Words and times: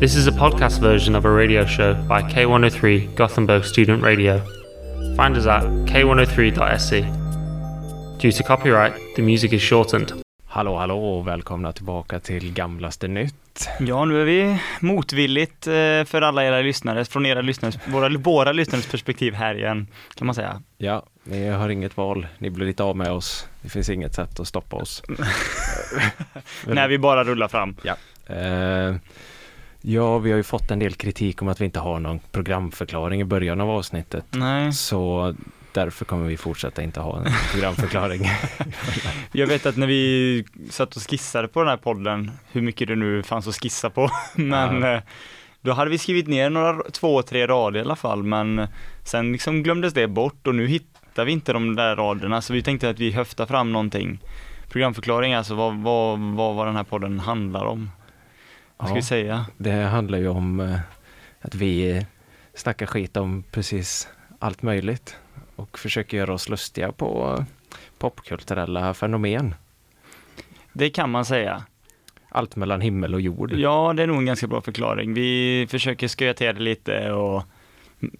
This 0.00 0.14
is 0.14 0.26
a 0.26 0.30
podcast 0.30 0.80
version 0.80 1.16
of 1.16 1.24
a 1.24 1.30
radio 1.30 1.66
show 1.66 1.94
by 1.94 2.22
K103 2.22 3.14
Gothenburg 3.14 3.64
Student 3.64 4.02
Radio. 4.02 4.42
Find 5.16 5.36
us 5.36 5.46
at 5.46 5.62
k103.se. 5.62 7.00
Due 8.18 8.32
to 8.32 8.42
copyright, 8.42 8.92
the 9.16 9.22
music 9.22 9.52
is 9.52 9.62
shortened. 9.62 10.12
Hallå, 10.46 10.76
hallå 10.76 10.98
och 10.98 11.28
välkomna 11.28 11.72
tillbaka 11.72 12.20
till 12.20 12.52
Gamlaste 12.52 13.08
Nytt. 13.08 13.68
Ja, 13.80 14.04
nu 14.04 14.20
är 14.20 14.24
vi 14.24 14.58
motvilligt 14.80 15.66
eh, 15.66 15.72
för 16.04 16.22
alla 16.22 16.44
era 16.44 16.60
lyssnare, 16.60 17.04
från 17.04 17.26
era 17.26 17.40
lyssnares, 17.40 17.78
våra, 17.88 18.18
våra 18.18 18.52
lyssnares 18.52 18.90
perspektiv 18.90 19.34
här 19.34 19.54
igen, 19.54 19.86
kan 20.14 20.26
man 20.26 20.34
säga. 20.34 20.62
Ja, 20.78 21.02
ni 21.24 21.48
har 21.48 21.68
inget 21.68 21.96
val. 21.96 22.26
Ni 22.38 22.50
blir 22.50 22.66
lite 22.66 22.82
av 22.82 22.96
med 22.96 23.10
oss. 23.10 23.48
Det 23.62 23.68
finns 23.68 23.90
inget 23.90 24.14
sätt 24.14 24.40
att 24.40 24.48
stoppa 24.48 24.76
oss. 24.76 25.02
När 26.66 26.88
vi 26.88 26.98
bara 26.98 27.24
rullar 27.24 27.48
fram. 27.48 27.76
Ja. 27.82 27.96
Eh, 28.34 28.94
ja, 29.88 30.18
vi 30.18 30.30
har 30.30 30.36
ju 30.36 30.42
fått 30.42 30.70
en 30.70 30.78
del 30.78 30.94
kritik 30.94 31.42
om 31.42 31.48
att 31.48 31.60
vi 31.60 31.64
inte 31.64 31.80
har 31.80 32.00
någon 32.00 32.18
programförklaring 32.32 33.20
i 33.20 33.24
början 33.24 33.60
av 33.60 33.70
avsnittet. 33.70 34.24
Nej. 34.30 34.72
Så 34.72 35.34
därför 35.72 36.04
kommer 36.04 36.26
vi 36.28 36.36
fortsätta 36.36 36.82
inte 36.82 37.00
ha 37.00 37.18
en 37.18 37.26
programförklaring. 37.52 38.22
Jag 39.32 39.46
vet 39.46 39.66
att 39.66 39.76
när 39.76 39.86
vi 39.86 40.44
satt 40.70 40.96
och 40.96 41.02
skissade 41.10 41.48
på 41.48 41.60
den 41.60 41.68
här 41.68 41.76
podden, 41.76 42.30
hur 42.52 42.62
mycket 42.62 42.88
det 42.88 42.96
nu 42.96 43.22
fanns 43.22 43.48
att 43.48 43.54
skissa 43.62 43.90
på, 43.90 44.10
men 44.34 44.82
Ja. 44.82 44.94
eh, 44.94 45.00
då 45.60 45.72
hade 45.72 45.90
vi 45.90 45.98
skrivit 45.98 46.26
ner 46.28 46.50
några, 46.50 46.82
två, 46.92 47.22
tre 47.22 47.46
rader 47.46 47.78
i 47.78 47.82
alla 47.82 47.96
fall, 47.96 48.22
men 48.22 48.66
sen 49.04 49.32
liksom 49.32 49.62
glömdes 49.62 49.92
det 49.94 50.08
bort 50.08 50.46
och 50.46 50.54
nu 50.54 50.66
hittar 50.66 51.24
vi 51.24 51.32
inte 51.32 51.52
de 51.52 51.76
där 51.76 51.96
raderna, 51.96 52.42
så 52.42 52.52
vi 52.52 52.62
tänkte 52.62 52.90
att 52.90 52.98
vi 52.98 53.10
höftar 53.10 53.46
fram 53.46 53.72
någonting. 53.72 54.18
Programförklaring, 54.68 55.34
alltså 55.34 55.54
vad, 55.54 55.74
vad, 55.76 56.18
vad, 56.18 56.54
vad 56.54 56.66
den 56.66 56.76
här 56.76 56.84
podden 56.84 57.18
handlar 57.20 57.64
om. 57.64 57.90
Vad 58.76 58.88
ska 58.88 58.92
Ja. 58.94 59.00
vi 59.00 59.02
säga? 59.02 59.46
Det 59.56 59.72
handlar 59.72 60.18
ju 60.18 60.28
om 60.28 60.60
eh, 60.60 60.78
att 61.40 61.54
vi 61.54 62.06
snackar 62.54 62.86
skit 62.86 63.16
om 63.16 63.44
precis 63.50 64.08
allt 64.38 64.62
möjligt 64.62 65.16
och 65.56 65.78
försöker 65.78 66.16
göra 66.16 66.34
oss 66.34 66.48
lustiga 66.48 66.92
på 66.92 67.44
popkulturella 67.98 68.94
fenomen. 68.94 69.54
Det 70.72 70.90
kan 70.90 71.10
man 71.10 71.24
säga. 71.24 71.62
Allt 72.28 72.56
mellan 72.56 72.80
himmel 72.80 73.14
och 73.14 73.20
jord. 73.20 73.52
Ja, 73.52 73.92
det 73.96 74.02
är 74.02 74.06
nog 74.06 74.16
en 74.18 74.26
ganska 74.26 74.46
bra 74.46 74.60
förklaring. 74.60 75.14
Vi 75.14 75.66
försöker 75.70 76.08
sköja 76.08 76.34
till 76.34 76.46
det 76.46 76.60
lite 76.60 77.12
och 77.12 77.42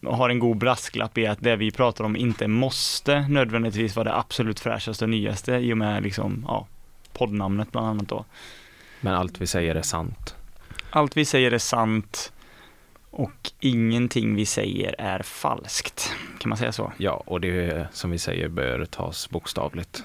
och 0.02 0.16
har 0.16 0.30
en 0.30 0.38
god 0.38 0.56
brasklapp 0.56 1.18
i 1.18 1.26
att 1.26 1.38
det 1.40 1.56
vi 1.56 1.70
pratar 1.70 2.04
om 2.04 2.16
inte 2.16 2.48
måste 2.48 3.28
nödvändigtvis 3.28 3.96
vara 3.96 4.04
det 4.04 4.16
absolut 4.16 4.60
fräschaste 4.60 5.04
och 5.04 5.08
nyaste 5.10 5.52
i 5.54 5.72
och 5.72 5.78
med 5.78 6.02
liksom, 6.02 6.44
ja, 6.48 6.66
poddnamnet 7.12 7.72
bland 7.72 7.86
annat 7.86 8.08
då. 8.08 8.24
Men 9.00 9.14
allt 9.14 9.40
vi 9.40 9.46
säger 9.46 9.74
är 9.74 9.82
sant. 9.82 10.34
Allt 10.96 11.16
vi 11.16 11.24
säger 11.24 11.52
är 11.52 11.58
sant 11.58 12.32
och 13.10 13.50
ingenting 13.60 14.34
vi 14.34 14.46
säger 14.46 14.94
är 14.98 15.22
falskt. 15.22 16.12
Kan 16.38 16.48
man 16.48 16.58
säga 16.58 16.72
så? 16.72 16.92
Ja, 16.96 17.22
och 17.26 17.40
det 17.40 17.88
som 17.92 18.10
vi 18.10 18.18
säger 18.18 18.48
bör 18.48 18.84
tas 18.84 19.30
bokstavligt. 19.30 20.04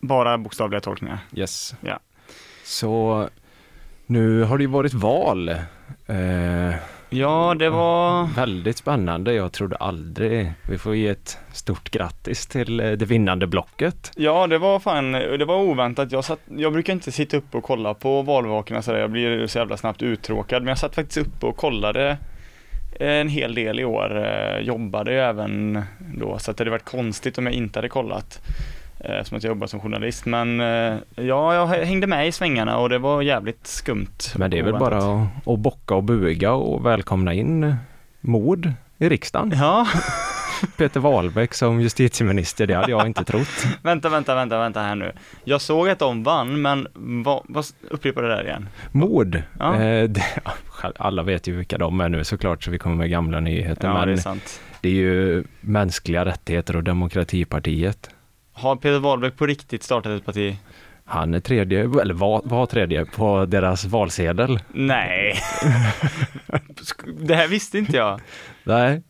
Bara 0.00 0.38
bokstavliga 0.38 0.80
tolkningar. 0.80 1.18
Yes. 1.34 1.74
Ja. 1.80 2.00
Så 2.64 3.28
nu 4.06 4.42
har 4.42 4.58
det 4.58 4.64
ju 4.64 4.70
varit 4.70 4.94
val. 4.94 5.48
Eh, 6.06 6.74
Ja, 7.10 7.54
det 7.58 7.70
var... 7.70 8.26
väldigt 8.36 8.76
spännande. 8.76 9.32
Jag 9.32 9.52
trodde 9.52 9.76
aldrig 9.76 10.52
vi 10.70 10.78
får 10.78 10.94
ge 10.96 11.08
ett 11.08 11.38
stort 11.52 11.90
grattis 11.90 12.46
till 12.46 12.80
eh, 12.80 12.90
det 12.90 13.04
vinnande 13.04 13.46
blocket. 13.46 14.12
Ja, 14.16 14.46
det 14.46 14.58
var 14.58 14.78
fan, 14.78 15.12
det 15.12 15.44
var 15.44 15.56
oväntat. 15.56 16.12
Jag, 16.12 16.24
satt, 16.24 16.40
jag 16.56 16.72
brukar 16.72 16.92
inte 16.92 17.12
sitta 17.12 17.36
upp 17.36 17.54
och 17.54 17.64
kolla 17.64 17.94
på 17.94 18.22
valvakorna 18.22 18.82
sådär, 18.82 18.98
jag 18.98 19.10
blir 19.10 19.46
så 19.46 19.58
jävla 19.58 19.76
snabbt 19.76 20.02
uttråkad. 20.02 20.62
Men 20.62 20.68
jag 20.68 20.78
satt 20.78 20.94
faktiskt 20.94 21.26
uppe 21.26 21.46
och 21.46 21.56
kollade 21.56 22.18
en 23.00 23.28
hel 23.28 23.54
del 23.54 23.80
i 23.80 23.84
år. 23.84 24.26
Eh, 24.26 24.58
Jobbade 24.58 25.12
ju 25.12 25.18
även 25.18 25.82
då, 25.98 26.38
så 26.38 26.52
det 26.52 26.60
hade 26.60 26.70
varit 26.70 26.84
konstigt 26.84 27.38
om 27.38 27.46
jag 27.46 27.54
inte 27.54 27.78
hade 27.78 27.88
kollat. 27.88 28.40
Eh, 29.00 29.22
Som 29.24 29.36
att 29.36 29.42
jag 29.44 29.50
jobbar 29.50 29.66
som 29.66 29.80
journalist. 29.80 30.26
Men 30.26 30.60
eh, 30.60 30.94
ja, 31.14 31.54
jag 31.54 31.66
hängde 31.66 32.06
med 32.06 32.28
i 32.28 32.32
svängarna 32.32 32.78
och 32.78 32.88
det 32.88 32.98
var 32.98 33.22
jävligt 33.22 33.66
skumt. 33.66 34.16
Men 34.36 34.50
det 34.50 34.58
är 34.58 34.62
väl 34.62 34.74
Oväntat. 34.74 35.00
bara 35.00 35.22
att, 35.22 35.48
att 35.48 35.58
bocka 35.58 35.94
och 35.94 36.02
buga 36.04 36.52
och 36.52 36.86
välkomna 36.86 37.34
in 37.34 37.76
mord 38.20 38.70
i 38.98 39.08
riksdagen. 39.08 39.52
Ja, 39.58 39.86
Peter 40.76 41.00
Wahlbeck 41.00 41.54
som 41.54 41.80
justitieminister, 41.80 42.66
det 42.66 42.74
hade 42.74 42.90
jag 42.90 43.06
inte 43.06 43.24
trott. 43.24 43.66
vänta, 43.82 44.08
vänta, 44.08 44.34
vänta, 44.34 44.58
vänta 44.58 44.80
här 44.80 44.94
nu. 44.94 45.12
Jag 45.44 45.60
såg 45.60 45.88
att 45.88 45.98
de 45.98 46.22
vann, 46.22 46.62
men 46.62 46.88
vad, 47.24 47.42
vad 47.48 47.64
upprepa 47.90 48.20
det 48.20 48.28
där 48.28 48.44
igen. 48.44 48.68
Mord, 48.92 49.42
Ja. 49.58 49.74
eh, 49.82 50.04
det, 50.08 50.22
alla 50.96 51.22
vet 51.22 51.46
ju 51.46 51.56
vilka 51.56 51.78
de 51.78 52.00
är 52.00 52.08
nu 52.08 52.24
såklart 52.24 52.64
så 52.64 52.70
vi 52.70 52.78
kommer 52.78 52.96
med 52.96 53.10
gamla 53.10 53.40
nyheter. 53.40 53.88
Ja, 53.88 53.94
men 53.94 54.08
det 54.08 54.12
är 54.14 54.16
sant. 54.16 54.60
det 54.80 54.88
är 54.88 54.92
ju 54.92 55.44
Mänskliga 55.60 56.24
rättigheter 56.24 56.76
och 56.76 56.84
Demokratipartiet. 56.84 58.10
Har 58.56 58.76
Peter 58.76 58.98
Wahlbeck 58.98 59.36
på 59.36 59.46
riktigt 59.46 59.82
startat 59.82 60.12
ett 60.20 60.24
parti? 60.26 60.56
Han 61.04 61.34
är 61.34 61.40
tredje, 61.40 61.80
eller 61.80 62.14
var, 62.14 62.40
var 62.44 62.66
tredje 62.66 63.04
på 63.04 63.46
deras 63.46 63.84
valsedel. 63.84 64.58
Nej. 64.72 65.34
det 67.20 67.34
här 67.34 67.48
visste 67.48 67.78
inte 67.78 67.96
jag. 67.96 68.20
Nej. 68.64 69.02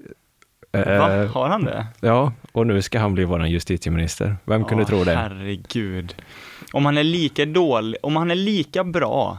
Va? 0.72 0.80
Eh, 1.22 1.30
Har 1.32 1.48
han 1.48 1.64
det? 1.64 1.86
ja, 2.00 2.32
och 2.52 2.66
nu 2.66 2.82
ska 2.82 2.98
han 2.98 3.14
bli 3.14 3.24
vår 3.24 3.46
justitieminister. 3.46 4.36
Vem 4.44 4.64
kunde 4.64 4.82
Ja, 4.82 4.88
tro 4.88 5.04
det? 5.04 5.14
Herregud. 5.14 6.14
Om 6.72 6.84
han 6.86 6.98
är 6.98 7.04
lika 7.04 7.44
dålig, 7.46 7.96
om 8.02 8.16
han 8.16 8.30
är 8.30 8.34
lika 8.34 8.84
bra 8.84 9.38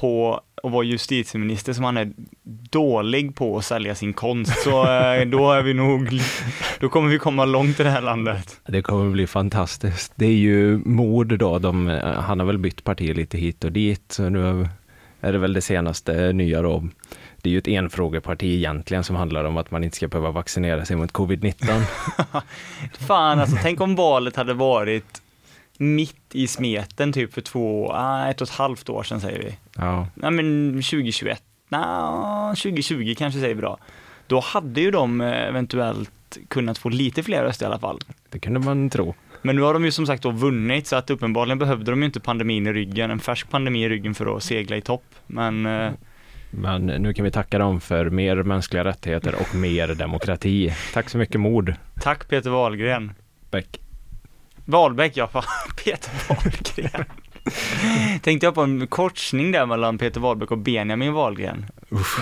på 0.00 0.40
att 0.62 0.72
vara 0.72 0.84
justitieminister 0.84 1.72
som 1.72 1.84
han 1.84 1.96
är 1.96 2.12
dålig 2.70 3.34
på 3.34 3.58
att 3.58 3.64
sälja 3.64 3.94
sin 3.94 4.12
konst, 4.12 4.62
så 4.62 4.82
eh, 4.82 5.26
då 5.26 5.52
är 5.52 5.62
vi 5.62 5.74
nog, 5.74 6.20
då 6.80 6.88
kommer 6.88 7.08
vi 7.08 7.18
komma 7.18 7.44
långt 7.44 7.80
i 7.80 7.82
det 7.82 7.90
här 7.90 8.00
landet. 8.00 8.60
Det 8.66 8.82
kommer 8.82 9.10
bli 9.10 9.26
fantastiskt. 9.26 10.12
Det 10.14 10.26
är 10.26 10.36
ju 10.36 10.78
mord 10.78 11.38
då, 11.38 11.58
de, 11.58 11.88
eh, 11.88 12.12
han 12.12 12.40
har 12.40 12.46
väl 12.46 12.58
bytt 12.58 12.84
parti 12.84 13.16
lite 13.16 13.38
hit 13.38 13.64
och 13.64 13.72
dit. 13.72 14.12
Så 14.12 14.28
nu 14.28 14.68
är 15.20 15.32
det 15.32 15.38
väl 15.38 15.52
det 15.52 15.62
senaste 15.62 16.32
nya 16.32 16.62
då. 16.62 16.88
Det 17.42 17.48
är 17.48 17.52
ju 17.52 17.58
ett 17.58 17.68
enfrågeparti 17.68 18.56
egentligen 18.56 19.04
som 19.04 19.16
handlar 19.16 19.44
om 19.44 19.56
att 19.56 19.70
man 19.70 19.84
inte 19.84 19.96
ska 19.96 20.08
behöva 20.08 20.30
vaccinera 20.30 20.84
sig 20.84 20.96
mot 20.96 21.12
covid-19. 21.12 21.82
Fan 23.06 23.40
alltså, 23.40 23.56
tänk 23.62 23.80
om 23.80 23.96
valet 23.96 24.36
hade 24.36 24.54
varit 24.54 25.22
mitt 25.78 26.16
i 26.32 26.46
smeten 26.46 27.12
typ 27.12 27.34
för 27.34 27.40
två, 27.40 27.92
ah, 27.92 28.28
ett 28.28 28.40
och 28.40 28.48
ett 28.48 28.54
halvt 28.54 28.88
år 28.88 29.02
sedan 29.02 29.20
säger 29.20 29.38
vi. 29.38 29.56
Ja, 29.76 30.08
Nej 30.14 30.30
men 30.30 30.72
2021, 30.72 31.42
nej 31.68 32.56
2020 32.56 33.14
kanske 33.18 33.40
säger 33.40 33.54
vi 33.54 33.60
då. 33.62 33.78
Då 34.26 34.40
hade 34.40 34.80
ju 34.80 34.90
de 34.90 35.20
eh, 35.20 35.48
eventuellt 35.48 36.10
kunnat 36.48 36.78
få 36.78 36.88
lite 36.88 37.22
fler 37.22 37.42
röster 37.42 37.66
i 37.66 37.68
alla 37.68 37.78
fall. 37.78 37.98
det 38.30 38.38
kunde 38.38 38.60
man 38.60 38.90
tro. 38.90 39.14
Men 39.42 39.56
nu 39.56 39.62
har 39.62 39.72
de 39.74 39.84
ju 39.84 39.90
som 39.90 40.06
sagt 40.06 40.22
då 40.22 40.30
vunnit 40.30 40.86
så 40.86 40.96
att 40.96 41.10
uppenbarligen 41.10 41.58
behövde 41.58 41.90
de 41.92 42.00
ju 42.00 42.06
inte 42.06 42.20
pandemin 42.20 42.66
i 42.66 42.72
ryggen, 42.72 43.10
en 43.10 43.20
färsk 43.20 43.50
pandemi 43.50 43.84
i 43.84 43.88
ryggen 43.88 44.14
för 44.14 44.36
att 44.36 44.42
segla 44.42 44.76
i 44.76 44.80
topp. 44.80 45.04
Men 45.26 45.66
eh, 45.66 45.92
Men 46.50 46.86
nu 46.86 47.14
kan 47.14 47.24
vi 47.24 47.30
tacka 47.30 47.58
dem 47.58 47.80
för 47.80 48.10
mer 48.10 48.36
mänskliga 48.36 48.84
rättigheter 48.84 49.34
och 49.40 49.54
mer 49.54 49.88
demokrati. 49.94 50.74
Tack 50.94 51.08
så 51.10 51.18
mycket 51.18 51.40
mord, 51.40 51.74
tack 52.00 52.28
Peter 52.28 52.50
Wahlgren. 52.50 53.12
Beck. 53.50 53.80
Wahlbeck 54.66 55.16
ja, 55.16 55.28
fan 55.28 55.44
Peter 55.84 56.10
Wahlgren. 56.28 57.04
Tänkte 58.22 58.46
jag 58.46 58.54
på 58.54 58.60
en 58.60 58.86
korsning 58.86 59.52
där 59.52 59.66
mellan 59.66 59.98
Peter 59.98 60.20
Wahlbeck 60.20 60.50
och 60.50 60.58
Benjamin 60.58 61.12
Wahlgren. 61.12 61.66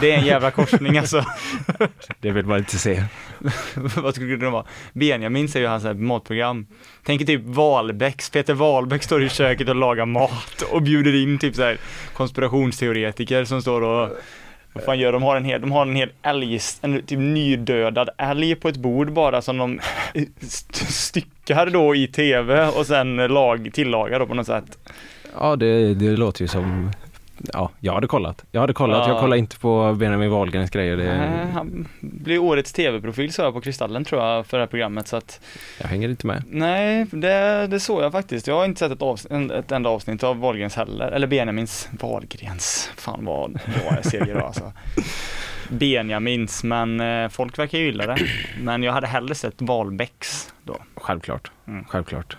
Det 0.01 0.13
är 0.13 0.19
en 0.19 0.27
jävla 0.27 0.51
korsning 0.51 0.99
alltså. 0.99 1.25
Det 2.21 2.31
vill 2.31 2.47
man 2.47 2.59
inte 2.59 2.79
se. 2.79 3.05
Vad 3.97 4.15
skulle 4.15 4.37
det 4.37 4.51
vara? 4.51 4.65
Benjamin 4.93 5.49
säger 5.49 5.67
ju 5.67 5.71
hans 5.71 5.85
här 5.85 5.95
matprogram. 5.95 6.67
Tänk 7.05 7.27
typ 7.27 7.43
Wahlbecks, 7.45 8.31
Peter 8.31 8.55
Wahlbeck 8.55 9.03
står 9.03 9.23
i 9.23 9.29
köket 9.29 9.69
och 9.69 9.77
lagar 9.77 10.07
mat 10.07 10.63
och 10.71 10.83
bjuder 10.83 11.15
in 11.23 11.39
typ 11.39 11.55
så 11.55 11.63
här 11.63 11.79
konspirationsteoretiker 12.15 13.45
som 13.45 13.63
står 13.63 13.83
och 13.83 14.11
vad 14.75 14.85
fan 14.85 14.99
gör 14.99 15.13
de? 15.13 15.23
Har 15.23 15.37
en 15.37 15.45
hel, 15.45 15.61
de 15.61 15.73
har 15.73 15.83
en 15.83 15.97
hel 15.97 16.11
älg, 16.23 16.59
en 16.83 17.03
typ 17.03 17.19
nydödad 17.19 18.09
älg 18.19 18.55
på 18.55 18.69
ett 18.69 18.77
bord 18.77 19.13
bara 19.13 19.43
som 19.43 19.59
de 19.59 19.81
st- 20.41 20.75
styckar 20.93 21.67
då 21.67 21.95
i 21.95 22.07
tv 22.07 22.67
och 22.69 22.87
sen 22.87 23.17
lag, 23.17 23.71
tillagar 23.73 24.19
då 24.21 24.27
på 24.27 24.35
något 24.35 24.47
sätt. 24.47 24.79
Ja, 25.39 25.57
det, 25.57 25.95
det 25.95 26.17
låter 26.17 26.43
ju 26.43 26.49
som... 26.49 26.91
Ja, 27.53 27.71
jag 27.81 27.93
hade 27.93 28.07
kollat. 28.07 28.45
Jag 28.51 28.61
hade 28.61 28.73
kollat. 28.73 29.07
Ja. 29.07 29.13
Jag 29.13 29.21
kollade 29.21 29.39
inte 29.39 29.59
på 29.59 29.95
Benjamin 29.99 30.31
Wahlgrens 30.31 30.71
grejer. 30.71 30.97
Det, 30.97 31.05
Nej, 31.19 31.47
han 31.55 31.89
blir 32.01 32.39
årets 32.39 32.73
tv-profil 32.73 33.33
så 33.33 33.43
jag 33.43 33.55
på 33.55 33.61
Kristallen 33.61 34.05
tror 34.05 34.23
jag 34.23 34.47
för 34.47 34.57
det 34.59 34.63
här 34.63 34.67
programmet 34.69 35.09
så 35.09 35.17
att 35.17 35.41
Jag 35.81 35.89
hänger 35.89 36.09
inte 36.09 36.27
med. 36.27 36.43
Nej, 36.51 37.07
det, 37.11 37.67
det 37.67 37.81
såg 37.81 38.03
jag 38.03 38.13
faktiskt. 38.13 38.47
Jag 38.47 38.55
har 38.55 38.65
inte 38.65 38.79
sett 38.79 38.93
ett, 38.93 38.99
avs- 39.01 39.27
en- 39.31 39.51
ett 39.51 39.73
enda 39.73 39.91
avsnitt 39.91 40.23
av 40.23 40.39
Wahlgrens 40.41 40.77
heller, 40.77 41.09
eller 41.13 41.27
Benjamins, 41.27 41.89
Wahlgrens, 42.01 42.91
fan 42.97 43.25
vad, 43.25 43.53
vad 43.89 43.97
jag 43.97 44.05
ser 44.05 44.35
då 44.35 44.47
alltså. 44.47 44.73
Benjamins, 45.69 46.65
men 46.65 47.01
eh, 47.01 47.29
folk 47.29 47.59
verkar 47.59 47.79
ju 47.79 47.85
gilla 47.85 48.07
det. 48.07 48.17
Men 48.63 48.83
jag 48.83 48.93
hade 48.93 49.07
hellre 49.07 49.35
sett 49.35 49.55
Wahlbecks 49.63 50.55
då. 50.63 50.77
Självklart. 50.97 51.51
Mm. 51.69 51.85
Självklart. 51.85 52.37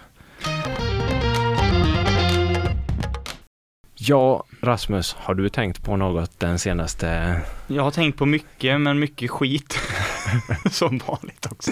Ja, 3.97 4.43
Rasmus, 4.61 5.15
har 5.19 5.33
du 5.33 5.49
tänkt 5.49 5.83
på 5.83 5.95
något 5.95 6.39
den 6.39 6.59
senaste... 6.59 7.41
Jag 7.67 7.83
har 7.83 7.91
tänkt 7.91 8.17
på 8.17 8.25
mycket, 8.25 8.81
men 8.81 8.99
mycket 8.99 9.31
skit. 9.31 9.79
Som 10.71 10.97
vanligt 11.07 11.45
också. 11.51 11.71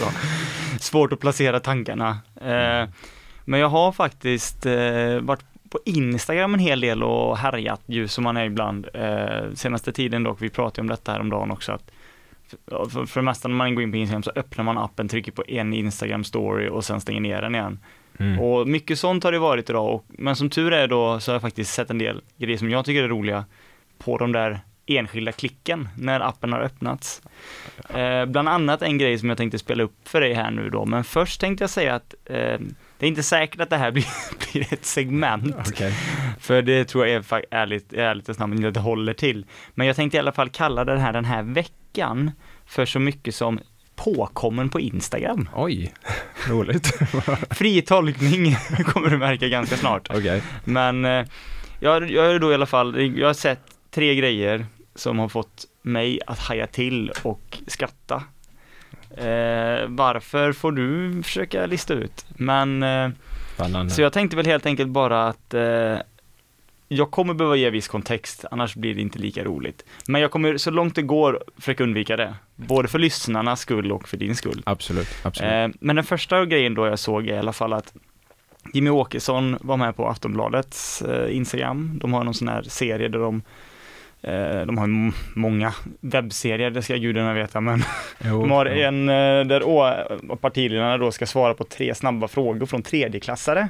Svårt 0.79 1.13
att 1.13 1.19
placera 1.19 1.59
tankarna. 1.59 2.17
Eh, 2.35 2.89
men 3.45 3.59
jag 3.59 3.69
har 3.69 3.91
faktiskt 3.91 4.65
eh, 4.65 5.19
varit 5.21 5.45
på 5.69 5.79
Instagram 5.85 6.53
en 6.53 6.59
hel 6.59 6.81
del 6.81 7.03
och 7.03 7.37
härjat 7.37 7.81
ju 7.85 8.07
som 8.07 8.23
man 8.23 8.37
är 8.37 8.45
ibland. 8.45 8.87
Eh, 8.93 9.53
senaste 9.53 9.91
tiden 9.91 10.23
dock, 10.23 10.41
vi 10.41 10.49
pratade 10.49 10.81
om 10.81 10.87
detta 10.87 11.11
här 11.11 11.19
om 11.19 11.29
dagen 11.29 11.51
också, 11.51 11.71
att 11.71 11.91
för, 12.91 13.05
för 13.05 13.19
det 13.19 13.25
mesta 13.25 13.47
när 13.47 13.55
man 13.55 13.75
går 13.75 13.83
in 13.83 13.91
på 13.91 13.97
Instagram 13.97 14.23
så 14.23 14.31
öppnar 14.35 14.63
man 14.63 14.77
appen, 14.77 15.07
trycker 15.07 15.31
på 15.31 15.43
en 15.47 15.73
Instagram 15.73 16.23
story 16.23 16.69
och 16.69 16.85
sen 16.85 17.01
stänger 17.01 17.21
ner 17.21 17.41
den 17.41 17.55
igen. 17.55 17.79
Mm. 18.17 18.39
Och 18.39 18.67
mycket 18.67 18.99
sånt 18.99 19.23
har 19.23 19.31
det 19.31 19.39
varit 19.39 19.69
idag, 19.69 19.95
och, 19.95 20.05
men 20.07 20.35
som 20.35 20.49
tur 20.49 20.73
är 20.73 20.87
då 20.87 21.19
så 21.19 21.31
har 21.31 21.35
jag 21.35 21.41
faktiskt 21.41 21.73
sett 21.73 21.89
en 21.89 21.97
del 21.97 22.21
grejer 22.37 22.57
som 22.57 22.69
jag 22.69 22.85
tycker 22.85 23.03
är 23.03 23.07
roliga 23.07 23.45
på 23.97 24.17
de 24.17 24.31
där 24.31 24.59
enskilda 24.85 25.31
klicken 25.31 25.89
när 25.97 26.19
appen 26.19 26.53
har 26.53 26.59
öppnats. 26.59 27.21
Eh, 27.89 28.25
bland 28.25 28.49
annat 28.49 28.81
en 28.81 28.97
grej 28.97 29.19
som 29.19 29.29
jag 29.29 29.37
tänkte 29.37 29.59
spela 29.59 29.83
upp 29.83 30.07
för 30.07 30.21
dig 30.21 30.33
här 30.33 30.51
nu 30.51 30.69
då, 30.69 30.85
men 30.85 31.03
först 31.03 31.41
tänkte 31.41 31.63
jag 31.63 31.69
säga 31.69 31.95
att 31.95 32.15
eh, 32.25 32.59
det 32.97 33.05
är 33.05 33.07
inte 33.07 33.23
säkert 33.23 33.61
att 33.61 33.69
det 33.69 33.77
här 33.77 33.91
blir, 33.91 34.05
blir 34.51 34.73
ett 34.73 34.85
segment, 34.85 35.55
Okej. 35.67 35.93
för 36.39 36.61
det 36.61 36.85
tror 36.85 37.07
jag 37.07 37.15
är 37.15 37.45
ärligt, 37.51 37.93
ärligt 37.93 38.29
och 38.29 38.35
snabbt 38.35 38.53
inte 38.53 38.67
att 38.67 38.73
det 38.73 38.79
håller 38.79 39.13
till. 39.13 39.45
Men 39.73 39.87
jag 39.87 39.95
tänkte 39.95 40.17
i 40.17 40.19
alla 40.19 40.31
fall 40.31 40.49
kalla 40.49 40.85
den 40.85 40.99
här 40.99 41.13
den 41.13 41.25
här 41.25 41.43
veckan 41.43 42.31
för 42.65 42.85
så 42.85 42.99
mycket 42.99 43.35
som 43.35 43.59
påkommen 44.03 44.69
på 44.69 44.79
Instagram. 44.79 45.49
Oj, 45.55 45.93
roligt. 46.47 46.87
Fri 47.49 47.81
tolkning 47.81 48.55
kommer 48.85 49.09
du 49.09 49.17
märka 49.17 49.47
ganska 49.47 49.77
snart. 49.77 50.07
Okej. 50.09 50.43
Men 50.63 51.05
eh, 51.05 51.25
jag, 51.79 52.11
jag 52.11 52.25
har 52.25 52.39
då 52.39 52.51
i 52.51 52.53
alla 52.53 52.65
fall, 52.65 53.17
jag 53.17 53.27
har 53.27 53.33
sett 53.33 53.61
tre 53.91 54.15
grejer 54.15 54.65
som 54.95 55.19
har 55.19 55.29
fått 55.29 55.65
mig 55.81 56.19
att 56.27 56.39
haja 56.39 56.67
till 56.67 57.11
och 57.23 57.59
skratta. 57.67 58.23
Eh, 59.17 59.87
varför 59.87 60.51
får 60.51 60.71
du 60.71 61.23
försöka 61.23 61.65
lista 61.65 61.93
ut. 61.93 62.25
Men, 62.29 62.83
eh, 62.83 63.09
så 63.89 64.01
jag 64.01 64.13
tänkte 64.13 64.35
väl 64.37 64.45
helt 64.45 64.65
enkelt 64.65 64.89
bara 64.89 65.27
att 65.27 65.53
eh, 65.53 65.97
jag 66.95 67.11
kommer 67.11 67.33
behöva 67.33 67.55
ge 67.55 67.69
viss 67.69 67.87
kontext, 67.87 68.45
annars 68.51 68.75
blir 68.75 68.95
det 68.95 69.01
inte 69.01 69.19
lika 69.19 69.43
roligt. 69.43 69.85
Men 70.07 70.21
jag 70.21 70.31
kommer 70.31 70.57
så 70.57 70.71
långt 70.71 70.95
det 70.95 71.01
går 71.01 71.43
försöka 71.57 71.83
undvika 71.83 72.17
det. 72.17 72.35
Både 72.55 72.87
för 72.87 72.99
lyssnarnas 72.99 73.59
skull 73.59 73.91
och 73.91 74.09
för 74.09 74.17
din 74.17 74.35
skull. 74.35 74.61
Absolut, 74.65 75.07
absolut. 75.23 75.51
Eh, 75.51 75.67
men 75.79 75.95
den 75.95 76.05
första 76.05 76.45
grejen 76.45 76.73
då 76.73 76.87
jag 76.87 76.99
såg 76.99 77.27
är 77.27 77.33
i 77.33 77.37
alla 77.37 77.53
fall 77.53 77.73
att 77.73 77.93
Jimmy 78.73 78.89
Åkesson 78.89 79.57
var 79.61 79.77
med 79.77 79.95
på 79.95 80.07
Aftonbladets 80.07 81.01
eh, 81.01 81.35
Instagram. 81.35 81.99
De 82.01 82.13
har 82.13 82.23
någon 82.23 82.33
sån 82.33 82.47
här 82.47 82.63
serie 82.63 83.07
där 83.07 83.19
de 83.19 83.41
de 84.65 84.77
har 84.77 85.11
många 85.39 85.73
webbserier, 85.99 86.69
det 86.69 86.81
ska 86.81 86.95
gudarna 86.95 87.33
veta, 87.33 87.61
men 87.61 87.83
Jo, 88.25 88.41
de 88.41 88.51
har 88.51 88.65
jo. 88.65 88.81
en 88.81 89.09
eh, 89.09 89.45
där 89.45 89.63
å- 89.63 90.37
partiledarna 90.41 90.97
då 90.97 91.11
ska 91.11 91.25
svara 91.25 91.53
på 91.53 91.63
tre 91.63 91.95
snabba 91.95 92.27
frågor 92.27 92.65
från 92.65 92.81
tredjeklassare. 92.81 93.67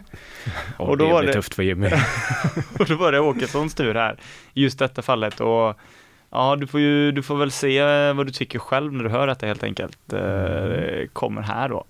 Åh, 0.79 0.89
och 0.89 0.97
då 0.97 1.05
det 1.07 1.13
var 1.13 1.23
det- 1.23 1.33
tufft 1.33 1.55
för 1.55 1.63
Jimmy. 1.63 1.89
Och 2.79 2.85
då 2.85 2.95
var 2.95 3.11
det 3.11 3.19
Åkessons 3.19 3.75
tur 3.75 3.93
här, 3.95 4.17
i 4.53 4.63
just 4.63 4.79
detta 4.79 5.01
fallet. 5.01 5.39
Och 5.39 5.79
ja, 6.29 6.55
du 6.55 6.67
får 6.67 6.79
ju, 6.79 7.11
du 7.11 7.23
får 7.23 7.35
väl 7.37 7.51
se 7.51 7.77
eh, 7.79 8.13
vad 8.13 8.25
du 8.25 8.31
tycker 8.31 8.59
själv 8.59 8.93
när 8.93 9.03
du 9.03 9.09
hör 9.09 9.27
detta 9.27 9.45
helt 9.45 9.63
enkelt. 9.63 10.13
Eh, 10.13 10.19
Det 10.19 11.07
kommer 11.13 11.41
här 11.41 11.69
då. 11.69 11.83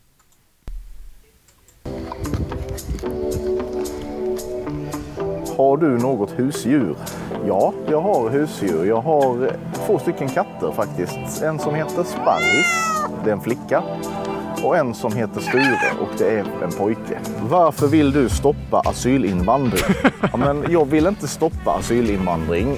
Har 5.57 5.77
du 5.77 5.88
något 5.98 6.39
husdjur? 6.39 6.95
Ja, 7.48 7.74
jag 7.88 8.01
har 8.01 8.30
husdjur. 8.30 8.86
Jag 8.86 9.01
har 9.01 9.51
två 9.74 10.00
stycken 10.00 10.30
katter 10.30 10.72
faktiskt. 10.72 11.42
En 11.42 11.60
som 11.60 11.75
heter 11.75 12.04
Sparris, 12.04 13.01
det 13.24 13.30
är 13.30 13.34
en 13.34 13.42
flicka. 13.42 13.84
Och 14.63 14.78
en 14.78 14.94
som 14.94 15.13
heter 15.13 15.42
Sture 15.42 15.78
och 16.01 16.07
det 16.18 16.30
är 16.30 16.45
en 16.63 16.72
pojke. 16.78 17.19
Varför 17.50 17.88
vill 17.88 18.12
du 18.12 18.30
stoppa 18.30 18.80
asylinvandring? 18.86 19.95
Ja, 20.31 20.38
men 20.38 20.66
jag 20.69 20.86
vill 20.86 21.07
inte 21.07 21.28
stoppa 21.28 21.72
asylinvandring 21.72 22.78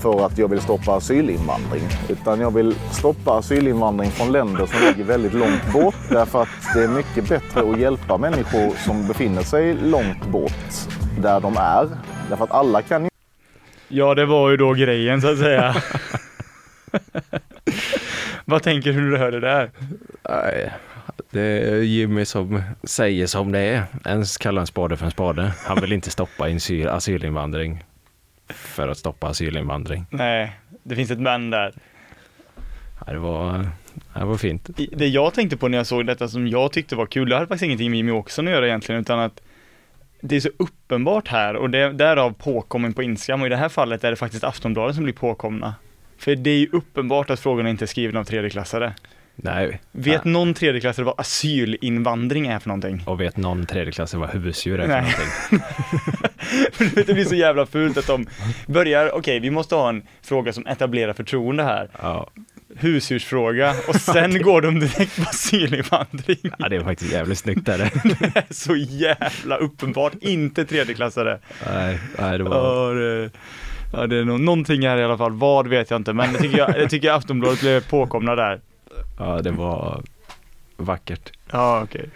för 0.00 0.26
att 0.26 0.38
jag 0.38 0.48
vill 0.48 0.60
stoppa 0.60 0.96
asylinvandring. 0.96 1.82
Utan 2.08 2.40
jag 2.40 2.50
vill 2.50 2.74
stoppa 2.92 3.38
asylinvandring 3.38 4.10
från 4.10 4.32
länder 4.32 4.66
som 4.66 4.80
ligger 4.86 5.04
väldigt 5.04 5.34
långt 5.34 5.72
bort. 5.72 5.94
Därför 6.10 6.42
att 6.42 6.48
det 6.74 6.84
är 6.84 6.88
mycket 6.88 7.28
bättre 7.28 7.70
att 7.70 7.78
hjälpa 7.78 8.18
människor 8.18 8.84
som 8.84 9.08
befinner 9.08 9.42
sig 9.42 9.74
långt 9.74 10.26
bort 10.26 10.88
där 11.22 11.40
de 11.40 11.56
är. 11.56 11.88
Därför 12.28 12.44
att 12.44 12.52
alla 12.52 12.82
kan 12.82 13.04
ju 13.04 13.10
Ja, 13.88 14.14
det 14.14 14.26
var 14.26 14.50
ju 14.50 14.56
då 14.56 14.72
grejen 14.72 15.20
så 15.20 15.32
att 15.32 15.38
säga. 15.38 15.76
Vad 18.44 18.62
tänker 18.62 18.92
du 18.92 19.00
när 19.00 19.10
du 19.10 19.16
hör 19.18 19.32
det 19.32 19.40
där? 19.40 19.70
Nej, 20.28 20.72
det 21.30 21.40
är 21.40 21.82
Jimmy 21.82 22.24
som 22.24 22.62
säger 22.84 23.26
som 23.26 23.52
det 23.52 23.58
är. 23.58 23.82
Ens 24.04 24.36
kallar 24.36 24.60
en 24.60 24.66
spade 24.66 24.96
för 24.96 25.04
en 25.04 25.10
spade. 25.10 25.52
Han 25.66 25.80
vill 25.80 25.92
inte 25.92 26.10
stoppa 26.10 26.48
asyl- 26.48 26.88
asylinvandring 26.88 27.84
för 28.48 28.88
att 28.88 28.98
stoppa 28.98 29.26
asylinvandring. 29.28 30.06
Nej, 30.10 30.52
det 30.82 30.96
finns 30.96 31.10
ett 31.10 31.20
men 31.20 31.50
där. 31.50 31.72
Ja, 33.06 33.12
Det 33.12 33.18
var, 33.18 33.66
det 34.14 34.24
var 34.24 34.36
fint. 34.36 34.70
Det 34.92 35.06
jag 35.08 35.34
tänkte 35.34 35.56
på 35.56 35.68
när 35.68 35.78
jag 35.78 35.86
såg 35.86 36.06
detta 36.06 36.28
som 36.28 36.48
jag 36.48 36.72
tyckte 36.72 36.96
var 36.96 37.06
kul, 37.06 37.28
det 37.28 37.34
hade 37.34 37.46
faktiskt 37.46 37.64
ingenting 37.64 37.90
med 37.90 37.96
Jimmy 37.96 38.12
Åkesson 38.12 38.46
att 38.46 38.52
göra 38.54 38.66
egentligen, 38.66 39.00
utan 39.00 39.18
att 39.18 39.42
det 40.20 40.36
är 40.36 40.40
så 40.40 40.50
uppenbart 40.56 41.28
här 41.28 41.56
och 41.56 41.70
det, 41.70 41.92
därav 41.92 42.30
påkommen 42.32 42.92
på 42.94 43.02
Instagram 43.02 43.40
och 43.40 43.46
i 43.46 43.50
det 43.50 43.56
här 43.56 43.68
fallet 43.68 44.04
är 44.04 44.10
det 44.10 44.16
faktiskt 44.16 44.44
Aftonbladet 44.44 44.94
som 44.94 45.04
blir 45.04 45.14
påkomna. 45.14 45.74
För 46.18 46.36
det 46.36 46.50
är 46.50 46.58
ju 46.58 46.68
uppenbart 46.72 47.30
att 47.30 47.40
frågorna 47.40 47.70
inte 47.70 47.84
är 47.84 47.86
skrivna 47.86 48.20
av 48.20 48.24
tredjeklassare. 48.24 48.94
Nej. 49.38 49.80
Vet 49.92 50.14
Ja. 50.24 50.30
någon 50.30 50.54
tredjeklassare 50.54 51.06
vad 51.06 51.20
asylinvandring 51.20 52.46
är 52.46 52.58
för 52.58 52.68
någonting? 52.68 53.02
Och 53.06 53.20
vet 53.20 53.36
någon 53.36 53.66
tredjeklassare 53.66 54.20
vad 54.20 54.30
husdjur 54.30 54.78
är 54.80 54.82
för 54.82 54.88
Nej. 54.88 55.02
någonting? 55.02 57.04
det 57.06 57.14
blir 57.14 57.24
så 57.24 57.34
jävla 57.34 57.66
fult 57.66 57.96
att 57.96 58.06
de 58.06 58.26
börjar, 58.66 59.10
okej 59.14 59.40
vi 59.40 59.50
måste 59.50 59.74
ha 59.74 59.88
en 59.88 60.02
fråga 60.22 60.52
som 60.52 60.66
etablerar 60.66 61.12
förtroende 61.12 61.62
här, 61.62 61.88
Ja. 62.02 62.30
Husdjursfråga 62.78 63.74
och 63.88 63.96
sen 63.96 64.42
går 64.42 64.62
de 64.62 64.80
direkt 64.80 65.16
på 65.16 65.22
asylinvandring. 65.22 66.38
ja, 66.58 66.68
det 66.68 66.76
är 66.76 66.80
faktiskt 66.84 67.12
jävligt 67.12 67.38
snyggt. 67.38 67.66
Där. 67.66 67.78
Det 68.20 68.36
är 68.36 68.54
så 68.54 68.76
jävla 68.76 69.56
uppenbart, 69.56 70.12
inte 70.20 70.64
tredjeklassare. 70.64 71.38
Nej, 71.66 71.98
nej, 72.18 72.38
det 72.38 72.44
var... 72.44 72.56
Ja, 72.56 73.00
det, 73.00 73.30
ja, 73.92 74.06
det 74.06 74.16
är 74.16 74.24
nå- 74.24 74.38
någonting 74.38 74.86
här 74.86 74.96
i 74.96 75.04
alla 75.04 75.18
fall, 75.18 75.32
vad 75.32 75.66
vet 75.68 75.90
jag 75.90 75.98
inte, 76.00 76.12
men 76.12 76.32
det 76.32 76.38
tycker 76.38 76.58
jag, 76.58 76.72
det 76.74 76.88
tycker 76.88 77.06
jag 77.08 77.16
Aftonbladet 77.16 77.60
blev 77.60 77.88
påkomna 77.88 78.34
där. 78.34 78.60
Ja, 79.18 79.40
det 79.42 79.50
var 79.50 80.02
vackert. 80.76 81.32
Ja, 81.52 81.82
okej. 81.82 82.10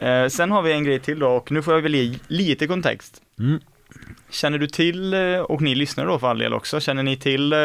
Eh, 0.00 0.28
sen 0.28 0.50
har 0.50 0.62
vi 0.62 0.72
en 0.72 0.84
grej 0.84 1.00
till 1.00 1.18
då, 1.18 1.28
och 1.28 1.52
nu 1.52 1.62
får 1.62 1.74
jag 1.74 1.82
väl 1.82 1.94
ge 1.94 2.18
lite 2.28 2.66
kontext. 2.66 3.22
Mm. 3.38 3.60
Känner 4.30 4.58
du 4.58 4.66
till, 4.66 5.14
eh, 5.14 5.38
och 5.38 5.60
ni 5.60 5.74
lyssnar 5.74 6.06
då 6.06 6.18
för 6.18 6.28
all 6.30 6.38
del 6.38 6.54
också, 6.54 6.80
känner 6.80 7.02
ni 7.02 7.16
till 7.16 7.52
eh, 7.52 7.58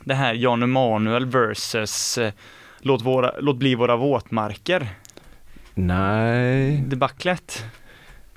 det 0.00 0.14
här 0.14 0.34
Jan 0.34 0.62
Emanuel 0.62 1.26
versus 1.26 2.18
eh, 2.18 2.32
låt, 2.80 3.02
våra, 3.02 3.32
låt 3.40 3.56
bli 3.56 3.74
våra 3.74 3.96
våtmarker, 3.96 4.88
Nej, 5.74 6.76
debaclet? 6.86 7.64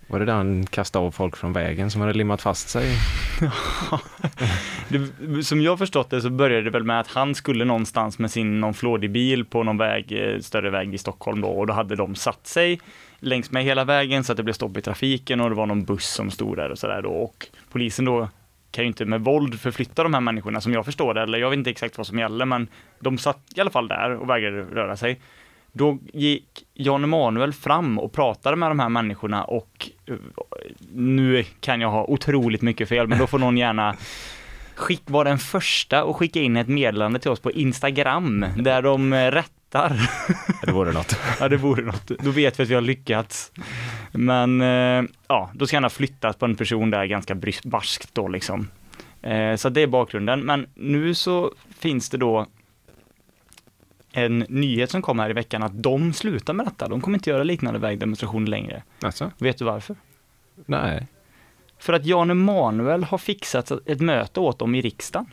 var 0.07 0.19
det 0.19 0.25
där 0.25 0.33
han 0.33 0.65
kastade 0.65 1.05
av 1.05 1.11
folk 1.11 1.37
från 1.37 1.53
vägen 1.53 1.91
som 1.91 2.01
hade 2.01 2.13
limmat 2.13 2.41
fast 2.41 2.69
sig? 2.69 2.85
Det, 4.89 5.43
som 5.43 5.61
jag 5.61 5.77
förstått 5.77 6.09
det 6.09 6.21
så 6.21 6.29
började 6.29 6.63
det 6.63 6.69
väl 6.69 6.83
med 6.83 6.99
att 6.99 7.07
han 7.07 7.35
skulle 7.35 7.65
någonstans 7.65 8.19
med 8.19 8.31
sin 8.31 8.59
någon 8.59 8.73
flådig 8.73 9.11
bil 9.11 9.45
på 9.45 9.63
någon 9.63 9.77
väg, 9.77 10.11
eh, 10.11 10.39
större 10.39 10.69
väg 10.69 10.93
i 10.93 10.97
Stockholm 10.97 11.41
då 11.41 11.47
och 11.47 11.67
då 11.67 11.73
hade 11.73 11.95
de 11.95 12.15
satt 12.15 12.47
sig 12.47 12.79
längs 13.19 13.51
med 13.51 13.63
hela 13.63 13.83
vägen 13.83 14.23
så 14.23 14.31
att 14.31 14.37
det 14.37 14.43
blev 14.43 14.53
stopp 14.53 14.77
i 14.77 14.81
trafiken 14.81 15.41
och 15.41 15.49
det 15.49 15.55
var 15.55 15.65
någon 15.65 15.83
buss 15.83 16.07
som 16.13 16.31
stod 16.31 16.57
där 16.57 16.71
och 16.71 16.79
sådär 16.79 17.01
då 17.01 17.09
och 17.09 17.47
polisen 17.71 18.05
då 18.05 18.29
kan 18.71 18.83
ju 18.83 18.87
inte 18.87 19.05
med 19.05 19.21
våld 19.21 19.59
förflytta 19.59 20.03
de 20.03 20.13
här 20.13 20.21
människorna 20.21 20.61
som 20.61 20.73
jag 20.73 20.85
förstår 20.85 21.13
det, 21.13 21.21
eller 21.21 21.37
jag 21.37 21.49
vet 21.49 21.57
inte 21.57 21.69
exakt 21.69 21.97
vad 21.97 22.07
som 22.07 22.19
gäller 22.19 22.45
men 22.45 22.67
de 22.99 23.17
satt 23.17 23.41
i 23.55 23.61
alla 23.61 23.69
fall 23.69 23.87
där 23.87 24.15
och 24.15 24.29
vägrade 24.29 24.61
röra 24.61 24.97
sig. 24.97 25.19
Då 25.71 25.97
gick 26.13 26.65
Jan 26.73 27.03
Emanuel 27.03 27.53
fram 27.53 27.99
och 27.99 28.13
pratade 28.13 28.55
med 28.57 28.71
de 28.71 28.79
här 28.79 28.89
människorna 28.89 29.43
och 29.43 29.89
eh, 30.05 30.15
nu 30.93 31.43
kan 31.59 31.81
jag 31.81 31.89
ha 31.89 32.03
otroligt 32.03 32.61
mycket 32.61 32.89
fel, 32.89 33.07
men 33.07 33.19
då 33.19 33.27
får 33.27 33.39
någon 33.39 33.57
gärna 33.57 33.95
skick, 34.75 35.01
var 35.05 35.25
den 35.25 35.37
första 35.37 36.03
att 36.03 36.15
skicka 36.15 36.39
in 36.39 36.57
ett 36.57 36.67
meddelande 36.67 37.19
till 37.19 37.31
oss 37.31 37.39
på 37.39 37.51
Instagram 37.51 38.45
där 38.57 38.81
de 38.81 39.13
eh, 39.13 39.31
rätt 39.31 39.51
rättar. 39.67 40.09
Det 40.65 40.71
vore 40.71 40.91
något. 40.91 41.15
ja, 41.39 41.49
det 41.49 41.57
vore 41.57 41.81
något. 41.81 42.07
Då 42.07 42.31
vet 42.31 42.59
vi 42.59 42.63
att 42.63 42.69
vi 42.69 42.73
har 42.73 42.81
lyckats. 42.81 43.51
Men 44.11 44.61
eh, 44.61 45.09
ja, 45.27 45.51
då 45.53 45.67
ska 45.67 45.77
han 45.77 45.83
ha 45.83 45.89
flyttat 45.89 46.39
på 46.39 46.45
en 46.45 46.55
person 46.55 46.89
där 46.89 47.05
ganska 47.05 47.35
barskt 47.63 48.09
då 48.13 48.27
liksom. 48.27 48.67
Eh, 49.21 49.55
så 49.55 49.69
det 49.69 49.81
är 49.81 49.87
bakgrunden. 49.87 50.39
Men 50.39 50.67
nu 50.75 51.13
så 51.13 51.51
finns 51.79 52.09
det 52.09 52.17
då 52.17 52.45
en 54.11 54.39
nyhet 54.39 54.91
som 54.91 55.01
kom 55.01 55.19
här 55.19 55.29
i 55.29 55.33
veckan 55.33 55.63
att 55.63 55.83
de 55.83 56.13
slutar 56.13 56.53
med 56.53 56.65
detta. 56.65 56.87
De 56.87 57.01
kommer 57.01 57.17
inte 57.17 57.29
göra 57.29 57.43
liknande 57.43 57.79
vägdemonstrationer 57.79 58.47
längre. 58.47 58.83
Alltså? 59.01 59.31
Vet 59.37 59.57
du 59.57 59.65
varför? 59.65 59.95
Nej. 60.65 61.07
För 61.79 61.93
att 61.93 62.05
Jan 62.05 62.31
Emanuel 62.31 63.03
har 63.03 63.17
fixat 63.17 63.71
ett 63.85 64.01
möte 64.01 64.39
åt 64.39 64.59
dem 64.59 64.75
i 64.75 64.81
riksdagen. 64.81 65.25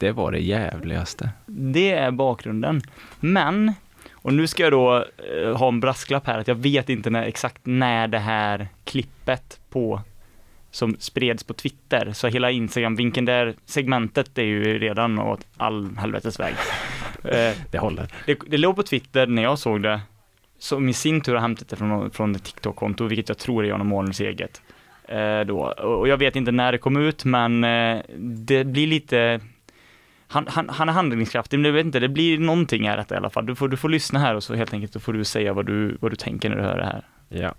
Det 0.00 0.12
var 0.12 0.32
det 0.32 0.38
jävligaste. 0.38 1.30
Det 1.46 1.90
är 1.92 2.10
bakgrunden. 2.10 2.82
Men, 3.20 3.72
och 4.12 4.32
nu 4.34 4.46
ska 4.46 4.62
jag 4.62 4.72
då 4.72 5.04
eh, 5.44 5.56
ha 5.56 5.68
en 5.68 5.80
brasklapp 5.80 6.26
här, 6.26 6.38
att 6.38 6.48
jag 6.48 6.54
vet 6.54 6.88
inte 6.88 7.10
när, 7.10 7.22
exakt 7.22 7.60
när 7.64 8.08
det 8.08 8.18
här 8.18 8.68
klippet 8.84 9.60
på 9.70 10.00
som 10.70 10.96
spreds 10.98 11.44
på 11.44 11.54
Twitter, 11.54 12.12
så 12.12 12.28
hela 12.28 12.50
Instagram-vinkeln 12.50 13.26
där, 13.26 13.54
segmentet 13.64 14.38
är 14.38 14.42
ju 14.42 14.78
redan 14.78 15.18
åt 15.18 15.46
all 15.56 15.96
helvetes 15.96 16.40
väg. 16.40 16.54
Eh, 17.24 17.54
Det 17.70 17.78
håller. 17.78 18.08
det, 18.26 18.38
det 18.46 18.56
låg 18.58 18.76
på 18.76 18.82
Twitter 18.82 19.26
när 19.26 19.42
jag 19.42 19.58
såg 19.58 19.82
det, 19.82 20.00
som 20.58 20.88
i 20.88 20.92
sin 20.92 21.20
tur 21.20 21.34
har 21.34 21.40
hämtat 21.40 21.68
det 21.68 21.76
från, 21.76 22.10
från 22.10 22.34
ett 22.34 22.44
TikTok-konto, 22.44 23.04
vilket 23.06 23.28
jag 23.28 23.38
tror 23.38 23.64
är 23.64 23.68
Jan 23.68 23.80
Emanuels 23.80 24.20
eget. 24.20 24.62
Eh, 25.04 25.40
då. 25.40 25.58
Och 25.60 26.08
jag 26.08 26.16
vet 26.16 26.36
inte 26.36 26.52
när 26.52 26.72
det 26.72 26.78
kom 26.78 26.96
ut, 26.96 27.24
men 27.24 27.64
eh, 27.64 28.00
det 28.18 28.64
blir 28.64 28.86
lite 28.86 29.40
han, 30.32 30.46
han, 30.48 30.68
han 30.68 30.88
är 30.88 30.92
handlingskraftig, 30.92 31.58
men 31.58 31.64
jag 31.64 31.72
vet 31.72 31.86
inte, 31.86 32.00
det 32.00 32.08
blir 32.08 32.38
någonting 32.38 32.88
här 32.88 33.06
i 33.10 33.14
alla 33.14 33.30
fall. 33.30 33.46
Du 33.46 33.54
får, 33.54 33.68
du 33.68 33.76
får 33.76 33.88
lyssna 33.88 34.18
här 34.18 34.34
och 34.34 34.44
så 34.44 34.54
helt 34.54 34.74
enkelt, 34.74 34.92
då 34.92 35.00
får 35.00 35.12
du 35.12 35.24
säga 35.24 35.52
vad 35.52 35.66
du, 35.66 35.96
vad 36.00 36.12
du 36.12 36.16
tänker 36.16 36.48
när 36.48 36.56
du 36.56 36.62
hör 36.62 36.78
det 36.78 36.84
här. 36.84 37.04
Ja. 37.28 37.54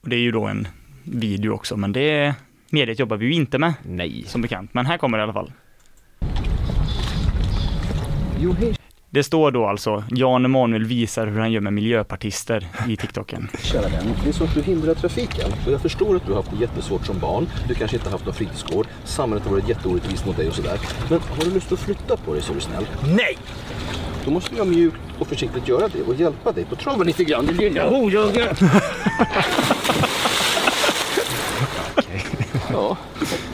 Och 0.00 0.08
det 0.08 0.16
är 0.16 0.20
ju 0.20 0.32
då 0.32 0.46
en 0.46 0.68
video 1.04 1.52
också, 1.52 1.76
men 1.76 1.92
det 1.92 2.34
mediet 2.70 2.98
jobbar 2.98 3.16
vi 3.16 3.26
ju 3.26 3.32
inte 3.32 3.58
med, 3.58 3.74
Nej. 3.82 4.24
som 4.26 4.42
bekant. 4.42 4.74
Men 4.74 4.86
här 4.86 4.98
kommer 4.98 5.18
det 5.18 5.22
i 5.22 5.24
alla 5.24 5.32
fall. 5.32 5.52
Det 9.16 9.22
står 9.22 9.50
då 9.50 9.66
alltså, 9.66 10.04
Jan 10.10 10.44
Emanuel 10.44 10.84
visar 10.84 11.26
hur 11.26 11.40
han 11.40 11.52
gör 11.52 11.60
med 11.60 11.72
miljöpartister 11.72 12.66
i 12.88 12.96
TikToken. 12.96 13.48
Kära 13.62 13.82
vän, 13.82 14.06
det 14.24 14.28
är 14.28 14.32
så 14.32 14.44
att 14.44 14.54
du 14.54 14.62
hindrar 14.62 14.94
trafiken. 14.94 15.52
Och 15.66 15.72
jag 15.72 15.80
förstår 15.80 16.16
att 16.16 16.26
du 16.26 16.32
har 16.32 16.36
haft 16.36 16.50
det 16.50 16.56
jättesvårt 16.56 17.06
som 17.06 17.18
barn. 17.18 17.46
Du 17.68 17.74
kanske 17.74 17.96
inte 17.96 18.08
har 18.08 18.12
haft 18.12 18.24
någon 18.24 18.34
fritidsgård. 18.34 18.86
Samhället 19.04 19.44
har 19.44 19.52
varit 19.52 19.68
jätteorättvist 19.68 20.26
mot 20.26 20.36
dig 20.36 20.48
och 20.48 20.54
sådär. 20.54 20.78
Men 21.10 21.20
har 21.20 21.44
du 21.44 21.50
lust 21.50 21.72
att 21.72 21.78
flytta 21.78 22.16
på 22.16 22.32
dig 22.34 22.42
så 22.42 22.52
är 22.52 22.54
du 22.54 22.60
snäll. 22.60 22.86
Nej! 23.16 23.38
Då 24.24 24.30
måste 24.30 24.56
jag 24.56 24.66
mjukt 24.66 24.96
och 25.18 25.26
försiktigt 25.26 25.68
göra 25.68 25.88
det 25.88 26.02
och 26.02 26.14
hjälpa 26.14 26.52
dig 26.52 26.64
på 26.64 26.76
traven 26.76 27.06
lite 27.06 27.24
grann, 27.24 27.46
din 27.46 27.56
lilla 27.56 27.88
horunge. 27.88 28.48
Ja, 32.72 32.96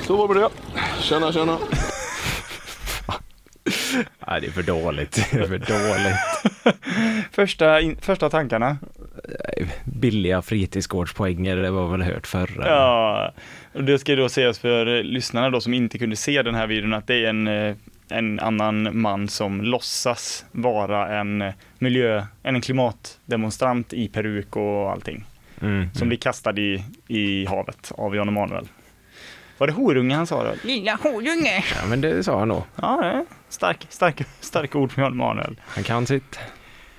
så 0.07 0.17
var 0.17 0.35
det 0.35 0.41
det. 0.41 0.49
Tjena, 1.01 1.33
tjena. 1.33 1.59
Nej, 4.29 4.41
det 4.41 4.47
är 4.47 4.51
för 4.51 4.63
dåligt. 4.63 5.29
Det 5.33 5.39
är 5.39 5.47
för 5.47 5.59
dåligt. 5.59 6.77
Första, 7.33 7.81
in, 7.81 7.97
första 8.01 8.31
tankarna. 8.31 8.77
Billiga 9.85 10.43
fritidsgårdspoänger, 10.43 11.57
det 11.57 11.71
var 11.71 11.89
väl 11.89 12.03
hört 12.03 12.27
förr. 12.27 12.51
Ja, 12.59 13.33
och 13.73 13.85
det 13.85 13.99
ska 13.99 14.17
då 14.17 14.29
sägas 14.29 14.59
för 14.59 15.03
lyssnarna 15.03 15.51
då 15.51 15.61
som 15.61 15.75
inte 15.75 15.99
kunde 15.99 16.17
se 16.17 16.43
den 16.43 16.55
här 16.55 16.67
videon 16.67 16.95
att 16.95 17.07
det 17.07 17.25
är 17.25 17.29
en, 17.29 17.49
eh, 17.49 17.77
en 18.09 18.41
annan 18.41 19.01
man 19.01 19.29
som 19.29 19.61
låtsas 19.61 20.45
vara 20.53 21.21
en 21.21 21.43
eh, 21.43 21.55
miljö, 21.79 22.27
en 22.43 22.61
klimatdemonstrant 22.61 23.93
i 23.93 24.09
peruk 24.09 24.57
och 24.57 24.91
allting. 24.91 25.25
Mm. 25.61 25.95
Som 25.95 26.09
blir 26.09 26.19
kastad 26.19 26.59
i, 26.59 26.85
i 27.09 27.47
havet 27.47 27.93
av 27.95 28.17
Jan 28.17 28.29
Emanuel. 28.29 28.69
Var 29.63 29.67
det 29.67 29.73
horunge 29.73 30.15
han 30.15 30.27
sa 30.27 30.45
då? 30.45 30.55
Lilla 30.63 30.95
horunge! 31.03 31.65
Ja, 31.75 31.87
men 31.89 32.01
det 32.01 32.25
sa 32.25 32.39
han 32.39 32.49
nog. 32.49 32.63
Ja, 32.77 32.99
det 33.03 33.07
är 33.07 33.25
stark, 33.49 33.87
stark, 33.89 34.23
starka 34.41 34.79
ord 34.79 34.93
från 34.93 35.03
Jan 35.05 35.13
Emanuel. 35.13 35.61
Han 35.67 35.85
kan 35.85 36.07
sitt. 36.07 36.39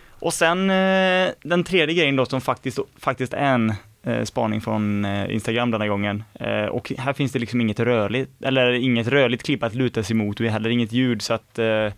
Och 0.10 0.34
sen 0.34 0.70
eh, 0.70 1.30
den 1.44 1.64
tredje 1.64 1.96
grejen 1.96 2.16
då 2.16 2.26
som 2.26 2.42
faktiskt, 2.42 2.80
faktiskt 3.00 3.34
är 3.34 3.38
en 3.38 3.74
eh, 4.04 4.24
spaning 4.24 4.62
från 4.62 5.06
eh, 5.06 5.34
Instagram 5.34 5.72
denna 5.72 5.88
gången. 5.88 6.24
Och 6.72 6.92
här 6.98 7.14
finns 7.14 7.32
det 7.32 7.40
liksom 7.40 7.62
inget 7.62 7.80
rörligt, 7.80 8.32
eller 8.44 8.72
inget 8.72 9.08
rörligt 9.08 9.44
klipp 9.44 9.64
att 9.64 9.76
luta 9.76 10.04
sig 10.04 10.16
mot 10.16 10.40
och 10.40 10.46
heller 10.46 10.70
inget 10.70 10.92
ljud 10.92 11.22
så 11.22 11.34
att 11.34 11.60
eh, 11.60 11.90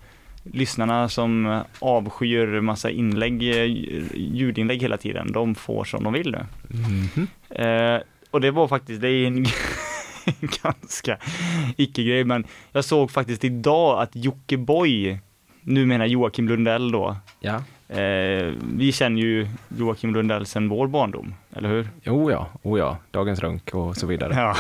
lyssnarna 0.44 1.10
som 1.10 1.62
avskyr 1.80 2.62
massa 2.62 2.90
inlägg, 2.90 3.44
ljudinlägg 4.14 4.82
hela 4.82 4.98
tiden, 4.98 5.32
de 5.32 5.56
får 5.56 5.84
som 5.84 6.04
de 6.04 6.14
vill 6.14 6.32
nu. 6.32 6.46
Mhm. 6.68 7.28
Eh, 7.50 8.02
och 8.32 8.42
det 8.42 8.52
var 8.52 8.68
faktiskt, 8.68 9.02
det 9.02 9.10
är 9.10 9.28
en 9.28 9.46
ganska 10.64 11.18
icke-grej, 11.78 12.24
men 12.24 12.46
jag 12.72 12.86
såg 12.86 13.12
faktiskt 13.12 13.44
idag 13.44 14.02
att 14.02 14.16
Jockiboi, 14.16 15.20
nu 15.62 15.86
menar 15.86 16.06
Joakim 16.06 16.48
Lundell 16.48 16.92
då, 16.92 17.16
Ja. 17.40 17.64
Eh, 17.88 18.54
vi 18.76 18.92
känner 18.92 19.22
ju 19.22 19.48
Joakim 19.78 20.14
Lundell 20.14 20.46
sedan 20.46 20.70
vår 20.70 20.88
barndom, 20.88 21.34
eller 21.56 21.70
hur? 21.70 21.90
Jo 22.04 22.32
ja, 22.32 22.48
oh 22.64 22.80
ja. 22.80 22.98
Dagens 23.12 23.40
runk 23.40 23.74
och 23.76 23.96
så 23.98 24.08
vidare. 24.08 24.34
Ja. 24.36 24.56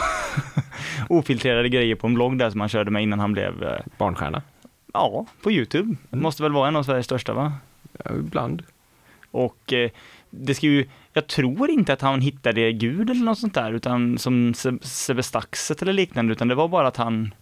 Ofiltrerade 1.09 1.69
grejer 1.69 1.95
på 1.95 2.07
en 2.07 2.13
blogg 2.13 2.37
där 2.37 2.49
som 2.49 2.59
han 2.59 2.69
körde 2.69 2.91
med 2.91 3.03
innan 3.03 3.19
han 3.19 3.33
blev, 3.33 3.63
eh, 3.63 3.79
Barnstjärna. 3.97 4.41
ja, 4.93 5.25
på 5.43 5.51
Youtube. 5.51 5.95
Det 6.09 6.17
måste 6.17 6.43
väl 6.43 6.51
vara 6.51 6.67
en 6.67 6.75
av 6.75 6.83
Sveriges 6.83 7.05
största 7.05 7.33
va? 7.33 7.53
Ja, 8.05 8.11
ibland. 8.15 8.63
Och 9.31 9.73
eh, 9.73 9.89
det 10.39 10.55
ska 10.55 10.65
ju, 10.67 10.85
jag 11.13 11.27
tror 11.27 11.69
inte 11.69 11.93
att 11.93 12.01
han 12.01 12.21
hittade 12.21 12.71
Gud 12.71 13.09
eller 13.09 13.23
något 13.25 13.39
sånt 13.39 13.53
där, 13.53 13.73
utan 13.73 14.17
som 14.17 14.53
Se- 14.53 14.79
Sebbe 14.81 15.23
Staxet 15.23 15.81
eller 15.81 15.93
liknande, 15.93 16.31
utan 16.33 16.47
det 16.47 16.55
var 16.55 16.67
bara 16.67 16.87
att 16.87 16.97
han, 16.97 17.33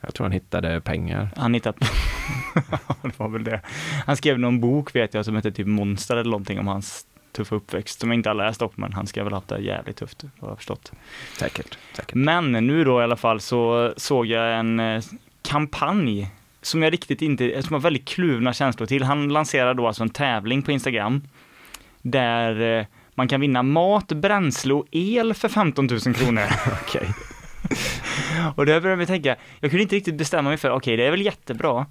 Jag 0.00 0.14
tror 0.14 0.24
han 0.24 0.32
hittade 0.32 0.80
pengar. 0.80 1.28
han 1.36 1.54
hittade, 1.54 1.78
det 3.02 3.18
var 3.18 3.28
väl 3.28 3.44
det. 3.44 3.60
Han 4.06 4.16
skrev 4.16 4.38
någon 4.38 4.60
bok 4.60 4.94
vet 4.96 5.14
jag 5.14 5.24
som 5.24 5.36
hette 5.36 5.52
typ 5.52 5.66
Monster 5.66 6.16
eller 6.16 6.30
någonting 6.30 6.58
om 6.58 6.66
hans 6.66 7.06
tuffa 7.32 7.54
uppväxt, 7.54 8.00
som 8.00 8.10
jag 8.10 8.18
inte 8.18 8.28
har 8.28 8.34
läst 8.34 8.62
upp, 8.62 8.76
men 8.76 8.92
han 8.92 9.06
ska 9.06 9.24
väl 9.24 9.32
ha 9.32 9.36
haft 9.36 9.48
det 9.48 9.58
jävligt 9.58 9.96
tufft, 9.96 10.24
har 10.40 10.48
jag 10.48 10.56
förstått. 10.56 10.92
Säkert. 11.38 11.78
Säkert. 11.92 12.14
Men 12.14 12.52
nu 12.52 12.84
då 12.84 13.00
i 13.00 13.04
alla 13.04 13.16
fall 13.16 13.40
så 13.40 13.92
såg 13.96 14.26
jag 14.26 14.58
en 14.58 14.80
eh, 14.80 15.02
kampanj 15.42 16.30
som 16.62 16.82
jag 16.82 16.92
riktigt 16.92 17.22
inte, 17.22 17.62
som 17.62 17.72
har 17.74 17.80
väldigt 17.80 18.08
kluvna 18.08 18.52
känslor 18.52 18.86
till. 18.86 19.02
Han 19.02 19.28
lanserar 19.28 19.74
då 19.74 19.86
alltså 19.86 20.02
en 20.02 20.10
tävling 20.10 20.62
på 20.62 20.72
Instagram 20.72 21.22
där 22.10 22.78
eh, 22.78 22.86
man 23.14 23.28
kan 23.28 23.40
vinna 23.40 23.62
mat, 23.62 24.12
bränsle 24.12 24.74
och 24.74 24.86
el 24.90 25.34
för 25.34 25.48
15 25.48 25.86
000 25.86 26.00
kronor. 26.00 26.42
Okej. 26.82 27.08
och 28.56 28.66
där 28.66 28.80
började 28.80 29.02
jag 29.02 29.08
tänka, 29.08 29.36
jag 29.60 29.70
kunde 29.70 29.82
inte 29.82 29.96
riktigt 29.96 30.18
bestämma 30.18 30.48
mig 30.48 30.58
för, 30.58 30.70
okej 30.70 30.96
det 30.96 31.06
är 31.06 31.10
väl 31.10 31.22
jättebra. 31.22 31.86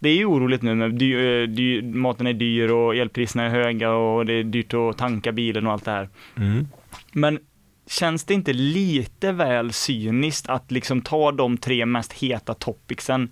Det 0.00 0.08
är 0.08 0.16
ju 0.16 0.24
oroligt 0.24 0.62
nu 0.62 0.74
med 0.74 0.94
dy, 0.94 1.14
eh, 1.14 1.48
dy, 1.48 1.82
maten 1.82 2.26
är 2.26 2.32
dyr 2.32 2.70
och 2.70 2.96
elpriserna 2.96 3.44
är 3.44 3.48
höga 3.48 3.90
och 3.90 4.26
det 4.26 4.32
är 4.32 4.44
dyrt 4.44 4.74
att 4.74 4.98
tanka 4.98 5.32
bilen 5.32 5.66
och 5.66 5.72
allt 5.72 5.84
det 5.84 5.90
här. 5.90 6.08
Mm. 6.36 6.68
Men 7.12 7.38
känns 7.86 8.24
det 8.24 8.34
inte 8.34 8.52
lite 8.52 9.32
väl 9.32 9.72
cyniskt 9.72 10.48
att 10.48 10.70
liksom 10.70 11.02
ta 11.02 11.32
de 11.32 11.56
tre 11.58 11.86
mest 11.86 12.12
heta 12.12 12.54
topicsen 12.54 13.30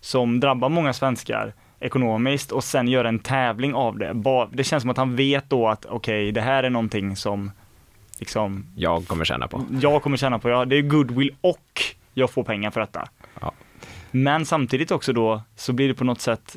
som 0.00 0.40
drabbar 0.40 0.68
många 0.68 0.92
svenskar 0.92 1.54
ekonomiskt 1.84 2.52
och 2.52 2.64
sen 2.64 2.88
göra 2.88 3.08
en 3.08 3.18
tävling 3.18 3.74
av 3.74 3.98
det? 3.98 4.14
Det 4.52 4.64
känns 4.64 4.82
som 4.82 4.90
att 4.90 4.96
han 4.96 5.16
vet 5.16 5.50
då 5.50 5.68
att 5.68 5.86
okej, 5.86 6.32
det 6.32 6.40
här 6.40 6.62
är 6.62 6.70
någonting 6.70 7.16
som 7.16 7.50
liksom 8.18 8.66
Jag 8.76 9.06
kommer 9.06 9.24
känna 9.24 9.48
på. 9.48 9.64
jag 9.80 10.02
kommer 10.02 10.16
tjäna 10.16 10.38
på, 10.38 10.50
ja, 10.50 10.64
det 10.64 10.76
är 10.76 10.82
goodwill 10.82 11.34
och 11.40 11.82
jag 12.14 12.30
får 12.30 12.44
pengar 12.44 12.70
för 12.70 12.80
detta. 12.80 13.08
Ja. 13.40 13.52
Men 14.10 14.46
samtidigt 14.46 14.90
också 14.90 15.12
då 15.12 15.42
så 15.56 15.72
blir 15.72 15.88
det 15.88 15.94
på 15.94 16.04
något 16.04 16.20
sätt, 16.20 16.56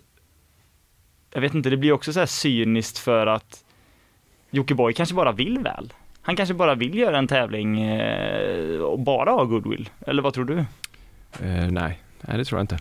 jag 1.34 1.41
vet 1.41 1.53
inte, 1.53 1.69
det 1.69 1.77
blir 1.77 1.91
också 1.91 2.13
så 2.13 2.19
här 2.19 2.25
cyniskt 2.27 2.98
för 2.98 3.27
att 3.27 3.63
Jockiboi 4.51 4.93
kanske 4.93 5.15
bara 5.15 5.31
vill 5.31 5.60
väl. 5.60 5.93
Han 6.22 6.36
kanske 6.36 6.53
bara 6.55 6.75
vill 6.75 6.98
göra 6.98 7.17
en 7.17 7.27
tävling 7.27 7.81
eh, 7.81 8.79
och 8.79 9.00
bara 9.00 9.31
ha 9.31 9.43
goodwill. 9.43 9.89
Eller 10.07 10.22
vad 10.22 10.34
tror 10.34 10.46
du? 10.46 10.57
Eh, 11.46 11.67
nej. 11.72 12.00
Nej, 12.21 12.38
det 12.38 12.45
tror 12.45 12.59
jag 12.59 12.63
inte. 12.63 12.77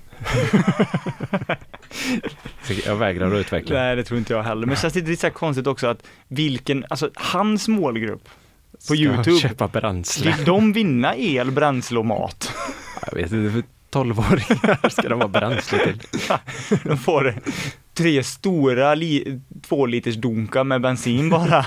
Jag 2.87 2.97
vägrar 2.97 3.27
att 3.33 3.39
utveckla. 3.41 3.75
Nej, 3.79 3.97
det 3.97 4.05
tror 4.05 4.19
inte 4.19 4.33
jag 4.33 4.43
heller. 4.43 4.67
Men 4.67 4.77
känns 4.77 4.95
det 4.95 5.01
lite 5.01 5.21
så 5.21 5.27
här 5.27 5.35
konstigt 5.35 5.67
också 5.67 5.87
att 5.87 6.03
vilken, 6.29 6.85
alltså 6.91 7.11
hans 7.15 7.69
målgrupp 7.69 8.29
på 8.89 8.97
YouTube, 8.97 9.39
köpa 9.39 9.69
bränsle. 9.69 10.33
vill 10.37 10.45
de 10.45 10.73
vinna 10.73 11.17
el, 11.17 11.51
bränsle 11.51 11.99
och 11.99 12.07
mat? 12.07 12.53
Jag 13.07 13.15
vet 13.15 13.33
inte, 13.33 13.53
för 13.53 13.63
12-åringar 14.01 14.89
ska 14.89 15.09
de 15.09 15.21
ha 15.21 15.29
bränsle 15.29 15.79
till. 15.79 16.01
De 16.85 16.99
får 16.99 17.35
tre 17.95 18.23
stora 18.25 18.95
li- 18.95 19.41
två 19.69 19.87
liters 19.87 20.15
dunkar 20.17 20.65
med 20.65 20.81
bensin 20.81 21.31
bara. 21.31 21.67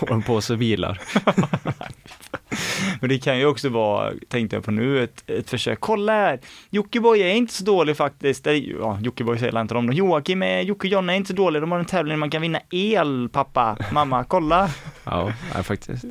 Och 0.00 0.10
en 0.10 0.22
påse 0.22 0.56
bilar. 0.56 1.00
Men 3.00 3.08
det 3.08 3.18
kan 3.18 3.38
ju 3.38 3.46
också 3.46 3.68
vara, 3.68 4.12
tänkte 4.28 4.56
jag 4.56 4.64
på 4.64 4.70
nu, 4.70 5.04
ett, 5.04 5.30
ett 5.30 5.50
försök. 5.50 5.80
Kolla 5.80 6.12
här! 6.12 6.40
Jockiboi 6.70 7.22
är 7.22 7.34
inte 7.34 7.54
så 7.54 7.64
dålig 7.64 7.96
faktiskt. 7.96 8.46
Ja, 8.80 8.98
Jockiboi 9.02 9.38
säger 9.38 9.60
inte 9.60 9.74
om 9.74 9.86
det. 9.86 9.96
Joakim 9.96 10.42
är, 10.42 10.60
Jocke 10.60 10.86
och 10.88 10.92
Jonna 10.92 11.12
är 11.12 11.16
inte 11.16 11.28
så 11.28 11.34
dåliga. 11.34 11.60
De 11.60 11.72
har 11.72 11.78
en 11.78 11.84
tävling 11.84 12.10
där 12.10 12.16
man 12.18 12.30
kan 12.30 12.42
vinna 12.42 12.60
el, 12.70 13.28
pappa, 13.32 13.76
mamma, 13.92 14.24
kolla! 14.24 14.70
Ja, 15.04 15.32
faktiskt. 15.62 16.04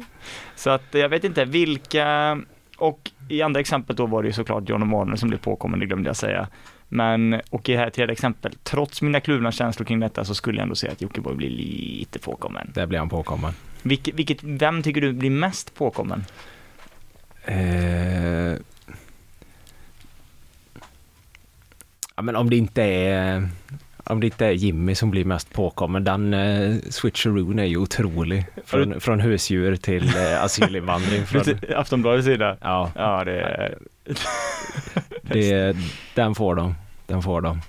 Så 0.56 0.70
att 0.70 0.84
jag 0.92 1.10
vet 1.10 1.24
inte, 1.24 1.46
vilka, 1.46 2.38
och 2.78 3.12
i 3.30 3.42
andra 3.42 3.60
exemplet 3.60 3.98
då 3.98 4.06
var 4.06 4.22
det 4.24 4.28
ju 4.28 4.34
såklart 4.34 4.70
John 4.70 4.82
Emanuel 4.82 5.18
som 5.18 5.30
blev 5.30 5.40
påkommen, 5.40 5.80
det 5.80 5.86
glömde 5.86 6.10
jag 6.10 6.16
säga. 6.16 6.48
Men, 6.90 7.42
och 7.50 7.70
i 7.70 7.72
det 7.72 7.78
här 7.78 7.90
tredje 7.90 8.14
exempel, 8.14 8.54
trots 8.64 9.02
mina 9.02 9.20
kluvna 9.20 9.52
känslor 9.52 9.86
kring 9.86 10.00
detta 10.00 10.26
så 10.26 10.36
skulle 10.36 10.58
jag 10.58 10.64
ändå 10.64 10.76
säga 10.76 10.92
att 10.92 11.02
Jockiboi 11.02 11.36
blir 11.36 11.50
lite 11.50 12.20
påkommen. 12.20 12.72
Där 12.74 12.86
blir 12.86 13.00
han 13.00 13.10
påkommen. 13.10 13.54
Vilket, 13.82 14.16
vilket, 14.16 14.44
vem 14.44 14.84
tycker 14.84 15.02
du 15.02 15.14
blir 15.14 15.30
mest 15.30 15.76
påkommen? 15.76 16.26
Eh, 17.46 18.58
ja, 22.16 22.22
men 22.22 22.36
om 22.36 22.50
det 22.50 22.56
inte 22.56 22.84
är 22.84 23.50
om 24.08 24.20
det 24.20 24.28
inte 24.28 24.46
är 24.46 24.52
Jimmy 24.52 24.96
som 24.96 25.12
blir 25.12 25.26
mest 25.26 25.54
påkommen, 25.54 26.04
den 26.04 26.34
eh, 26.34 26.76
switcheroon 26.90 27.60
är 27.60 27.66
ju 27.66 27.78
otrolig. 27.78 28.46
Från, 28.66 29.02
från 29.02 29.20
husdjur 29.20 29.76
till 29.76 30.18
eh, 30.18 30.44
asylinvandring. 30.44 31.26
Från, 31.26 31.44
Aftonbladets 31.76 32.26
sida? 32.26 32.58
ja, 32.62 32.92
Ja, 32.96 33.24
det. 33.24 33.76
Det, 35.32 35.76
den 36.14 36.36
får 36.36 36.56
de. 36.56 36.76
Den 37.08 37.22
får 37.22 37.42
de. 37.42 37.62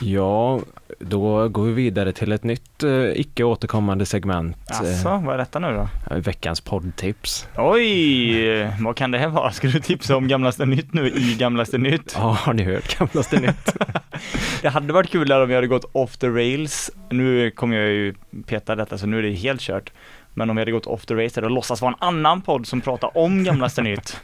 Ja, 0.00 0.60
då 0.98 1.48
går 1.48 1.64
vi 1.64 1.72
vidare 1.72 2.12
till 2.12 2.32
ett 2.32 2.44
nytt 2.44 2.82
eh, 2.82 3.04
icke 3.04 3.44
återkommande 3.44 4.06
segment. 4.06 4.56
Alltså, 4.66 5.08
vad 5.24 5.34
är 5.34 5.38
detta 5.38 5.58
nu 5.58 5.66
då? 5.72 6.14
eh, 6.14 6.20
veckans 6.22 6.60
poddtips. 6.60 7.48
Oj, 7.56 8.64
vad 8.80 8.96
kan 8.96 9.10
det 9.10 9.18
här 9.18 9.28
vara? 9.28 9.50
Ska 9.52 9.68
du 9.68 9.80
tipsa 9.80 10.16
om 10.16 10.28
Gamlaste 10.28 10.66
Nytt 10.66 10.92
nu 10.94 11.08
i 11.08 11.36
Gamlaste 11.38 11.78
Nytt? 11.78 12.14
Ja, 12.18 12.38
har 12.40 12.52
ni 12.54 12.62
hört 12.62 12.98
Gamlaste 12.98 13.40
Nytt? 13.40 13.76
Det 14.62 14.68
hade 14.68 14.92
varit 14.92 15.10
kul 15.10 15.32
om 15.32 15.48
vi 15.48 15.54
hade 15.54 15.66
gått 15.66 15.90
off 15.92 16.16
the 16.16 16.28
rails. 16.28 16.90
Nu 17.10 17.50
kommer 17.50 17.76
jag 17.76 17.88
ju 17.90 18.14
peta 18.46 18.74
detta 18.76 18.98
så 18.98 19.06
nu 19.06 19.18
är 19.18 19.22
det 19.22 19.32
helt 19.32 19.60
kört. 19.60 19.92
Men 20.34 20.50
om 20.50 20.56
vi 20.56 20.60
hade 20.60 20.72
gått 20.72 20.86
off 20.86 21.06
the 21.06 21.14
där 21.14 21.44
och 21.44 21.50
låtsas 21.50 21.80
vara 21.80 21.92
en 21.92 22.08
annan 22.08 22.42
podd 22.42 22.66
som 22.66 22.80
pratar 22.80 23.18
om 23.18 23.44
Gamlaste 23.44 23.82
Nytt. 23.82 24.20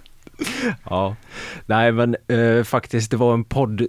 Ja, 0.90 1.16
nej 1.66 1.92
men 1.92 2.16
eh, 2.28 2.64
faktiskt 2.64 3.10
det 3.10 3.16
var 3.16 3.34
en 3.34 3.44
podd, 3.44 3.80
eh, 3.80 3.86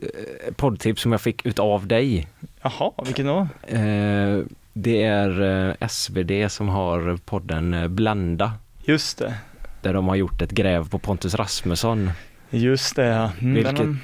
poddtips 0.56 1.02
som 1.02 1.12
jag 1.12 1.22
fick 1.22 1.46
utav 1.46 1.88
dig. 1.88 2.28
Jaha, 2.62 2.92
vilken 3.06 3.26
då? 3.28 3.48
Eh, 3.68 4.40
det 4.74 5.04
är 5.04 5.42
eh, 5.82 5.88
SvD 5.88 6.32
som 6.52 6.70
har 6.70 7.18
podden 7.26 7.74
eh, 7.74 7.88
Blända. 7.88 8.52
Just 8.84 9.18
det, 9.18 9.34
Där 9.82 9.94
de 9.94 10.08
har 10.08 10.16
gjort 10.16 10.42
ett 10.42 10.52
gräv 10.52 10.90
på 10.90 11.00
Pontus 11.00 11.36
Rasmusson. 11.36 12.12
just 12.50 12.96
det 12.96 13.06
ja. 13.06 13.32
Mm, 13.42 13.54
Vilket 13.54 13.78
den- 13.78 14.00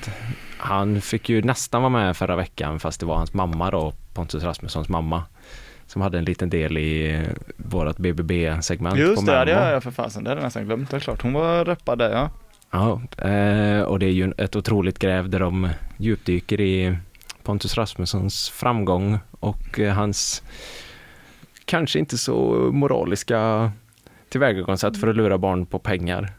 han 0.57 1.01
fick 1.01 1.29
ju 1.29 1.41
nästan 1.41 1.81
vara 1.81 1.89
med 1.89 2.17
förra 2.17 2.35
veckan 2.35 2.79
fast 2.79 2.99
det 2.99 3.05
var 3.05 3.15
hans 3.15 3.33
mamma 3.33 3.71
då, 3.71 3.93
Pontus 4.13 4.43
Rasmussons 4.43 4.89
mamma. 4.89 5.23
Som 5.87 6.01
hade 6.01 6.17
en 6.17 6.25
liten 6.25 6.49
del 6.49 6.77
i 6.77 7.13
eh, 7.13 7.21
vårat 7.57 7.97
BBB-segment 7.97 8.95
på 8.95 9.01
Just 9.01 9.25
det, 9.25 9.45
det 9.45 9.53
har 9.53 9.71
jag 9.71 9.83
för 9.83 9.91
fasen, 9.91 10.23
det 10.23 10.29
hade 10.29 10.41
jag 10.41 10.45
nästan 10.45 10.65
glömt. 10.65 10.91
Det 10.91 10.97
är 10.97 10.99
klart, 10.99 11.21
hon 11.21 11.33
var 11.33 11.65
rappad 11.65 11.97
där 11.97 12.11
ja. 12.11 12.29
Ja, 12.71 13.01
eh, 13.29 13.81
och 13.81 13.99
det 13.99 14.05
är 14.05 14.11
ju 14.11 14.33
ett 14.37 14.55
otroligt 14.55 14.99
gräv 14.99 15.29
där 15.29 15.39
de 15.39 15.69
djupdyker 15.97 16.61
i 16.61 16.97
Pontus 17.43 17.77
Rasmussons 17.77 18.49
framgång 18.49 19.19
och 19.31 19.79
eh, 19.79 19.93
hans 19.93 20.43
kanske 21.65 21.99
inte 21.99 22.17
så 22.17 22.69
moraliska 22.73 23.71
tillvägagångssätt 24.29 24.99
för 24.99 25.07
att 25.07 25.15
lura 25.15 25.37
barn 25.37 25.65
på 25.65 25.79
pengar 25.79 26.29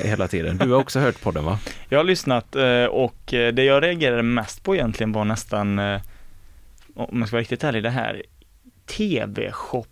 hela 0.00 0.28
tiden. 0.28 0.58
Du 0.58 0.70
har 0.70 0.80
också 0.80 1.00
hört 1.00 1.22
på 1.22 1.30
den 1.30 1.44
va? 1.44 1.58
Jag 1.88 1.98
har 1.98 2.04
lyssnat 2.04 2.56
och 2.90 3.20
det 3.26 3.64
jag 3.64 3.82
reagerade 3.82 4.22
mest 4.22 4.62
på 4.62 4.74
egentligen 4.74 5.12
var 5.12 5.24
nästan, 5.24 5.78
om 6.94 7.18
jag 7.18 7.28
ska 7.28 7.36
vara 7.36 7.40
riktigt 7.40 7.64
ärlig, 7.64 7.82
det 7.82 7.90
här 7.90 8.22
TV-shop, 8.86 9.86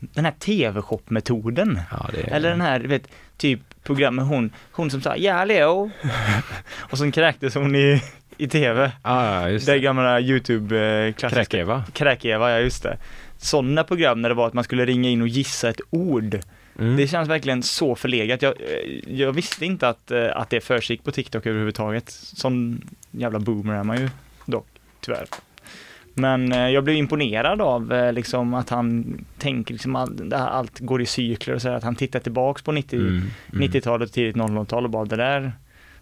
den 0.00 0.24
här 0.24 0.32
TV-shop-metoden. 0.32 1.80
Ja, 1.90 2.10
det. 2.12 2.20
Eller 2.20 2.50
den 2.50 2.60
här, 2.60 2.80
vet, 2.80 3.08
typ 3.36 3.60
program 3.82 4.14
med 4.16 4.24
hon, 4.26 4.50
hon 4.72 4.90
som 4.90 5.00
sa 5.00 5.16
ja 5.16 5.44
Leo 5.44 5.90
och 6.90 6.98
sen 6.98 7.12
kräktes 7.12 7.54
hon 7.54 7.76
i, 7.76 8.02
i 8.36 8.48
TV. 8.48 8.92
Ja, 9.04 9.48
just 9.48 9.66
Det 9.66 9.72
det. 9.72 9.78
gamla 9.78 10.20
YouTube-klassiska. 10.20 11.44
Kräk-Eva. 11.44 11.84
Kräk-Eva, 11.92 12.50
ja 12.50 12.58
just 12.58 12.82
det. 12.82 12.98
Sådana 13.38 13.84
program 13.84 14.22
när 14.22 14.28
det 14.28 14.34
var 14.34 14.46
att 14.46 14.54
man 14.54 14.64
skulle 14.64 14.84
ringa 14.86 15.08
in 15.08 15.22
och 15.22 15.28
gissa 15.28 15.68
ett 15.68 15.80
ord. 15.90 16.38
Mm. 16.78 16.96
Det 16.96 17.08
känns 17.08 17.28
verkligen 17.28 17.62
så 17.62 17.94
förlegat. 17.94 18.42
Jag, 18.42 18.54
eh, 18.60 19.14
jag 19.14 19.32
visste 19.32 19.66
inte 19.66 19.88
att, 19.88 20.10
eh, 20.10 20.36
att 20.36 20.50
det 20.50 20.60
försiggick 20.60 21.04
på 21.04 21.10
TikTok 21.12 21.46
överhuvudtaget. 21.46 22.10
Sån 22.10 22.80
jävla 23.10 23.38
boomer 23.38 23.74
är 23.74 23.84
man 23.84 23.96
ju 24.00 24.10
dock, 24.46 24.66
tyvärr. 25.00 25.26
Men 26.14 26.52
eh, 26.52 26.68
jag 26.68 26.84
blev 26.84 26.96
imponerad 26.96 27.60
av 27.60 27.92
eh, 27.92 28.12
liksom 28.12 28.54
att 28.54 28.70
han 28.70 29.18
tänker 29.38 29.74
liksom 29.74 29.96
all, 29.96 30.32
allt 30.32 30.80
går 30.80 31.02
i 31.02 31.06
cykler 31.06 31.54
och 31.54 31.62
så 31.62 31.68
här, 31.68 31.76
att 31.76 31.84
han 31.84 31.96
tittar 31.96 32.20
tillbaks 32.20 32.62
på 32.62 32.72
90, 32.72 33.00
Mm, 33.00 33.22
mm. 33.52 33.68
90-talet 33.68 34.08
och 34.08 34.14
tidigt 34.14 34.36
00-tal 34.36 34.84
och 34.84 34.90
bara 34.90 35.04
det 35.04 35.16
där, 35.16 35.52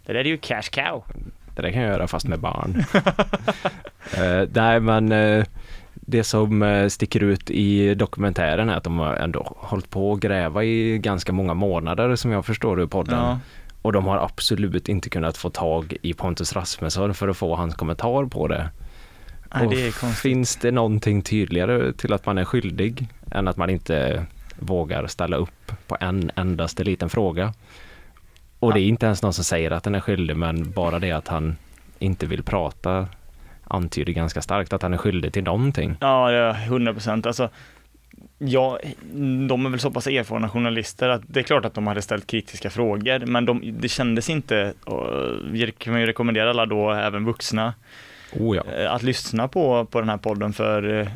det 0.07 0.13
där 0.13 0.21
är 0.21 0.25
ju 0.25 0.37
cash 0.37 0.71
cow. 0.71 1.05
Det 1.57 1.63
där 1.63 1.71
kan 1.71 1.83
jag 1.83 1.91
göra 1.91 2.09
fast 2.09 2.27
med 2.27 2.41
barn. 2.41 2.85
uh, 2.95 4.49
nej 4.55 4.81
men 4.81 5.13
eh, 5.13 5.45
det 5.95 6.25
som 6.25 6.87
sticker 6.91 7.23
ut 7.23 7.51
i 7.51 7.95
dokumentären 7.95 8.69
är 8.69 8.77
att 8.77 8.85
de 8.85 8.99
har 8.99 9.15
ändå 9.15 9.57
hållit 9.57 9.91
på 9.91 10.13
att 10.13 10.21
gräva 10.21 10.65
i 10.65 10.99
ganska 10.99 11.33
många 11.33 11.55
månader 11.55 12.17
som 12.17 12.31
jag 12.31 12.47
förstår 12.47 12.83
i 12.83 12.87
podden. 12.87 13.19
Ja. 13.19 13.39
Och 13.83 13.93
de 13.93 14.07
har 14.07 14.17
absolut 14.17 14.89
inte 14.89 15.11
kunnat 15.11 15.37
få 15.37 15.51
tag 15.51 15.97
i 16.03 16.15
Pontus 16.15 16.53
Rasmusson 16.53 17.15
för 17.15 17.29
att 17.29 17.37
få 17.37 17.57
hans 17.57 17.75
kommentar 17.75 18.27
på 18.27 18.49
det. 18.49 18.71
Nej, 19.55 19.69
det 19.69 19.93
finns 20.15 20.57
det 20.57 20.71
någonting 20.71 21.23
tydligare 21.23 21.93
till 21.93 22.13
att 22.13 22.27
man 22.27 22.39
är 22.39 22.45
skyldig 22.45 23.09
än 23.31 23.49
att 23.49 23.57
man 23.57 23.71
inte 23.71 24.27
vågar 24.59 25.07
ställa 25.07 25.37
upp 25.37 25.73
på 25.87 25.97
en 26.01 26.31
endaste 26.37 26.85
liten 26.85 27.11
fråga? 27.11 27.55
Och 28.59 28.75
det 28.75 28.81
är 28.81 28.85
inte 28.85 29.07
ens 29.07 29.23
någon 29.23 29.33
som 29.33 29.45
säger 29.45 29.71
att 29.71 29.85
den 29.85 29.95
är 29.95 30.01
skyldig 30.01 30.37
men 30.37 30.71
bara 30.71 30.99
det 30.99 31.13
att 31.13 31.29
han 31.29 31.57
inte 31.99 32.27
vill 32.27 32.43
prata 32.43 33.09
antyder 33.65 34.13
ganska 34.13 34.43
starkt 34.43 34.73
att 34.73 34.83
han 34.83 34.95
är 34.95 34.99
skyldig 34.99 35.33
till 35.33 35.45
någonting. 35.45 35.97
Ja, 36.01 36.51
100 36.51 36.93
procent. 36.93 37.27
Alltså, 37.27 37.49
ja, 38.39 38.79
de 39.49 39.67
är 39.67 39.71
väl 39.71 39.81
så 39.81 39.91
pass 39.91 40.07
erfarna 40.07 40.49
journalister 40.49 41.09
att 41.09 41.23
det 41.27 41.41
är 41.41 41.45
klart 41.45 41.65
att 41.65 41.75
de 41.75 41.87
hade 41.87 42.03
ställt 42.03 42.27
kritiska 42.27 42.71
frågor, 42.71 43.27
men 43.27 43.45
de, 43.45 43.75
det 43.81 43.89
kändes 43.89 44.31
inte, 44.31 44.75
och 44.85 45.07
kan 45.79 45.93
man 45.93 46.01
ju 46.01 46.07
rekommendera 46.07 46.51
alla 46.51 46.67
då, 46.67 46.91
även 46.91 47.25
vuxna, 47.25 47.75
Oh 48.41 48.57
ja. 48.57 48.63
eh, 48.77 48.93
att 48.93 49.03
lyssna 49.03 49.49
på, 49.49 49.85
på 49.85 50.01
den 50.01 50.09
här 50.09 50.17
podden 50.17 50.53
för 50.53 51.01
eh, 51.01 51.09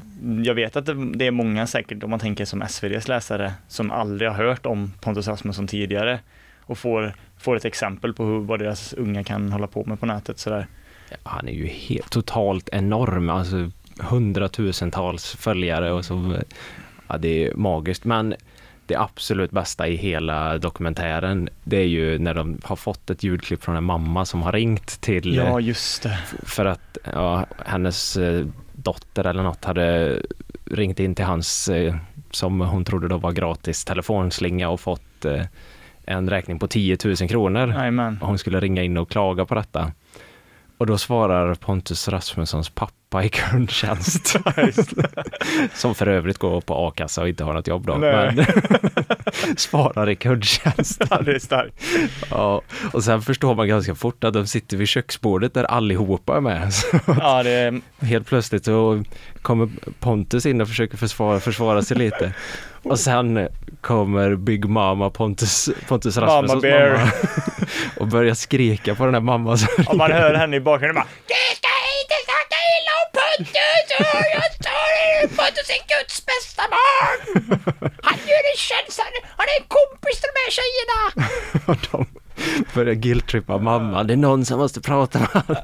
jag 0.44 0.54
vet 0.54 0.76
att 0.76 0.86
det, 0.86 0.94
det 1.14 1.26
är 1.26 1.30
många 1.30 1.66
säkert, 1.66 2.02
om 2.02 2.10
man 2.10 2.20
tänker 2.20 2.44
som 2.44 2.62
SVDs 2.62 3.08
läsare, 3.08 3.52
som 3.68 3.90
aldrig 3.90 4.30
har 4.30 4.36
hört 4.44 4.66
om 4.66 4.92
Pontus 5.00 5.28
Rasmusson 5.28 5.66
tidigare 5.66 6.18
och 6.60 6.78
får, 6.78 7.14
får 7.38 7.56
ett 7.56 7.64
exempel 7.64 8.14
på 8.14 8.24
hur, 8.24 8.38
vad 8.38 8.58
deras 8.58 8.92
unga 8.92 9.24
kan 9.24 9.52
hålla 9.52 9.66
på 9.66 9.84
med 9.84 10.00
på 10.00 10.06
nätet 10.06 10.38
sådär. 10.38 10.66
Han 11.22 11.48
är 11.48 11.52
ju 11.52 11.66
helt, 11.66 12.10
totalt 12.10 12.68
enorm, 12.72 13.30
alltså 13.30 13.70
hundratusentals 13.98 15.36
följare 15.36 15.92
och 15.92 16.04
så. 16.04 16.36
Ja, 17.08 17.18
det 17.18 17.46
är 17.46 17.54
magiskt. 17.54 18.04
Men 18.04 18.34
det 18.86 18.96
absolut 18.96 19.50
bästa 19.50 19.88
i 19.88 19.96
hela 19.96 20.58
dokumentären, 20.58 21.48
det 21.64 21.76
är 21.76 21.86
ju 21.86 22.18
när 22.18 22.34
de 22.34 22.58
har 22.64 22.76
fått 22.76 23.10
ett 23.10 23.22
ljudklipp 23.22 23.62
från 23.64 23.76
en 23.76 23.84
mamma 23.84 24.24
som 24.24 24.42
har 24.42 24.52
ringt 24.52 25.00
till 25.00 25.34
Ja, 25.36 25.60
just 25.60 26.02
det. 26.02 26.18
för 26.42 26.64
att 26.64 26.98
ja, 27.12 27.46
hennes 27.66 28.16
eh, 28.16 28.46
dotter 28.72 29.26
eller 29.26 29.42
något 29.42 29.64
hade 29.64 30.18
ringt 30.64 31.00
in 31.00 31.14
till 31.14 31.24
hans, 31.24 31.68
eh, 31.68 31.94
som 32.30 32.60
hon 32.60 32.84
trodde 32.84 33.08
då 33.08 33.16
var 33.16 33.32
gratis 33.32 33.84
telefonslinga 33.84 34.68
och 34.68 34.80
fått 34.80 35.24
eh, 35.24 35.42
en 36.04 36.30
räkning 36.30 36.58
på 36.58 36.66
10 36.68 36.98
000 37.04 37.16
kronor. 37.16 37.68
Och 38.20 38.26
hon 38.28 38.38
skulle 38.38 38.60
ringa 38.60 38.82
in 38.82 38.96
och 38.96 39.10
klaga 39.10 39.44
på 39.44 39.54
detta. 39.54 39.92
Och 40.78 40.86
då 40.86 40.98
svarar 40.98 41.54
Pontus 41.54 42.08
Rasmussons 42.08 42.70
pappa 42.70 42.92
i 43.24 43.28
kundtjänst. 43.28 44.36
som 45.74 45.94
för 45.94 46.06
övrigt 46.06 46.38
går 46.38 46.60
på 46.60 46.74
a-kassa 46.88 47.22
och 47.22 47.28
inte 47.28 47.44
har 47.44 47.54
något 47.54 47.66
jobb 47.66 47.86
då. 47.86 47.94
Nej. 47.94 48.32
Men 48.36 48.46
svarar 49.56 50.10
i 50.10 50.16
kundtjänst. 50.16 51.02
Ja, 51.10 51.20
det 51.22 51.34
är 51.34 51.38
starkt. 51.38 51.82
Ja, 52.30 52.62
och 52.92 53.04
sen 53.04 53.22
förstår 53.22 53.54
man 53.54 53.68
ganska 53.68 53.94
fort 53.94 54.24
att 54.24 54.34
de 54.34 54.46
sitter 54.46 54.76
vid 54.76 54.88
köksbordet 54.88 55.54
där 55.54 55.64
allihopa 55.64 56.36
är 56.36 56.40
med. 56.40 56.72
Ja, 57.20 57.42
det 57.42 57.80
helt 58.00 58.26
plötsligt 58.26 58.64
så 58.64 59.02
kommer 59.42 59.68
Pontus 60.00 60.46
in 60.46 60.60
och 60.60 60.68
försöker 60.68 60.96
försvara, 60.96 61.40
försvara 61.40 61.82
sig 61.82 61.96
lite. 61.96 62.32
Och 62.82 62.98
sen 62.98 63.48
kommer 63.80 64.34
Big 64.34 64.64
Mama 64.64 65.10
Pontus, 65.10 65.70
Pontus 65.88 66.16
Rasmussons 66.16 66.62
Bear. 66.62 66.92
mamma 66.92 67.10
och 67.96 68.06
börjar 68.06 68.34
skrika 68.34 68.94
på 68.94 69.04
den 69.04 69.14
här 69.14 69.20
mamman. 69.20 69.58
Om 69.86 69.98
man 69.98 70.12
hör 70.12 70.34
henne 70.34 70.56
i 70.56 70.60
bakgrunden 70.60 70.94
bara 70.94 71.06
Jag 73.98 74.52
står 74.54 74.70
här, 74.70 75.26
Pontus 75.28 75.70
är 75.70 75.98
Guds 75.98 76.26
bästa 76.26 76.62
barn! 76.70 77.58
Han 78.02 78.18
gör 78.18 78.42
en 78.52 78.56
tjänst, 78.56 79.00
han, 79.00 79.12
han 79.36 79.46
är 79.46 79.60
en 79.62 79.66
kompis 79.68 80.20
till 80.20 80.30
de 80.34 80.40
här 80.44 80.50
tjejerna! 80.58 81.30
Och 81.66 81.78
de 81.90 82.06
börjar 82.74 82.94
guilt-trippa 82.94 83.58
mamman. 83.58 84.06
Det 84.06 84.12
är 84.12 84.16
någon 84.16 84.44
som 84.44 84.58
måste 84.58 84.80
prata 84.80 85.18
med 85.18 85.28
honom. 85.28 85.62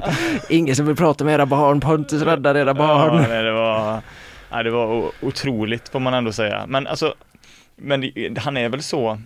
Ingen 0.49 0.77
som 0.77 0.87
vill 0.87 0.97
prata 0.97 1.25
med 1.25 1.35
era 1.35 1.47
barn. 1.47 1.81
Pontus 1.81 2.23
räddar 2.23 2.55
era 2.57 2.75
barn. 2.75 3.23
Ja, 3.23 3.29
nej, 3.29 3.43
det 3.43 3.53
var, 3.53 4.03
ja, 4.51 4.63
det 4.63 4.71
var 4.71 5.11
otroligt 5.21 5.89
får 5.89 6.01
man 6.01 6.15
ändå 6.15 6.33
säga. 6.33 6.65
Men 6.69 6.87
alltså, 6.87 7.15
men 7.77 8.01
det- 8.01 8.39
han 8.39 8.57
är 8.57 8.69
väl 8.69 8.83
så, 8.83 9.21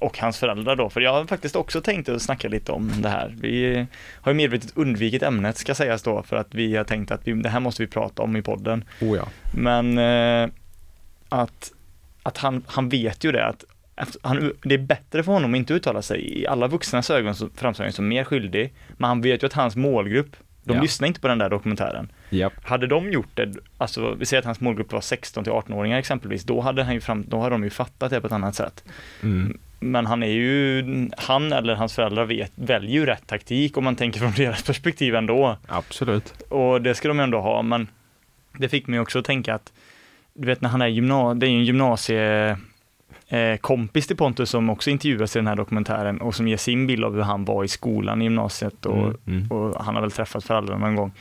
och 0.00 0.18
hans 0.18 0.38
föräldrar 0.38 0.76
då, 0.76 0.90
för 0.90 1.00
jag 1.00 1.12
har 1.12 1.24
faktiskt 1.24 1.56
också 1.56 1.80
tänkt 1.80 2.08
att 2.08 2.22
snacka 2.22 2.48
lite 2.48 2.72
om 2.72 2.92
det 3.02 3.08
här. 3.08 3.34
Vi 3.40 3.86
har 4.20 4.32
ju 4.32 4.36
medvetet 4.36 4.72
undvikit 4.74 5.22
ämnet 5.22 5.56
ska 5.56 5.74
sägas 5.74 6.02
då, 6.02 6.22
för 6.22 6.36
att 6.36 6.54
vi 6.54 6.76
har 6.76 6.84
tänkt 6.84 7.10
att 7.10 7.20
vi, 7.24 7.32
det 7.32 7.48
här 7.48 7.60
måste 7.60 7.82
vi 7.82 7.86
prata 7.88 8.22
om 8.22 8.36
i 8.36 8.42
podden. 8.42 8.84
Oh 9.00 9.16
ja. 9.16 9.28
Men 9.54 9.98
eh, 9.98 10.50
att, 11.28 11.72
att 12.22 12.38
han, 12.38 12.62
han 12.66 12.88
vet 12.88 13.24
ju 13.24 13.32
det 13.32 13.46
att 13.46 13.64
han, 14.22 14.52
det 14.62 14.74
är 14.74 14.78
bättre 14.78 15.22
för 15.22 15.32
honom 15.32 15.54
att 15.54 15.58
inte 15.58 15.74
uttala 15.74 16.02
sig. 16.02 16.40
I 16.40 16.46
alla 16.46 16.66
vuxnas 16.66 17.10
ögon 17.10 17.34
så 17.34 17.48
framstår 17.54 17.84
han 17.84 17.92
som 17.92 18.08
mer 18.08 18.24
skyldig. 18.24 18.72
Men 18.96 19.08
han 19.08 19.20
vet 19.20 19.42
ju 19.42 19.46
att 19.46 19.52
hans 19.52 19.76
målgrupp, 19.76 20.36
de 20.64 20.76
Ja. 20.76 20.82
lyssnar 20.82 21.08
inte 21.08 21.20
på 21.20 21.28
den 21.28 21.38
där 21.38 21.50
dokumentären. 21.50 22.12
Japp. 22.30 22.52
Hade 22.64 22.86
de 22.86 23.12
gjort 23.12 23.28
det, 23.34 23.54
alltså 23.78 24.14
vi 24.14 24.26
säger 24.26 24.38
att 24.38 24.44
hans 24.46 24.60
målgrupp 24.60 24.92
var 24.92 25.00
16 25.00 25.44
till 25.44 25.52
18-åringar 25.52 25.98
exempelvis, 25.98 26.44
då 26.44 26.60
hade 26.60 26.82
han 26.82 26.94
ju 26.94 27.00
fram, 27.00 27.24
då 27.28 27.40
hade 27.40 27.54
de 27.54 27.64
ju 27.64 27.70
fattat 27.70 28.10
det 28.10 28.20
på 28.20 28.26
ett 28.26 28.32
annat 28.32 28.54
sätt. 28.54 28.84
Mm. 29.22 29.58
Men 29.80 30.06
han 30.06 30.22
är 30.22 30.26
ju, 30.26 30.84
han 31.16 31.52
eller 31.52 31.74
hans 31.74 31.94
föräldrar 31.94 32.24
vet, 32.24 32.52
väljer 32.54 32.92
ju 32.92 33.06
rätt 33.06 33.26
taktik 33.26 33.76
om 33.76 33.84
man 33.84 33.96
tänker 33.96 34.20
från 34.20 34.32
deras 34.36 34.62
perspektiv 34.62 35.14
ändå. 35.14 35.56
Absolut. 35.66 36.42
Och 36.48 36.82
det 36.82 36.94
ska 36.94 37.08
de 37.08 37.20
ändå 37.20 37.40
ha, 37.40 37.62
men 37.62 37.88
det 38.58 38.68
fick 38.68 38.86
mig 38.86 39.00
också 39.00 39.18
att 39.18 39.24
tänka 39.24 39.54
att, 39.54 39.72
du 40.34 40.46
vet 40.46 40.60
när 40.60 40.68
han 40.68 40.82
är 40.82 40.86
gymna, 40.86 41.34
det 41.34 41.46
är 41.46 41.50
ju 41.50 41.56
en 41.56 41.64
gymnasie 41.64 42.56
eh, 43.28 43.56
kompis 43.60 44.06
till 44.06 44.16
Pontus 44.16 44.50
som 44.50 44.70
också 44.70 44.90
intervjuas 44.90 45.36
i 45.36 45.38
den 45.38 45.46
här 45.46 45.56
dokumentären 45.56 46.20
och 46.20 46.34
som 46.34 46.48
ger 46.48 46.56
sin 46.56 46.86
bild 46.86 47.04
av 47.04 47.14
hur 47.14 47.22
han 47.22 47.44
var 47.44 47.64
i 47.64 47.68
skolan 47.68 48.22
i 48.22 48.24
gymnasiet 48.24 48.86
och, 48.86 48.98
Mm, 48.98 49.16
mm. 49.26 49.50
och 49.50 49.84
han 49.84 49.94
har 49.94 50.02
väl 50.02 50.10
träffat 50.10 50.44
föräldrarna 50.44 50.86
någon 50.86 50.96
gång. 50.96 51.12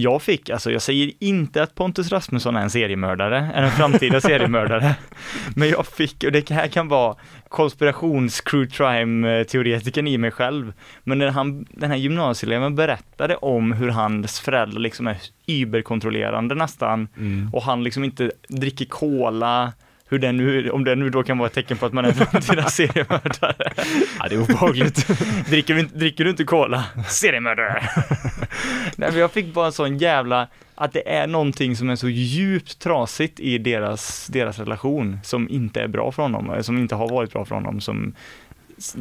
Jag 0.00 0.22
fick, 0.22 0.50
alltså 0.50 0.70
jag 0.70 0.82
säger 0.82 1.12
inte 1.20 1.62
att 1.62 1.74
Pontus 1.74 2.12
Rasmusson 2.12 2.56
är 2.56 2.60
en 2.60 2.70
seriemördare, 2.70 3.50
är 3.54 3.62
en 3.62 3.70
framtida 3.70 4.20
seriemördare. 4.20 4.94
Men 5.56 5.68
jag 5.68 5.86
fick, 5.86 6.24
och 6.24 6.32
det 6.32 6.50
här 6.50 6.68
kan 6.68 6.88
vara 6.88 7.16
konspirations 7.48 8.42
true 8.42 8.66
crime 8.66 9.44
teoretikern 9.44 10.06
i 10.06 10.18
mig 10.18 10.30
själv. 10.30 10.72
Men 11.04 11.18
när 11.18 11.28
han, 11.28 11.66
den 11.70 11.90
här 11.90 11.96
gymnasieeleven 11.96 12.74
berättade 12.74 13.36
om 13.36 13.72
hur 13.72 13.88
hans 13.88 14.40
föräldrar 14.40 14.80
liksom 14.80 15.06
är 15.06 15.16
überkontrollerande 15.46 16.54
nästan 16.54 17.08
Mm. 17.16 17.50
och 17.52 17.62
han 17.62 17.84
liksom 17.84 18.04
inte 18.04 18.30
dricker 18.48 18.84
cola, 18.84 19.72
hur 20.08 20.18
det 20.18 20.32
nu, 20.32 20.70
om 20.70 20.84
det 20.84 20.94
nu 20.94 21.10
då 21.10 21.22
kan 21.22 21.38
vara 21.38 21.46
ett 21.46 21.54
tecken 21.54 21.76
på 21.76 21.86
att 21.86 21.92
man 21.92 22.04
är 22.04 22.08
en 22.08 22.14
framtida 22.26 22.68
seriemördare. 22.68 23.72
Ja, 24.18 24.26
det 24.28 24.34
är 24.34 24.40
obehagligt. 24.40 25.06
dricker, 25.48 25.74
du, 25.74 25.80
inte- 25.80 25.98
dricker 25.98 26.24
du 26.24 26.30
inte 26.30 26.44
cola? 26.44 26.84
Seriemördare! 27.08 27.88
Nej 28.96 29.10
men 29.10 29.20
jag 29.20 29.30
fick 29.32 29.54
bara 29.54 29.66
en 29.66 29.72
sån 29.72 29.98
jävla, 29.98 30.48
att 30.74 30.92
det 30.92 31.08
är 31.08 31.26
någonting 31.26 31.76
som 31.76 31.90
är 31.90 31.96
så 31.96 32.08
djupt 32.08 32.78
trasigt 32.78 33.40
i 33.40 33.58
deras, 33.58 34.26
deras 34.26 34.58
relation, 34.58 35.18
som 35.24 35.48
inte 35.48 35.80
är 35.80 35.88
bra 35.88 36.12
för 36.12 36.22
honom, 36.22 36.62
som 36.62 36.78
inte 36.78 36.94
har 36.94 37.08
varit 37.08 37.32
bra 37.32 37.44
för 37.44 37.54
honom, 37.54 37.80
som 37.80 38.14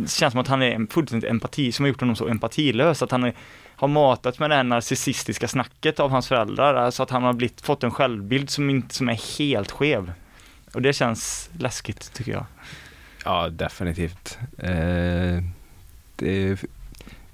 känns 0.07 0.31
som 0.31 0.37
att 0.37 0.47
han 0.47 0.61
är 0.61 0.93
fullständigt 0.93 1.29
empati, 1.31 1.71
som 1.71 1.83
har 1.83 1.87
gjort 1.87 1.99
honom 1.99 2.15
så 2.15 2.27
empatilös, 2.27 3.03
att 3.03 3.11
han 3.11 3.23
är, 3.23 3.33
har 3.75 3.87
matats 3.87 4.39
med 4.39 4.49
det 4.49 4.55
här 4.55 4.63
narcissistiska 4.63 5.47
snacket 5.47 5.99
av 5.99 6.09
hans 6.09 6.27
föräldrar, 6.27 6.73
alltså 6.75 7.03
att 7.03 7.09
han 7.09 7.23
har 7.23 7.33
blivit, 7.33 7.61
fått 7.61 7.83
en 7.83 7.91
självbild 7.91 8.49
som, 8.49 8.69
inte, 8.69 8.95
som 8.95 9.09
är 9.09 9.37
helt 9.39 9.71
skev. 9.71 10.11
Och 10.73 10.81
det 10.81 10.93
känns 10.93 11.49
läskigt 11.59 12.13
tycker 12.13 12.31
jag. 12.31 12.45
Ja, 13.25 13.49
definitivt. 13.49 14.37
Eh, 14.57 15.43
det, 16.15 16.61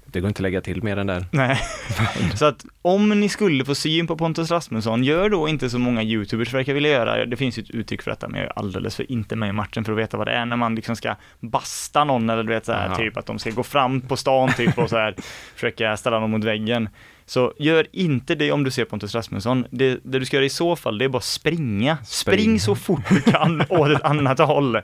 det 0.06 0.20
går 0.20 0.28
inte 0.28 0.38
att 0.38 0.42
lägga 0.42 0.60
till 0.60 0.82
mer 0.82 0.96
än 0.96 1.06
där. 1.06 1.26
Nej. 1.30 1.60
så 2.34 2.44
att 2.44 2.64
om 2.82 3.20
ni 3.20 3.28
skulle 3.28 3.64
få 3.64 3.74
syn 3.74 4.06
på 4.06 4.16
Pontus 4.16 4.50
Rasmusson, 4.50 5.04
gör 5.04 5.30
då 5.30 5.48
inte 5.48 5.70
så 5.70 5.78
många 5.78 6.02
YouTubers 6.02 6.54
verkar 6.54 6.74
vilja 6.74 6.90
göra. 6.90 7.26
Det 7.26 7.36
finns 7.36 7.58
ju 7.58 7.62
ett 7.62 7.70
uttryck 7.70 8.02
för 8.02 8.10
detta, 8.10 8.28
men 8.28 8.40
jag 8.40 8.46
är 8.46 8.58
alldeles 8.58 8.96
för 8.96 9.12
inte 9.12 9.36
med 9.36 9.48
i 9.48 9.52
matchen 9.52 9.84
för 9.84 9.92
att 9.92 9.98
veta 9.98 10.16
vad 10.16 10.26
det 10.26 10.32
är 10.32 10.46
när 10.46 10.56
man 10.56 10.74
liksom 10.74 10.96
ska 10.96 11.16
basta 11.40 12.04
någon 12.04 12.30
eller 12.30 12.42
du 12.42 12.48
vet 12.48 12.66
så 12.66 12.72
här, 12.72 12.94
typ 12.94 13.16
att 13.16 13.26
de 13.26 13.38
ska 13.38 13.50
gå 13.50 13.62
fram 13.62 14.00
på 14.00 14.16
stan 14.16 14.52
typ 14.52 14.78
och 14.78 14.90
så 14.90 14.96
här 14.96 15.14
försöka 15.54 15.96
ställa 15.96 16.20
någon 16.20 16.30
mot 16.30 16.44
väggen. 16.44 16.88
Så 17.26 17.52
gör 17.58 17.86
inte 17.92 18.34
det 18.34 18.52
om 18.52 18.64
du 18.64 18.70
ser 18.70 18.84
Pontus 18.84 19.14
Rasmusson. 19.14 19.66
Det, 19.70 20.00
det 20.02 20.18
du 20.18 20.24
ska 20.24 20.36
göra 20.36 20.46
i 20.46 20.50
så 20.50 20.76
fall, 20.76 20.98
det 20.98 21.04
är 21.04 21.08
bara 21.08 21.22
springa. 21.22 21.98
Spring, 22.04 22.38
Spring. 22.38 22.60
så 22.60 22.74
fort 22.74 23.02
du 23.08 23.20
kan 23.20 23.60
åt 23.68 23.90
ett 23.90 24.02
annat 24.02 24.38
håll. 24.38 24.80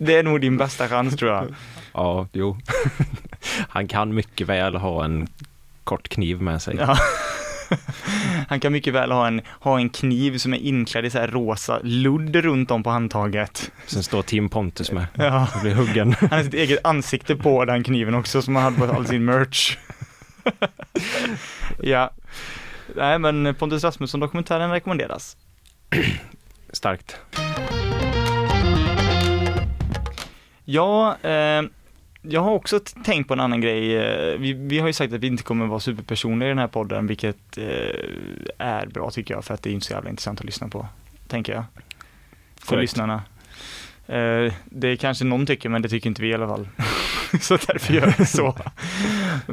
Det 0.00 0.16
är 0.16 0.22
nog 0.22 0.40
din 0.40 0.56
bästa 0.56 0.88
chans 0.88 1.16
tror 1.16 1.30
jag. 1.32 1.54
Ja, 1.92 2.28
jo. 2.32 2.58
Han 3.68 3.88
kan 3.88 4.14
mycket 4.14 4.46
väl 4.46 4.76
ha 4.76 5.04
en 5.04 5.26
kort 5.84 6.08
kniv 6.08 6.42
med 6.42 6.62
sig. 6.62 6.76
Ja. 6.78 6.96
Han 8.48 8.60
kan 8.60 8.72
mycket 8.72 8.94
väl 8.94 9.10
ha 9.12 9.26
en, 9.26 9.40
ha 9.48 9.78
en 9.78 9.88
kniv 9.88 10.38
som 10.38 10.54
är 10.54 10.58
inklädd 10.58 11.04
i 11.04 11.10
så 11.10 11.18
här 11.18 11.28
rosa 11.28 11.80
ludd 11.82 12.36
runt 12.36 12.70
om 12.70 12.82
på 12.82 12.90
handtaget. 12.90 13.70
Sen 13.86 14.02
står 14.02 14.22
Tim 14.22 14.48
Pontus 14.48 14.92
med 14.92 15.06
Ja. 15.14 15.48
och 15.54 15.60
blir 15.60 15.74
huggen. 15.74 16.14
Han 16.20 16.28
har 16.30 16.42
sitt 16.42 16.54
eget 16.54 16.86
ansikte 16.86 17.36
på 17.36 17.64
den 17.64 17.84
kniven 17.84 18.14
också 18.14 18.42
som 18.42 18.56
han 18.56 18.64
hade 18.74 18.86
på 18.92 18.96
all 18.96 19.06
sin 19.06 19.24
merch. 19.24 19.76
ja. 21.82 22.10
Nej 22.96 23.18
men 23.18 23.54
Pontus 23.54 23.84
Rasmusson 23.84 24.20
dokumentären 24.20 24.70
rekommenderas. 24.70 25.36
Starkt. 26.72 27.16
Ja, 30.64 31.16
eh, 31.22 31.62
jag 32.22 32.40
har 32.40 32.50
också 32.50 32.80
tänkt 33.04 33.28
på 33.28 33.34
en 33.34 33.40
annan 33.40 33.60
grej. 33.60 33.96
Eh, 33.96 34.38
Vi, 34.38 34.52
vi 34.52 34.78
har 34.78 34.86
ju 34.86 34.92
sagt 34.92 35.12
att 35.12 35.20
vi 35.20 35.26
inte 35.26 35.42
kommer 35.42 35.66
vara 35.66 35.80
superpersonliga 35.80 36.48
i 36.48 36.50
den 36.50 36.58
här 36.58 36.66
podden, 36.68 37.06
vilket 37.06 37.58
eh, 37.58 37.64
är 38.58 38.86
bra 38.86 39.10
tycker 39.10 39.34
jag, 39.34 39.44
för 39.44 39.54
att 39.54 39.62
det 39.62 39.70
är 39.70 39.74
inte 39.74 39.86
så 39.86 39.92
jävla 39.92 40.10
intressant 40.10 40.38
att 40.40 40.46
lyssna 40.46 40.68
på, 40.68 40.86
tänker 41.28 41.52
jag. 41.52 41.64
För 42.56 42.66
Korrekt. 42.66 42.80
lyssnarna. 42.82 43.22
Eh, 44.08 44.52
det 44.64 44.96
kanske 44.96 45.24
någon 45.24 45.46
tycker, 45.46 45.68
men 45.68 45.82
det 45.82 45.88
tycker 45.88 46.08
inte 46.08 46.22
vi 46.22 46.28
i 46.28 46.34
alla 46.34 46.48
fall. 46.48 46.68
så 47.40 47.56
därför 47.56 47.94
gör 47.94 48.14
vi 48.18 48.26
så. 48.26 48.46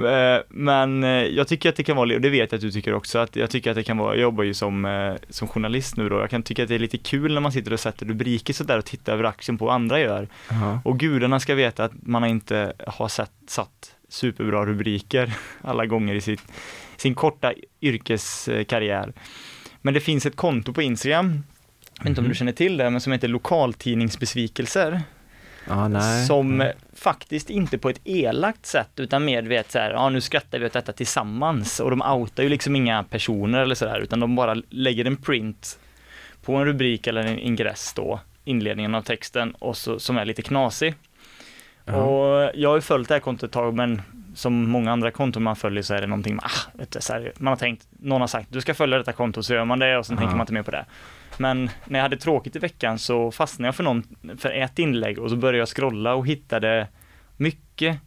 Eh, 0.08 0.42
men 0.50 1.04
eh, 1.04 1.10
jag 1.10 1.48
tycker 1.48 1.70
att 1.70 1.76
det 1.76 1.84
kan 1.84 1.96
vara, 1.96 2.16
och 2.16 2.22
det 2.22 2.30
vet 2.30 2.52
jag 2.52 2.58
att 2.58 2.62
du 2.62 2.72
tycker 2.72 2.94
också, 2.94 3.20
att 3.20 3.36
jag 3.36 3.50
tycker 3.50 3.70
att 3.70 3.76
det 3.76 3.84
kan 3.84 3.98
vara, 3.98 4.16
jag 4.16 4.22
jobbar 4.22 4.44
ju 4.44 4.54
som, 4.54 5.18
som 5.30 5.48
journalist 5.48 5.98
nu 5.98 6.10
då, 6.10 6.20
jag 6.20 6.30
kan 6.30 6.44
tycka 6.44 6.64
att 6.64 6.70
det 6.70 6.76
är 6.76 6.80
lite 6.80 6.98
kul 6.98 7.34
när 7.34 7.42
man 7.42 7.52
sitter 7.52 7.74
och 7.74 7.80
sätter 7.80 8.06
rubriker 8.06 8.54
sådär 8.54 8.78
och 8.78 8.86
tittar 8.86 9.14
över 9.14 9.24
axeln 9.24 9.58
på 9.58 9.66
vad 9.66 9.76
andra 9.76 10.00
gör. 10.00 10.28
Ja. 10.50 10.82
Och 10.84 11.00
gudarna 11.00 11.40
ska 11.40 11.56
veta 11.56 11.84
att 11.84 11.92
man 12.02 12.26
inte 12.26 12.74
har 12.88 13.08
sett, 13.08 13.32
satt 13.48 13.96
superbra 14.10 14.66
rubriker 14.66 15.34
alla 15.62 15.86
gånger 15.86 16.16
i 16.16 16.22
sitt, 16.22 16.44
sin 16.98 17.16
korta 17.16 17.54
yrkeskarriär. 17.82 19.14
Men 19.82 19.94
det 19.94 20.00
finns 20.00 20.26
ett 20.26 20.36
konto 20.36 20.74
på 20.74 20.82
Instagram, 20.82 21.44
vet 22.04 22.10
inte 22.10 22.22
om 22.22 22.30
du 22.30 22.36
känner 22.36 22.52
till 22.52 22.78
det, 22.78 22.90
men 22.90 23.02
som 23.02 23.12
heter 23.14 23.28
lokaltidningsbesvikelser. 23.28 25.02
Nej. 25.90 26.26
Som 26.26 26.62
eh, 26.62 26.72
faktiskt 26.94 27.50
inte 27.50 27.78
på 27.78 27.90
ett 27.90 28.02
elakt 28.04 28.66
sätt 28.66 28.90
utan 28.96 29.26
mer 29.26 29.44
vet 29.44 29.72
så 29.72 29.80
här, 29.80 29.92
ja 29.92 30.10
nu 30.10 30.22
skrattar 30.22 30.60
vi 30.60 30.66
åt 30.66 30.74
detta 30.74 30.94
tillsammans 30.94 31.80
och 31.80 31.90
de 31.90 32.02
outar 32.02 32.44
ju 32.44 32.50
liksom 32.50 32.76
inga 32.76 33.04
personer 33.04 33.60
eller 33.62 33.76
sådär 33.76 34.00
utan 34.00 34.20
de 34.20 34.36
bara 34.36 34.56
lägger 34.70 35.06
en 35.06 35.16
print 35.18 35.80
på 36.44 36.56
en 36.56 36.66
rubrik 36.66 37.08
eller 37.08 37.22
en 37.24 37.40
ingress 37.40 37.94
då, 37.96 38.20
inledningen 38.46 38.96
av 38.96 39.02
texten 39.02 39.52
och 39.60 39.78
så, 39.78 40.00
som 40.00 40.18
är 40.18 40.26
lite 40.26 40.42
knasig. 40.42 40.96
Ja. 41.86 41.94
Och 41.96 42.52
jag 42.54 42.70
har 42.70 42.76
ju 42.76 42.82
följt 42.82 43.08
det 43.08 43.16
här 43.16 43.20
kontot 43.20 43.44
ett 43.48 43.52
tag 43.54 43.74
men 43.74 44.02
som 44.36 44.70
många 44.70 44.92
andra 44.92 45.12
konton 45.12 45.44
man 45.44 45.56
följer 45.56 45.84
så 45.84 45.94
är 45.94 46.02
det 46.02 46.08
någonting, 46.08 46.40
ah, 46.44 46.72
vet 46.74 46.92
du, 46.92 47.00
här, 47.14 47.34
man 47.38 47.52
har 47.52 47.56
tänkt, 47.56 47.88
någon 48.00 48.22
har 48.22 48.28
sagt 48.28 48.48
du 48.52 48.62
ska 48.62 48.74
följa 48.74 48.98
detta 48.98 49.12
konto 49.14 49.44
så 49.44 49.54
gör 49.54 49.66
man 49.66 49.80
det 49.80 49.98
och 49.98 50.06
sen 50.06 50.16
Ja. 50.16 50.20
tänker 50.20 50.36
man 50.36 50.44
inte 50.44 50.54
mer 50.54 50.64
på 50.64 50.72
det. 50.72 50.86
Men 51.38 51.70
när 51.86 52.00
jag 52.00 52.04
hade 52.04 52.18
tråkigt 52.18 52.56
i 52.56 52.60
veckan 52.60 53.00
så 53.00 53.32
fastnade 53.32 53.68
jag 53.68 53.76
för, 53.76 53.84
någon, 53.84 54.04
för 54.38 54.50
ett 54.50 54.80
inlägg 54.80 55.20
och 55.20 55.30
så 55.30 55.36
började 55.36 55.58
jag 55.58 55.68
scrolla 55.68 56.14
och 56.14 56.28
hittade 56.28 56.88
mycket 57.38 58.00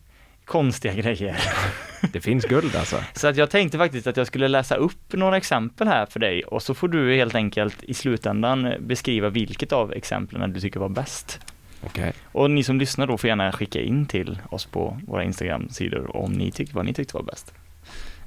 konstiga 0.44 0.94
grejer. 0.94 1.36
Det 2.12 2.20
finns 2.20 2.44
guld 2.44 2.76
alltså. 2.76 2.96
Så 3.14 3.28
att 3.28 3.36
jag 3.36 3.50
tänkte 3.50 3.78
faktiskt 3.78 4.06
att 4.06 4.16
jag 4.16 4.26
skulle 4.26 4.48
läsa 4.48 4.74
upp 4.74 5.12
några 5.12 5.36
exempel 5.36 5.88
här 5.88 6.06
för 6.06 6.20
dig 6.20 6.44
och 6.44 6.62
så 6.62 6.74
får 6.74 6.88
du 6.88 7.14
helt 7.14 7.34
enkelt 7.34 7.82
i 7.82 7.94
slutändan 7.94 8.74
beskriva 8.80 9.28
vilket 9.28 9.72
av 9.72 9.92
exemplen 9.92 10.52
du 10.52 10.60
tycker 10.60 10.80
var 10.80 10.88
bäst. 10.88 11.40
Okej. 11.84 12.12
Och 12.32 12.50
ni 12.50 12.62
som 12.62 12.78
lyssnar 12.78 13.06
då 13.06 13.18
får 13.18 13.28
gärna 13.28 13.52
skicka 13.52 13.80
in 13.80 14.06
till 14.06 14.38
oss 14.50 14.66
på 14.66 14.98
våra 15.06 15.24
Instagram-sidor 15.24 16.16
om 16.16 16.32
ni 16.32 16.50
tyckte 16.50 16.76
vad 16.76 16.84
ni 16.84 16.94
tyckte 16.94 17.16
var 17.16 17.22
bäst. 17.22 17.52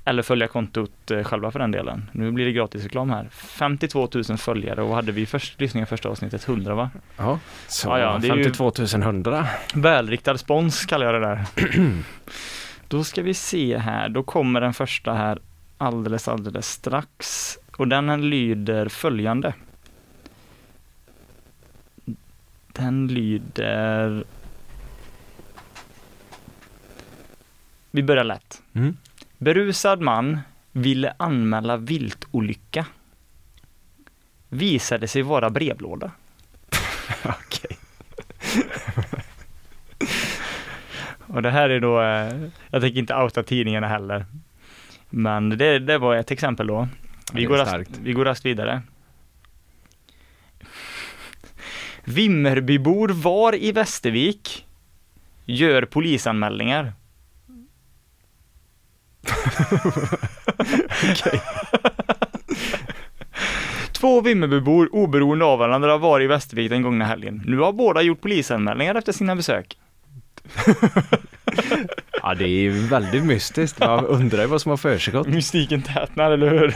Eller 0.10 0.24
följa 0.24 0.48
kontot 0.48 1.12
eh, 1.12 1.24
själva 1.24 1.52
för 1.52 1.60
den 1.60 1.72
delen. 1.72 2.10
Nu 2.12 2.32
blir 2.32 2.46
det 2.46 2.52
gratis 2.52 2.84
reklam 2.84 3.10
här. 3.10 3.28
52 3.32 4.10
000 4.30 4.38
följare 4.38 4.82
och 4.82 4.96
hade 4.96 5.12
vi 5.12 5.26
först 5.26 5.62
lyssningar 5.62 5.86
första 5.86 6.10
avsnittet 6.10 6.48
100 6.48 6.76
va? 6.76 6.90
Ja. 7.18 7.40
Så 7.68 7.88
Ja, 7.88 8.00
ja, 8.00 8.18
det 8.22 8.28
är 8.28 8.36
ju- 8.36 8.44
52 8.44 8.72
100. 8.96 9.48
Välriktad 9.74 10.38
spons 10.38 10.86
kallar 10.86 11.06
jag 11.06 11.16
det 11.22 11.28
där. 11.28 11.46
då 12.88 13.04
ska 13.04 13.22
vi 13.22 13.34
se 13.34 13.78
här, 13.78 14.10
då 14.10 14.24
kommer 14.24 14.62
den 14.62 14.74
första 14.74 15.14
här 15.14 15.40
alldeles, 15.78 16.28
alldeles 16.28 16.68
strax. 16.70 17.58
Och 17.78 17.88
den 17.88 18.30
lyder 18.30 18.90
följande. 18.90 19.54
Den 22.68 23.08
lyder... 23.08 24.24
Vi 27.92 28.04
börjar 28.04 28.24
lätt. 28.24 28.62
Mm. 28.74 28.98
Berusad 29.40 30.02
man 30.02 30.40
ville 30.72 31.14
anmäla 31.18 31.78
viltolycka. 31.78 32.86
Visade 34.50 35.08
sig 35.08 35.22
vara 35.22 35.50
brevlåda. 35.50 36.12
Okej. 37.24 37.78
Och 41.28 41.42
det 41.42 41.52
här 41.52 41.70
är 41.70 41.80
då, 41.80 42.02
eh, 42.02 42.50
jag 42.70 42.82
tänker 42.82 43.00
inte 43.00 43.16
outa 43.16 43.44
tidningarna 43.44 43.88
heller. 43.88 44.26
Men 45.10 45.50
det, 45.50 45.80
det 45.80 45.98
var 45.98 46.16
ett 46.16 46.32
exempel 46.32 46.68
då. 46.68 46.88
Vi, 47.34 47.46
går 47.46 47.58
rast, 47.58 47.98
vi 48.02 48.14
går 48.14 48.26
rast 48.26 48.46
vidare. 48.46 48.82
Vimmerbybor 52.04 53.10
var 53.10 53.56
i 53.56 53.72
Västervik 53.72 54.66
gör 55.46 55.86
polisanmälningar. 55.86 56.94
Två 63.92 64.22
Vimmerbybor 64.22 64.90
oberoende 64.96 65.46
av 65.46 65.60
varandra 65.60 65.98
var 65.98 66.22
i 66.22 66.28
Västervik 66.28 66.70
den 66.70 66.82
gångna 66.82 67.06
helgen. 67.06 67.44
Nu 67.46 67.58
har 67.58 67.74
båda 67.74 68.02
gjort 68.02 68.22
polisanmälningar 68.22 68.96
efter 68.96 69.12
sina 69.12 69.36
besök. 69.36 69.78
Ja, 72.24 72.36
det 72.36 72.44
är 72.44 72.48
ju 72.48 72.70
väldigt 72.72 73.24
mystiskt. 73.24 73.80
Man 73.80 74.06
undrar 74.06 74.42
ju 74.42 74.48
vad 74.48 74.62
som 74.62 74.70
har 74.70 74.78
försiggått. 74.78 75.28
Mystiken 75.28 75.82
tätnar, 75.82 76.32
eller 76.32 76.50
hur? 76.50 76.76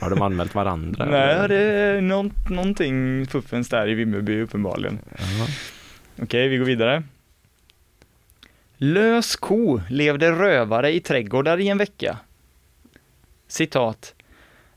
Har 0.00 0.10
de 0.10 0.22
anmält 0.22 0.54
varandra? 0.54 1.04
Nej, 1.10 1.34
eller? 1.34 1.48
det 1.48 1.56
är 1.56 2.00
nå- 2.00 2.30
någonting 2.50 3.26
fuffens 3.26 3.68
där 3.68 3.88
i 3.88 3.94
Vimmerby 3.94 4.40
uppenbarligen. 4.42 4.98
Ja. 5.18 5.46
Okej, 6.22 6.48
vi 6.48 6.56
går 6.56 6.64
vidare. 6.64 7.02
Lös 8.84 9.36
ko 9.36 9.80
levde 9.88 10.32
rövare 10.32 10.92
i 10.92 11.00
trädgårdar 11.00 11.60
i 11.60 11.68
en 11.68 11.78
vecka. 11.78 12.18
Citat. 13.48 14.14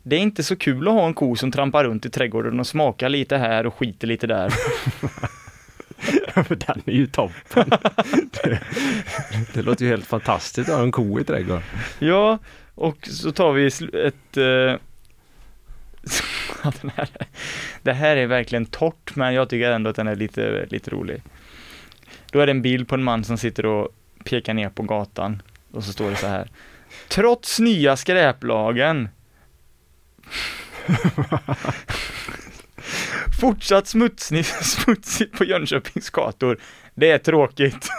Det 0.04 0.16
är 0.16 0.20
inte 0.20 0.44
så 0.44 0.56
kul 0.56 0.88
att 0.88 0.94
ha 0.94 1.08
en 1.08 1.14
ko 1.14 1.36
som 1.36 1.52
trampar 1.52 1.84
runt 1.84 2.06
i 2.06 2.10
trädgården 2.10 2.60
och 2.60 2.68
smakar 2.68 3.10
lite 3.10 3.38
här 3.38 3.66
och 3.68 3.74
skiter 3.74 4.08
lite 4.08 4.28
där. 4.28 4.54
Den 6.50 6.82
är 6.86 6.92
ju 6.92 7.08
toppen. 7.08 7.70
Det, 8.44 8.60
det 9.54 9.62
låter 9.62 9.86
ju 9.86 9.92
helt 9.92 10.08
fantastiskt 10.08 10.70
att 10.70 10.76
ha 10.76 10.84
en 10.84 10.92
ko 10.92 11.20
i 11.20 11.24
trädgården. 11.24 11.64
Ja, 12.00 12.40
och 12.76 13.08
så 13.08 13.32
tar 13.32 13.54
vi 13.54 13.68
ett... 13.68 14.36
här, 16.96 17.10
det 17.82 17.94
här 17.94 18.18
är 18.18 18.28
verkligen 18.28 18.66
torrt, 18.66 19.16
men 19.16 19.34
jag 19.34 19.50
tycker 19.50 19.72
ändå 19.72 19.90
att 19.90 19.96
den 19.96 20.08
är 20.08 20.16
lite, 20.16 20.66
lite 20.70 20.92
rolig. 20.92 21.22
Då 22.32 22.40
är 22.40 22.46
det 22.46 22.52
en 22.52 22.62
bild 22.62 22.88
på 22.88 22.96
en 22.96 23.04
man 23.04 23.24
som 23.24 23.38
sitter 23.38 23.66
och 23.66 23.90
pekar 24.24 24.54
ner 24.54 24.70
på 24.70 24.84
gatan 24.84 25.42
och 25.72 25.84
så 25.84 25.94
står 25.94 26.10
det 26.10 26.16
så 26.16 26.28
här. 26.28 26.52
Trots 27.08 27.60
nya 27.60 27.98
skräplagen 27.98 29.10
Fortsatt 33.42 33.88
smutsig, 33.88 34.46
smutsigt 34.46 35.38
på 35.38 35.44
Jönköpings 35.44 36.10
gator. 36.10 36.58
Det 36.96 37.12
är 37.12 37.18
tråkigt. 37.18 37.90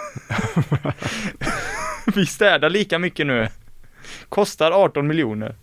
Vi 2.15 2.25
städar 2.25 2.69
lika 2.69 2.99
mycket 2.99 3.27
nu. 3.27 3.47
Kostar 4.29 4.71
18 4.71 5.07
miljoner. 5.07 5.55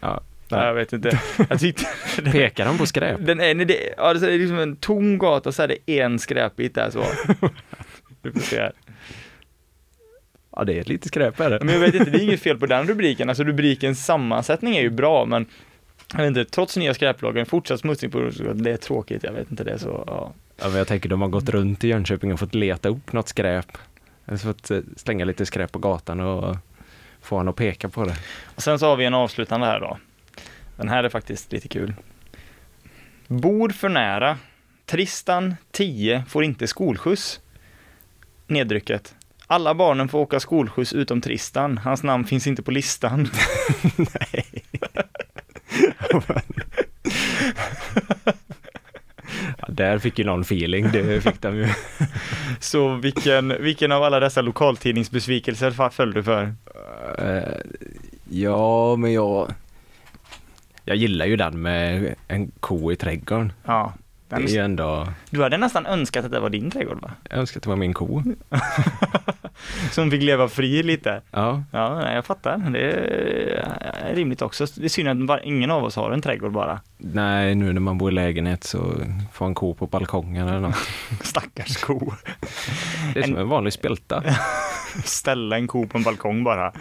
Ja, 0.00 0.22
Nej, 0.48 0.66
jag 0.66 0.74
vet 0.74 0.92
inte. 0.92 1.20
Jag 1.50 1.60
tyckte 1.60 1.86
Pekar 2.32 2.66
han 2.66 2.78
på 2.78 2.86
skräp? 2.86 3.16
den 3.20 3.40
är, 3.40 3.54
det, 3.54 3.94
ja, 3.96 4.14
det 4.14 4.32
är 4.32 4.38
liksom 4.38 4.58
en 4.58 4.76
tom 4.76 5.18
gata 5.18 5.52
så 5.52 5.62
är 5.62 5.68
det 5.68 6.00
en 6.00 6.18
skräpbit 6.18 6.74
där 6.74 6.90
så. 6.90 7.04
Du 8.22 8.32
får 8.32 8.40
se 8.40 8.60
här. 8.60 8.72
Ja, 10.56 10.64
det 10.64 10.78
är 10.78 10.84
lite 10.84 11.08
skräp 11.08 11.40
är 11.40 11.50
det. 11.50 11.58
Men 11.64 11.74
jag 11.74 11.80
vet 11.80 11.94
inte, 11.94 12.10
det 12.10 12.18
är 12.18 12.22
inget 12.22 12.42
fel 12.42 12.58
på 12.58 12.66
den 12.66 12.86
rubriken. 12.86 13.28
Alltså 13.28 13.44
rubrikens 13.44 14.06
sammansättning 14.06 14.76
är 14.76 14.82
ju 14.82 14.90
bra, 14.90 15.24
men 15.24 15.46
jag 16.12 16.18
vet 16.18 16.26
inte, 16.26 16.44
trots 16.44 16.76
nya 16.76 16.94
skräplagen, 16.94 17.46
fortsatt 17.46 17.80
smutsning 17.80 18.10
på 18.10 18.18
det 18.54 18.70
är 18.70 18.76
tråkigt. 18.76 19.22
Jag 19.24 19.32
vet 19.32 19.50
inte, 19.50 19.64
det 19.64 19.78
så, 19.78 20.04
ja. 20.06 20.32
Ja, 20.56 20.68
men 20.68 20.78
jag 20.78 20.86
tänker 20.86 21.08
de 21.08 21.20
har 21.22 21.28
gått 21.28 21.48
runt 21.48 21.84
i 21.84 21.88
Jönköping 21.88 22.32
och 22.32 22.40
fått 22.40 22.54
leta 22.54 22.88
upp 22.88 23.12
något 23.12 23.28
skräp. 23.28 23.78
Eller 24.26 24.38
så 24.38 24.46
fått 24.46 24.70
eh, 24.70 24.80
slänga 24.96 25.24
lite 25.24 25.46
skräp 25.46 25.72
på 25.72 25.78
gatan 25.78 26.20
och 26.20 26.56
få 27.20 27.36
han 27.36 27.48
att 27.48 27.56
peka 27.56 27.88
på 27.88 28.04
det. 28.04 28.16
Och 28.54 28.62
sen 28.62 28.78
så 28.78 28.86
har 28.86 28.96
vi 28.96 29.04
en 29.04 29.14
avslutande 29.14 29.66
här 29.66 29.80
då. 29.80 29.98
Den 30.76 30.88
här 30.88 31.04
är 31.04 31.08
faktiskt 31.08 31.52
lite 31.52 31.68
kul. 31.68 31.94
Bor 33.26 33.68
för 33.68 33.88
nära. 33.88 34.38
Tristan, 34.86 35.54
10, 35.70 36.24
får 36.28 36.44
inte 36.44 36.66
skolskjuts. 36.66 37.40
Nedrycket. 38.52 39.14
Alla 39.46 39.74
barnen 39.74 40.08
får 40.08 40.18
åka 40.18 40.40
skolskjuts 40.40 40.92
utom 40.92 41.20
Tristan. 41.20 41.78
Hans 41.78 42.02
namn 42.02 42.24
finns 42.24 42.46
inte 42.46 42.62
på 42.62 42.70
listan. 42.70 43.28
Ja, 49.58 49.64
där 49.68 49.98
fick 49.98 50.18
ju 50.18 50.24
någon 50.24 50.40
feeling, 50.40 50.90
det 50.92 51.20
fick 51.20 51.40
de 51.42 51.56
ju. 51.56 51.68
Så 52.60 52.94
vilken, 52.94 53.62
vilken 53.62 53.92
av 53.92 54.02
alla 54.02 54.20
dessa 54.20 54.40
lokaltidningsbesvikelser 54.42 55.90
föll 55.90 56.12
du 56.12 56.22
för? 56.22 56.54
Eh, 57.18 57.42
ja, 58.30 58.96
men 58.96 59.12
jag... 59.12 59.52
Jag 60.84 60.96
gillar 60.96 61.26
ju 61.26 61.36
den 61.36 61.62
med 61.62 62.14
en 62.28 62.50
ko 62.60 62.92
i 62.92 62.96
trädgården. 62.96 63.52
Ja. 63.64 63.92
Det 64.32 64.38
Den, 64.38 64.48
är 64.48 64.52
ju 64.52 64.58
ändå... 64.58 65.08
du 65.30 65.42
hade 65.42 65.56
nästan 65.56 65.86
önskat 65.86 66.24
att 66.24 66.30
det 66.30 66.40
var 66.40 66.50
din 66.50 66.70
trädgård 66.70 67.00
va? 67.02 67.10
Jag 67.30 67.38
önskar 67.38 67.58
att 67.58 67.62
det 67.62 67.68
var 67.68 67.76
min 67.76 67.94
ko. 67.94 68.22
Som 69.90 70.10
fick 70.10 70.22
leva 70.22 70.48
fri 70.48 70.82
lite. 70.82 71.20
Ja, 71.30 71.62
Ja, 71.70 72.12
jag 72.12 72.24
fattar. 72.26 72.58
Det 72.58 72.80
är 72.80 74.14
rimligt 74.14 74.42
också. 74.42 74.66
Det 74.74 74.84
är 74.84 74.88
synd 74.88 75.30
att 75.30 75.40
ingen 75.44 75.70
av 75.70 75.84
oss 75.84 75.96
har 75.96 76.10
en 76.10 76.22
trädgård 76.22 76.52
bara. 76.52 76.80
nej, 76.98 77.54
nu 77.54 77.72
när 77.72 77.80
man 77.80 77.98
bor 77.98 78.10
i 78.10 78.14
lägenhet 78.14 78.64
så 78.64 78.94
får 79.32 79.46
en 79.46 79.54
ko 79.54 79.74
på 79.74 79.86
balkongen 79.86 80.48
eller 80.48 80.60
något. 80.60 80.76
Stackars 81.22 81.76
ko. 81.76 82.12
Det 83.14 83.20
är 83.20 83.24
som 83.24 83.36
en 83.36 83.48
vanlig 83.48 83.72
spelta. 83.72 84.22
Ställa 85.04 85.56
en 85.56 85.66
ko 85.66 85.86
på 85.86 85.98
en 85.98 86.04
balkong 86.04 86.44
bara. 86.44 86.72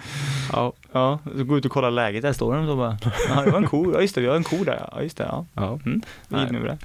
Ja, 0.52 0.74
Ja, 0.92 1.20
så 1.38 1.44
gå 1.44 1.58
ut 1.58 1.66
och 1.66 1.72
kolla 1.72 1.90
läget. 1.90 2.22
Där 2.22 2.34
står 2.34 2.56
den 2.56 2.66
så 2.66 2.76
bara. 2.76 2.98
Ja, 3.30 3.42
det 3.42 3.52
var 3.52 3.58
en 3.58 3.68
ko. 3.68 3.92
Ja, 3.94 4.02
just 4.02 4.16
det, 4.16 4.22
vi 4.22 4.28
har 4.28 4.36
en 4.36 4.44
ko 4.44 4.64
där. 4.64 4.88
Ja, 4.92 5.02
just 5.02 5.18
det. 5.18 5.24
Ja, 5.24 5.46
ja. 5.54 5.80
mm. 5.86 6.02
Vid 6.28 6.52
nu 6.52 6.64
det. 6.64 6.78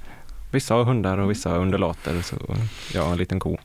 Vissa 0.51 0.73
har 0.73 0.83
hundar 0.83 1.17
och 1.17 1.31
vissa 1.31 1.49
har 1.49 1.59
undulater, 1.59 2.21
så 2.21 2.35
jag 2.93 3.01
har 3.01 3.11
en 3.11 3.17
liten 3.17 3.39
ko. 3.39 3.57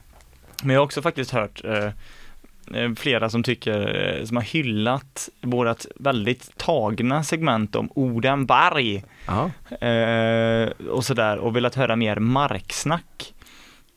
Men 0.62 0.74
jag 0.74 0.80
har 0.80 0.84
också 0.84 1.02
faktiskt 1.02 1.30
hört 1.30 1.64
eh, 1.64 1.84
eh, 2.74 2.94
flera 2.96 3.30
som 3.30 3.42
tycker, 3.42 4.06
eh, 4.18 4.24
som 4.24 4.36
har 4.36 4.44
hyllat 4.44 5.28
vårat 5.40 5.86
väldigt 5.94 6.58
tagna 6.58 7.22
segment 7.22 7.76
om 7.76 7.90
Odenberg 7.94 9.04
eh, 9.80 10.88
och 10.88 11.04
sådär 11.04 11.38
och 11.38 11.56
velat 11.56 11.74
höra 11.74 11.96
mer 11.96 12.16
marksnack. 12.16 13.34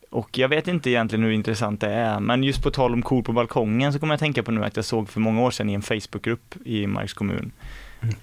Och 0.10 0.38
jag 0.38 0.50
vet 0.50 0.67
inte 0.67 0.89
egentligen 0.89 1.24
hur 1.24 1.32
intressant 1.32 1.82
det 1.82 1.91
är, 1.91 2.19
men 2.19 2.43
just 2.43 2.63
på 2.63 2.71
tal 2.71 2.93
om 2.93 3.02
kor 3.02 3.21
på 3.21 3.32
balkongen 3.32 3.93
så 3.93 4.00
kommer 4.00 4.13
jag 4.13 4.19
tänka 4.19 4.43
på 4.43 4.52
nu 4.52 4.65
att 4.65 4.76
jag 4.76 4.86
såg 4.86 5.10
för 5.10 5.19
många 5.19 5.41
år 5.41 5.52
sedan 5.52 5.69
i 5.69 5.74
en 5.74 5.82
Facebookgrupp 5.82 6.56
i 6.65 6.88
Marks 6.88 7.13
kommun 7.13 7.52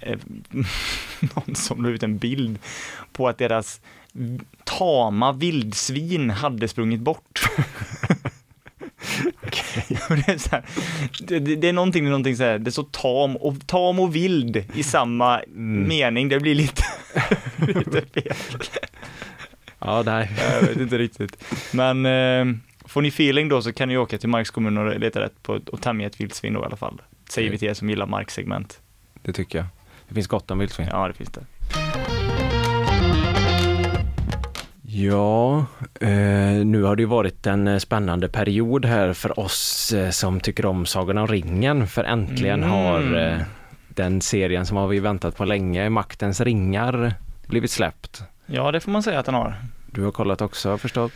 eh, 0.01 0.19
någon 1.21 1.55
som 1.55 1.85
la 1.85 1.89
ut 1.89 2.03
en 2.03 2.19
bild 2.19 2.59
på 3.13 3.29
att 3.29 3.39
deras 3.39 3.81
tama 4.65 5.33
vildsvin 5.33 6.31
hade 6.31 6.69
sprungit 6.69 7.01
bort. 7.01 7.43
Det, 10.09 10.29
är 10.33 10.39
så 10.39 10.51
här, 10.51 10.65
det, 11.21 11.39
det, 11.39 11.57
det 11.57 11.69
är 11.69 11.73
någonting, 11.73 12.05
någonting 12.05 12.37
så 12.37 12.43
här, 12.43 12.59
det 12.59 12.69
är 12.69 12.73
så 12.73 12.83
tam 12.83 13.37
och, 13.37 13.67
tam 13.67 14.01
och 14.01 14.15
vild 14.15 14.65
i 14.75 14.83
samma 14.83 15.39
Mm. 15.41 15.89
mening, 15.89 16.29
det 16.29 16.41
blir 16.41 16.55
lite, 16.55 16.83
lite 17.67 18.01
fel. 18.21 18.37
ja 19.79 20.03
nej. 20.07 20.31
Jag 20.53 20.61
vet 20.63 20.77
inte 20.77 20.99
riktigt. 20.99 21.45
Men 21.73 22.07
eh, 22.07 22.57
får 22.85 23.03
ni 23.03 23.09
feeling 23.09 23.49
då 23.49 23.63
så 23.63 23.73
kan 23.73 23.89
ni 23.89 23.97
åka 23.97 24.19
till 24.19 24.29
Marks 24.29 24.51
kommun 24.51 24.79
och 24.79 25.01
leta 25.01 25.21
rätt 25.21 25.43
på 25.43 25.61
och 25.73 25.83
tämja 25.83 26.07
ett 26.07 26.21
vildsvin 26.21 26.53
då 26.53 26.61
i 26.63 26.65
alla 26.65 26.77
fall. 26.77 27.03
Säger 27.29 27.51
vi 27.51 27.59
till 27.59 27.69
er 27.69 27.75
som 27.75 27.91
gillar 27.91 28.07
marksegment. 28.07 28.81
Det 29.23 29.33
tycker 29.33 29.59
jag. 29.59 29.67
Det 30.09 30.15
finns 30.15 30.27
gott 30.27 30.51
om 30.51 30.59
vildsvin. 30.59 30.89
Ja, 30.91 31.09
det 31.09 31.15
finns 31.15 31.31
det. 31.31 31.47
Ja, 34.95 35.67
eh, 36.01 36.65
nu 36.67 36.83
har 36.83 36.97
det 36.97 37.03
ju 37.03 37.07
varit 37.09 37.47
en 37.47 37.69
eh, 37.69 37.79
spännande 37.79 38.29
period 38.29 38.85
här 38.85 39.13
för 39.13 39.39
oss 39.41 39.93
eh, 39.93 40.11
som 40.11 40.41
tycker 40.41 40.67
om 40.67 40.87
Sagan 40.87 41.19
om 41.19 41.27
ringen. 41.27 41.87
För 41.89 42.05
äntligen 42.05 42.63
Mm. 42.63 42.71
har 42.71 43.39
den 43.89 44.21
serien 44.21 44.67
som 44.67 44.77
har 44.77 44.89
vi 44.89 45.01
väntat 45.01 45.37
på 45.37 45.45
länge, 45.45 45.89
Maktens 45.91 46.41
ringar, 46.41 47.15
blivit 47.47 47.71
släppt. 47.71 48.23
Ja, 48.47 48.73
det 48.73 48.81
får 48.81 48.91
man 48.91 49.03
säga 49.03 49.19
att 49.19 49.27
den 49.27 49.35
har. 49.35 49.55
Du 49.87 50.05
har 50.05 50.11
kollat 50.13 50.41
också, 50.41 50.69
har 50.69 50.73
jag 50.73 50.81
förstått? 50.81 51.13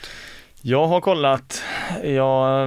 Jag 0.62 0.86
har 0.86 1.00
kollat, 1.00 1.62
ja, 2.04 2.66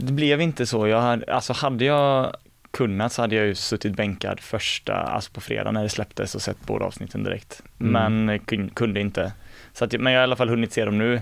det 0.00 0.12
blev 0.12 0.40
inte 0.40 0.66
så. 0.66 0.86
Jag 0.88 1.00
hade, 1.00 1.34
alltså 1.34 1.52
hade 1.52 1.84
jag 1.84 2.32
kunnat 2.70 3.12
så 3.12 3.22
hade 3.22 3.34
jag 3.36 3.46
ju 3.46 3.54
suttit 3.54 3.96
bänkad 3.96 4.40
första, 4.40 4.94
alltså 4.94 5.32
på 5.32 5.40
fredag 5.40 5.70
när 5.72 5.82
det 5.82 5.88
släpptes 5.88 6.34
och 6.34 6.42
sett 6.42 6.56
båda 6.66 6.84
avsnitten 6.84 7.22
direkt. 7.24 7.62
Mm. 7.80 7.92
Men 8.26 8.38
kun- 8.40 8.74
kunde 8.74 9.00
inte. 9.00 9.32
Så 9.78 9.84
att, 9.84 9.92
men 10.00 10.12
jag 10.12 10.20
har 10.20 10.22
i 10.22 10.28
alla 10.28 10.36
fall 10.36 10.48
hunnit 10.48 10.72
se 10.72 10.84
dem 10.84 10.98
nu. 10.98 11.20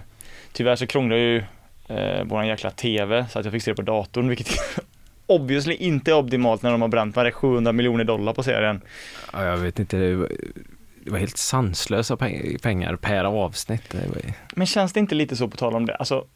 Tyvärr 0.53 0.77
så 0.77 0.87
krånglar 0.87 1.17
ju 1.17 1.43
eh, 1.88 2.25
våran 2.25 2.47
jäkla 2.47 2.71
TV 2.71 3.27
så 3.31 3.38
att 3.38 3.45
jag 3.45 3.53
fick 3.53 3.62
se 3.62 3.71
det 3.71 3.75
på 3.75 3.83
datorn, 3.83 4.29
vilket 4.29 4.49
obviously 5.27 5.75
inte 5.75 6.11
är 6.11 6.14
optimalt 6.14 6.62
när 6.62 6.71
de 6.73 6.83
har 6.83 6.88
bränt 6.88 7.14
det, 7.14 7.33
700 7.33 7.73
miljoner 7.73 8.05
dollar 8.05 8.33
på 8.33 8.43
serien. 8.43 8.81
Ja, 9.33 9.45
jag 9.45 9.57
vet 9.57 9.79
inte, 9.79 9.97
det 9.97 10.14
var, 10.17 10.29
det 11.05 11.11
var 11.11 11.19
helt 11.19 11.37
sanslösa 11.37 12.14
peng- 12.17 12.59
pengar 12.62 12.97
per 12.97 13.25
avsnitt. 13.25 13.95
Var, 13.95 14.03
Men 14.55 14.67
känns 14.67 14.93
det 14.93 15.01
inte 15.01 15.14
lite 15.14 15.37
så 15.37 15.49
på 15.49 15.57
tal 15.57 15.75
om 15.75 15.87
det, 15.87 15.95
alltså 15.95 16.27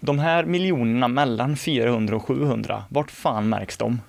de 0.00 0.18
här 0.18 0.44
miljonerna 0.44 1.08
mellan 1.08 1.56
400 1.56 2.16
och 2.16 2.24
700, 2.24 2.84
vart 2.88 3.10
fan 3.10 3.48
märks 3.48 3.76
de? 3.76 4.00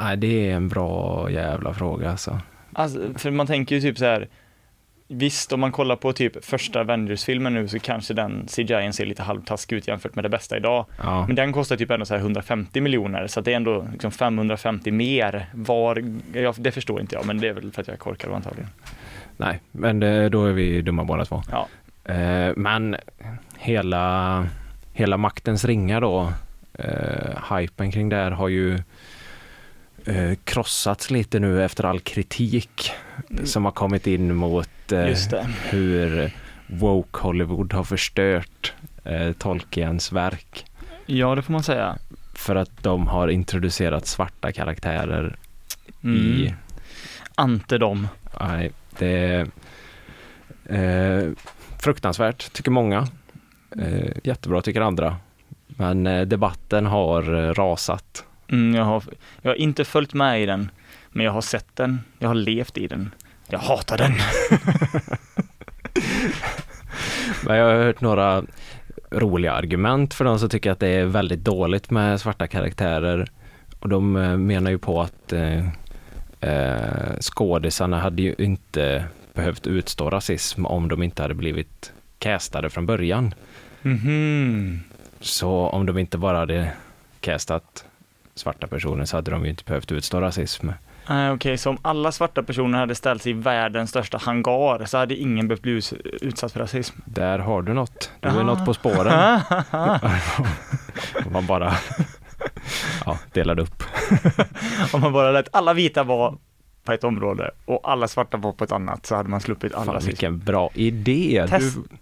Nej, 0.00 0.16
det 0.16 0.50
är 0.50 0.54
en 0.54 0.68
bra 0.68 1.28
jävla 1.30 1.74
fråga 1.74 2.10
alltså. 2.10 2.40
Alltså, 2.72 3.00
för 3.16 3.30
man 3.30 3.46
tänker 3.46 3.74
ju 3.74 3.80
typ 3.80 3.98
så 3.98 4.04
här, 4.04 4.28
visst 5.08 5.52
om 5.52 5.60
man 5.60 5.72
kollar 5.72 5.96
på 5.96 6.12
typ 6.12 6.44
första 6.44 6.80
Avengers-filmen 6.80 7.54
nu 7.54 7.68
så 7.68 7.78
kanske 7.78 8.14
den 8.14 8.46
CGI 8.46 8.92
ser 8.92 9.06
lite 9.06 9.22
halvtaskig 9.22 9.76
ut 9.76 9.88
jämfört 9.88 10.14
med 10.14 10.24
det 10.24 10.28
bästa 10.28 10.56
idag. 10.56 10.86
Ja. 11.02 11.26
Men 11.26 11.36
den 11.36 11.52
kostar 11.52 11.76
typ 11.76 11.90
ändå 11.90 12.06
så 12.06 12.14
här 12.14 12.20
150 12.20 12.80
miljoner 12.80 13.26
så 13.26 13.40
att 13.40 13.44
det 13.44 13.52
är 13.52 13.56
ändå 13.56 13.86
liksom 13.92 14.10
550 14.10 14.90
mer 14.90 15.46
var, 15.52 16.04
ja, 16.32 16.54
det 16.56 16.72
förstår 16.72 17.00
inte 17.00 17.14
jag 17.14 17.26
men 17.26 17.40
det 17.40 17.48
är 17.48 17.52
väl 17.52 17.72
för 17.72 17.80
att 17.80 17.88
jag 17.88 17.94
är 17.94 17.98
korkad 17.98 18.32
antagligen. 18.32 18.70
Nej, 19.36 19.60
men 19.72 20.00
då 20.30 20.44
är 20.44 20.52
vi 20.52 20.82
dumma 20.82 21.04
båda 21.04 21.24
två. 21.24 21.42
Ja. 21.50 21.68
Eh, 22.12 22.52
men 22.56 22.96
hela, 23.58 24.46
hela 24.92 25.16
maktens 25.16 25.64
ringar 25.64 26.00
då, 26.00 26.32
eh, 26.74 27.56
hypen 27.56 27.90
kring 27.90 28.08
det 28.08 28.16
här 28.16 28.30
har 28.30 28.48
ju 28.48 28.78
eh, 30.04 30.32
krossats 30.44 31.10
lite 31.10 31.38
nu 31.40 31.64
efter 31.64 31.84
all 31.84 32.00
kritik 32.00 32.90
som 33.44 33.64
har 33.64 33.72
kommit 33.72 34.06
in 34.06 34.34
mot 34.34 34.92
eh, 34.92 35.16
hur 35.70 36.32
woke 36.66 37.18
Hollywood 37.20 37.72
har 37.72 37.84
förstört 37.84 38.72
eh, 39.04 39.32
Tolkiens 39.32 40.12
verk 40.12 40.64
Ja, 41.06 41.34
det 41.34 41.42
får 41.42 41.52
man 41.52 41.62
säga. 41.62 41.96
för 42.34 42.56
att 42.56 42.82
de 42.82 43.06
har 43.08 43.28
introducerat 43.28 44.06
svarta 44.06 44.52
karaktärer 44.52 45.36
Mm. 46.04 46.16
i 46.16 46.54
Ante 47.34 47.78
dem. 47.78 48.08
Nej, 48.40 48.72
det 48.98 49.06
är 49.08 49.46
eh, 50.64 51.30
fruktansvärt, 51.78 52.52
tycker 52.52 52.70
många. 52.70 53.06
Eh, 53.78 54.10
jättebra, 54.24 54.62
tycker 54.62 54.80
andra. 54.80 55.16
Men 55.66 56.06
eh, 56.06 56.20
debatten 56.26 56.86
har 56.86 57.34
eh, 57.34 57.54
rasat. 57.54 58.24
Mm, 58.48 58.74
jag, 58.74 58.84
har, 58.84 59.02
jag 59.42 59.50
har 59.50 59.56
inte 59.56 59.84
följt 59.84 60.14
med 60.14 60.42
i 60.42 60.46
den, 60.46 60.70
men 61.10 61.26
jag 61.26 61.32
har 61.32 61.40
sett 61.40 61.76
den, 61.76 62.00
jag 62.18 62.28
har 62.28 62.34
levt 62.34 62.78
i 62.78 62.86
den. 62.86 63.14
Jag 63.48 63.58
hatar 63.58 63.98
den. 63.98 64.12
Men 67.44 67.56
jag 67.56 67.66
har 67.66 67.84
hört 67.84 68.00
några 68.00 68.42
roliga 69.10 69.52
argument 69.52 70.14
för 70.14 70.24
de 70.24 70.38
som 70.38 70.48
tycker 70.48 70.70
att 70.70 70.80
det 70.80 70.88
är 70.88 71.04
väldigt 71.04 71.44
dåligt 71.44 71.90
med 71.90 72.20
svarta 72.20 72.46
karaktärer. 72.46 73.28
Och 73.80 73.88
de 73.88 74.16
eh, 74.16 74.36
menar 74.36 74.70
ju 74.70 74.78
på 74.78 75.00
att 75.00 75.32
eh, 75.32 75.66
eh, 76.40 77.18
skådisarna 77.20 78.00
hade 78.00 78.22
ju 78.22 78.34
inte 78.38 79.04
behövt 79.34 79.66
utstå 79.66 80.10
rasism 80.10 80.66
om 80.66 80.88
de 80.88 81.02
inte 81.02 81.22
hade 81.22 81.34
blivit 81.34 81.92
castade 82.18 82.70
från 82.70 82.86
början. 82.86 83.34
Mhm. 83.82 84.80
Så 85.20 85.50
om 85.50 85.86
de 85.86 85.98
inte 85.98 86.18
bara 86.18 86.38
hade 86.38 86.72
castat 87.20 87.84
svarta 88.38 88.66
personer 88.66 89.04
så 89.04 89.16
hade 89.16 89.30
de 89.30 89.44
ju 89.44 89.50
inte 89.50 89.64
behövt 89.64 89.92
utstå 89.92 90.20
rasism. 90.20 90.68
Okej, 91.34 91.58
så 91.58 91.70
om 91.70 91.78
alla 91.82 92.12
svarta 92.12 92.42
personer 92.42 92.78
hade 92.78 92.94
ställts 92.94 93.26
i 93.26 93.32
världens 93.32 93.90
största 93.90 94.18
hangar 94.18 94.84
så 94.84 94.98
hade 94.98 95.14
ingen 95.16 95.48
behövt 95.48 95.62
bli 95.62 95.80
utsatt 96.20 96.52
för 96.52 96.60
rasism. 96.60 96.96
Där 97.04 97.38
har 97.38 97.62
du 97.62 97.74
något. 97.74 98.10
Du 98.20 98.28
är 98.28 98.40
Ah. 98.40 98.42
något 98.42 98.64
på 98.64 98.74
spåren. 98.74 99.40
Om 101.26 101.32
man 101.32 101.46
bara 101.46 101.72
ja, 103.06 103.18
delade 103.32 103.62
upp. 103.62 103.82
Om 104.92 105.00
man 105.00 105.12
bara 105.12 105.30
lät 105.30 105.48
alla 105.52 105.74
vita 105.74 106.02
vara 106.04 106.34
på 106.84 106.92
ett 106.92 107.04
område 107.04 107.50
och 107.64 107.80
alla 107.90 108.08
svarta 108.08 108.36
var 108.36 108.52
på 108.52 108.64
ett 108.64 108.72
annat 108.72 109.06
så 109.06 109.14
hade 109.16 109.28
man 109.28 109.40
sluppit 109.40 109.74
all 109.74 109.84
Fan, 109.84 109.94
rasism. 109.94 110.08
vilken 110.08 110.38
bra 110.38 110.70
idé. 110.74 111.44
Test- 111.48 111.76
Du, 111.90 111.96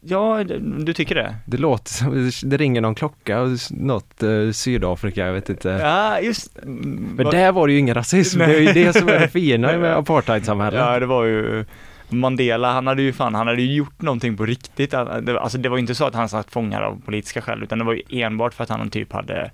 Ja, 0.00 0.44
du 0.78 0.94
tycker 0.94 1.14
det? 1.14 1.36
det 1.46 1.56
låter 1.56 1.92
som, 1.92 2.30
det 2.50 2.56
ringer 2.56 2.80
någon 2.80 2.94
klocka 2.94 3.40
och 3.40 3.50
något 3.70 4.22
eh, 4.22 4.50
Sydafrika, 4.52 5.26
jag 5.26 5.32
vet 5.32 5.50
inte. 5.50 5.68
Ja, 5.68 6.20
just 6.20 6.58
Men 6.64 7.26
där 7.26 7.52
var 7.52 7.66
det 7.66 7.72
ju 7.72 7.78
ingen 7.78 7.94
rasism. 7.94 8.38
Det 8.38 8.44
är 8.44 8.60
ju 8.60 8.84
det 8.84 8.92
som 8.92 9.08
är 9.08 9.18
det 9.18 9.28
fina 9.28 9.78
med 9.78 9.96
apartheidsamhället. 9.96 10.80
Ja, 10.80 11.00
det 11.00 11.06
var 11.06 11.24
ju 11.24 11.64
Mandela, 12.08 12.72
han 12.72 12.86
hade 12.86 13.02
ju 13.02 13.12
fan, 13.12 13.34
han 13.34 13.46
hade 13.46 13.62
ju 13.62 13.74
gjort 13.74 14.02
någonting 14.02 14.36
på 14.36 14.46
riktigt. 14.46 14.94
Alltså 14.94 15.58
det 15.58 15.68
var 15.68 15.76
ju 15.76 15.80
inte 15.80 15.94
så 15.94 16.04
att 16.04 16.14
han 16.14 16.28
satt 16.28 16.50
fångar 16.50 16.82
av 16.82 17.00
politiska 17.04 17.40
skäl, 17.40 17.62
utan 17.62 17.78
det 17.78 17.84
var 17.84 17.92
ju 17.92 18.02
enbart 18.10 18.54
för 18.54 18.64
att 18.64 18.70
han 18.70 18.90
typ 18.90 19.12
hade 19.12 19.50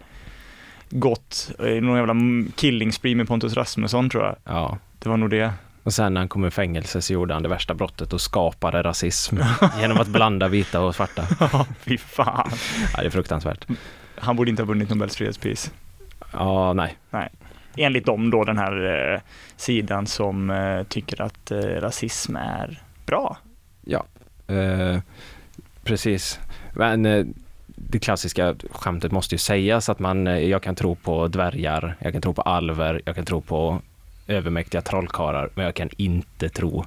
gått 0.90 1.50
i 1.60 1.80
någon 1.80 1.96
jävla 1.96 2.14
killing 2.56 2.92
spree 2.92 3.14
med 3.14 3.28
Pontus 3.28 3.54
Rasmusson 3.54 4.10
tror 4.10 4.24
jag. 4.24 4.36
Ja. 4.44 4.78
Det 4.98 5.08
var 5.08 5.16
nog 5.16 5.30
det. 5.30 5.52
Och 5.84 5.92
sen 5.92 6.14
när 6.14 6.20
han 6.20 6.28
kom 6.28 6.46
i 6.46 6.50
fängelse 6.50 7.02
så 7.02 7.12
gjorde 7.12 7.34
han 7.34 7.42
det 7.42 7.48
värsta 7.48 7.74
brottet 7.74 8.12
och 8.12 8.20
skapade 8.20 8.82
rasism 8.82 9.36
genom 9.80 9.98
att 10.00 10.08
blanda 10.08 10.48
vita 10.48 10.80
och 10.80 10.94
svarta. 10.94 11.24
Ja, 11.52 11.66
fy 11.80 11.98
fan. 11.98 12.50
Ja, 12.94 13.00
det 13.00 13.06
är 13.06 13.10
fruktansvärt. 13.10 13.66
Han 14.18 14.36
borde 14.36 14.50
inte 14.50 14.62
ha 14.62 14.66
vunnit 14.66 14.90
Nobels 14.90 15.16
fredspris. 15.16 15.72
Ja, 16.32 16.72
nej. 16.72 16.96
Enligt 17.76 18.06
dem 18.06 18.30
då, 18.30 18.44
den 18.44 18.58
här 18.58 19.12
eh, 19.14 19.20
sidan 19.56 20.06
som 20.06 20.50
eh, 20.50 20.82
tycker 20.82 21.22
att 21.22 21.50
eh, 21.50 21.58
rasism 21.58 22.36
är 22.36 22.82
bra. 23.06 23.36
Eh, 24.46 25.00
precis. 25.84 26.40
Men 26.72 27.06
eh, 27.06 27.26
det 27.66 27.98
klassiska 27.98 28.54
skämtet 28.70 29.12
måste 29.12 29.34
ju 29.34 29.38
sägas 29.38 29.88
att 29.88 29.98
man, 29.98 30.26
eh, 30.26 30.38
jag 30.38 30.62
kan 30.62 30.74
tro 30.74 30.94
på 30.94 31.28
dvärgar, 31.28 31.96
jag 31.98 32.12
kan 32.12 32.22
tro 32.22 32.34
på 32.34 32.42
alver, 32.42 33.02
jag 33.04 33.14
kan 33.14 33.24
tro 33.24 33.40
på 33.40 33.80
övermäktiga 34.26 34.80
trollkarlar, 34.80 35.50
men 35.54 35.64
jag 35.64 35.74
kan 35.74 35.88
inte 35.96 36.48
tro 36.48 36.84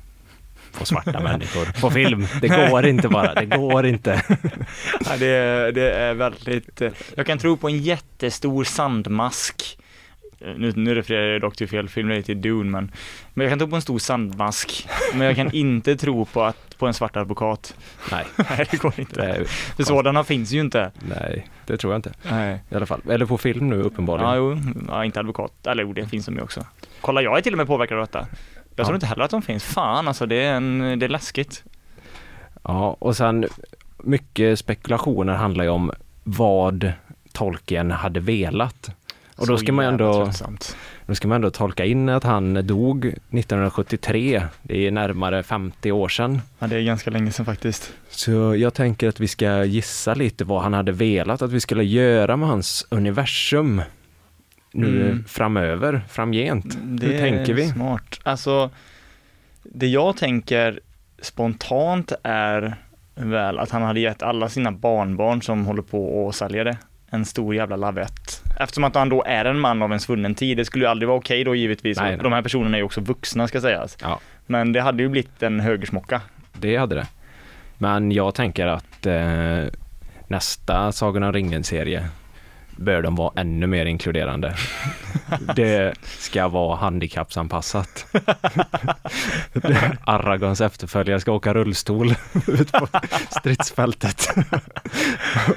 på 0.77 0.85
svarta 0.85 1.19
människor 1.23 1.81
på 1.81 1.89
film. 1.91 2.27
Det 2.41 2.47
går 2.47 2.85
inte 2.85 3.07
bara, 3.09 3.33
det 3.33 3.45
går 3.45 3.85
inte. 3.85 4.21
Ja, 5.05 5.17
det, 5.19 5.27
är- 5.27 5.71
det 5.71 5.91
är 5.91 6.13
väldigt, 6.13 6.81
jag 7.15 7.25
kan 7.25 7.37
tro 7.37 7.57
på 7.57 7.69
en 7.69 7.77
jättestor 7.77 8.63
sandmask. 8.63 9.77
Eh, 10.39 10.53
Nu, 10.57 10.73
nu 10.75 10.95
refererar 10.95 11.27
jag 11.31 11.41
dock 11.41 11.55
till 11.55 11.67
fel 11.67 11.89
film, 11.89 12.07
det 12.07 12.15
är 12.15 12.21
till 12.21 12.41
Dune, 12.41 12.69
men, 12.71 12.91
men 13.33 13.43
jag 13.45 13.51
kan 13.51 13.59
tro 13.59 13.67
på 13.67 13.75
en 13.75 13.81
stor 13.81 13.99
sandmask. 13.99 14.87
Men 15.13 15.27
jag 15.27 15.35
kan 15.35 15.51
inte 15.51 15.95
tro 15.95 16.25
på, 16.25 16.43
att, 16.43 16.77
på 16.77 16.87
en 16.87 16.93
svart 16.93 17.15
advokat. 17.17 17.75
Nej, 18.11 18.25
Nej, 18.49 18.67
det 18.71 18.77
går 18.77 18.93
inte. 18.99 19.21
det, 19.37 19.45
För 19.47 19.83
sådana 19.83 20.23
finns 20.23 20.51
ju 20.51 20.59
inte. 20.61 20.91
nej, 21.19 21.47
det 21.65 21.77
tror 21.77 21.93
jag 21.93 21.97
inte. 21.99 22.11
Nej. 22.31 22.59
I 22.69 22.75
alla 22.75 22.85
fall. 22.85 23.01
Eller 23.09 23.25
på 23.25 23.37
film 23.37 23.69
nu 23.69 23.81
uppenbarligen. 23.81 24.29
Ja, 24.29 24.35
jo, 24.35 24.57
ja, 24.87 25.05
inte 25.05 25.19
advokat. 25.19 25.67
Eller 25.67 25.83
jo, 25.83 25.93
det 25.93 26.07
finns 26.07 26.25
de 26.25 26.35
ju 26.35 26.41
också. 26.41 26.65
Kolla, 27.01 27.21
jag 27.21 27.37
är 27.37 27.41
till 27.41 27.53
och 27.53 27.57
med 27.57 27.67
påverkad 27.67 27.97
av 27.97 28.05
detta. 28.05 28.27
Jag 28.75 28.85
tror 28.85 28.89
Ja. 28.93 28.95
inte 28.95 29.05
heller 29.05 29.23
att 29.23 29.31
de 29.31 29.41
finns. 29.41 29.63
Fan 29.63 30.07
alltså, 30.07 30.25
det 30.25 30.35
är, 30.43 30.53
en, 30.53 30.99
det 30.99 31.05
är 31.05 31.09
läskigt. 31.09 31.63
Ja, 32.63 32.95
och 32.99 33.17
sen 33.17 33.45
mycket 34.03 34.59
spekulationer 34.59 35.33
handlar 35.33 35.63
ju 35.63 35.69
om 35.69 35.91
vad 36.23 36.91
Tolkien 37.33 37.91
hade 37.91 38.19
velat. 38.19 38.89
Och 39.37 39.47
då 39.47 39.57
ska 39.57 39.71
man 39.71 39.85
ändå, 39.85 40.31
då 41.05 41.15
ska 41.15 41.27
man 41.27 41.35
ändå 41.35 41.49
tolka 41.51 41.85
in 41.85 42.09
att 42.09 42.23
han 42.23 42.67
dog 42.67 43.05
1973. 43.05 44.43
Det 44.61 44.87
är 44.87 44.91
närmare 44.91 45.43
50 45.43 45.91
år 45.91 46.09
sedan. 46.09 46.41
Ja, 46.59 46.67
det 46.67 46.75
är 46.75 46.81
ganska 46.83 47.11
länge 47.11 47.31
sedan 47.31 47.45
faktiskt. 47.45 47.93
Så 48.09 48.55
jag 48.55 48.73
tänker 48.73 49.09
att 49.09 49.19
vi 49.19 49.27
ska 49.27 49.63
gissa 49.65 50.13
lite 50.13 50.45
vad 50.45 50.61
han 50.61 50.73
hade 50.73 50.91
velat 50.91 51.41
att 51.41 51.51
vi 51.51 51.59
skulle 51.59 51.83
göra 51.83 52.37
med 52.37 52.49
hans 52.49 52.87
universum 52.89 53.81
nu 54.71 55.01
Mm. 55.05 55.23
framöver, 55.27 56.01
framgent. 56.09 56.77
Det 56.83 57.07
Hur 57.07 57.17
tänker 57.19 57.53
vi? 57.53 57.63
är 57.63 57.67
smart. 57.73 58.19
Alltså, 58.23 58.69
det 59.63 59.87
jag 59.87 60.17
tänker 60.17 60.79
spontant 61.21 62.11
är 62.23 62.75
väl 63.15 63.59
att 63.59 63.69
han 63.71 63.81
hade 63.81 63.99
gett 63.99 64.23
alla 64.23 64.49
sina 64.49 64.71
barnbarn 64.71 65.41
som 65.41 65.65
håller 65.65 65.81
på 65.81 66.29
att 66.29 66.35
sälja 66.35 66.63
det 66.63 66.77
en 67.09 67.25
stor 67.25 67.55
jävla 67.55 67.75
lavett. 67.75 68.43
Eftersom 68.59 68.83
att 68.83 68.95
han 68.95 69.09
då 69.09 69.23
är 69.23 69.45
en 69.45 69.59
man 69.59 69.81
av 69.81 69.93
en 69.93 69.99
svunnen 69.99 70.35
tid. 70.35 70.57
Det 70.57 70.65
skulle 70.65 70.85
ju 70.85 70.89
aldrig 70.91 71.07
vara 71.07 71.17
okej 71.17 71.43
då 71.43 71.55
givetvis. 71.55 71.97
Nej, 71.97 72.09
nej. 72.09 72.23
De 72.23 72.33
här 72.33 72.41
personerna 72.41 72.77
är 72.77 72.79
ju 72.79 72.85
också 72.85 73.01
vuxna 73.01 73.47
ska 73.47 73.61
sägas. 73.61 73.97
Ja. 74.01 74.19
Men 74.45 74.73
det 74.73 74.81
hade 74.81 75.03
ju 75.03 75.09
blivit 75.09 75.43
en 75.43 75.59
högersmocka. 75.59 76.21
Det 76.53 76.77
hade 76.77 76.95
det. 76.95 77.07
Men 77.77 78.11
jag 78.11 78.35
tänker 78.35 78.67
att 78.67 79.05
eh, 79.05 79.63
nästa 80.27 80.91
Sagan 80.91 81.23
om 81.23 81.33
ringen-serie 81.33 82.05
bör 82.77 83.01
de 83.01 83.15
vara 83.15 83.31
ännu 83.35 83.67
mer 83.67 83.85
inkluderande. 83.85 84.55
det 85.55 85.93
ska 86.03 86.47
vara 86.47 86.75
handikappsanpassat. 86.75 88.05
Aragons 90.03 90.61
efterföljare 90.61 91.19
ska 91.19 91.31
åka 91.31 91.53
rullstol 91.53 92.15
ut 92.47 92.71
på 92.71 92.87
stridsfältet. 93.39 94.29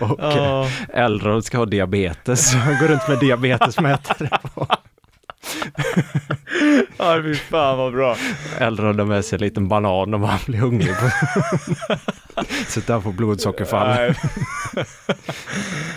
Och 0.00 0.20
Elrond 0.94 1.44
ska 1.44 1.58
ha 1.58 1.66
diabetes. 1.66 2.54
Han 2.54 2.78
går 2.80 2.88
runt 2.88 3.08
med 3.08 3.18
diabetesmätare 3.18 4.38
på. 4.54 4.66
Ja, 6.96 7.20
fy 7.22 7.34
fan 7.34 7.78
vad 7.78 7.92
bra. 7.92 8.16
Elrond 8.58 9.00
har 9.00 9.06
med 9.06 9.24
sig 9.24 9.36
en 9.36 9.40
liten 9.40 9.68
banan 9.68 10.14
om 10.14 10.22
han 10.22 10.38
blir 10.46 10.58
hungrig. 10.58 10.94
Så 12.68 12.80
han 12.92 13.02
får 13.02 13.12
blodsockerfall. 13.12 14.14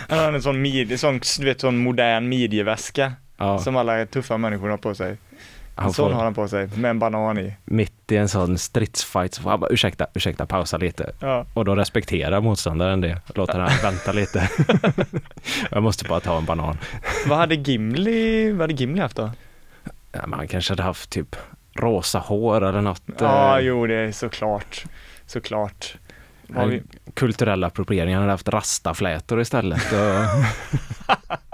Han 0.08 0.18
har 0.18 0.32
en 0.32 0.42
sån, 0.42 0.62
mid, 0.62 1.00
sån, 1.00 1.20
du 1.38 1.44
vet, 1.44 1.60
sån 1.60 1.76
modern 1.78 2.28
midjeväska 2.28 3.12
Ja. 3.36 3.58
som 3.58 3.76
alla 3.76 4.06
tuffa 4.06 4.36
människor 4.38 4.68
har 4.68 4.76
på 4.76 4.94
sig. 4.94 5.16
Han 5.76 5.92
sån 5.92 6.10
får, 6.10 6.16
har 6.16 6.24
han 6.24 6.34
på 6.34 6.48
sig, 6.48 6.68
med 6.76 6.90
en 6.90 6.98
banan 6.98 7.38
i. 7.38 7.54
mitt 7.64 8.12
i 8.12 8.16
en 8.16 8.28
sån 8.28 8.58
stridsfight 8.58 9.34
så 9.34 9.42
får 9.42 9.50
han 9.50 9.60
bara 9.60 9.70
ursäkta, 9.70 10.06
ursäkta, 10.14 10.46
pausa 10.46 10.76
lite. 10.76 11.12
Ja. 11.20 11.46
Och 11.54 11.64
då 11.64 11.74
respekterar 11.74 12.40
motståndaren 12.40 13.00
det. 13.00 13.20
Låter 13.34 13.58
han 13.58 13.70
vänta 13.82 14.12
lite. 14.12 14.50
jag 15.70 15.82
måste 15.82 16.04
bara 16.04 16.20
ta 16.20 16.38
en 16.38 16.44
banan. 16.44 16.78
Vad 17.26 17.38
hade 17.38 17.54
Gimli, 17.54 18.50
vad 18.52 18.60
hade 18.60 18.74
Gimli 18.74 19.00
haft 19.00 19.16
då? 19.16 19.30
Ja, 20.14 20.26
men 20.26 20.38
han 20.38 20.48
kanske 20.48 20.72
hade 20.72 20.82
haft 20.82 21.10
typ 21.10 21.36
rosa 21.76 22.18
hår 22.18 22.64
eller 22.64 22.80
något. 22.80 23.02
Ja, 23.18 23.58
eh, 23.58 23.64
jo 23.66 23.86
det 23.86 23.94
är 23.94 24.12
såklart. 24.12 24.84
Såklart. 25.26 25.96
Har 26.54 26.66
vi? 26.66 26.82
Kulturell 27.14 27.64
appropriering. 27.64 28.14
Han 28.14 28.22
hade 28.22 28.32
haft 28.32 28.48
rastaflätor 28.48 29.40
istället. 29.40 29.92
Och, 29.92 29.98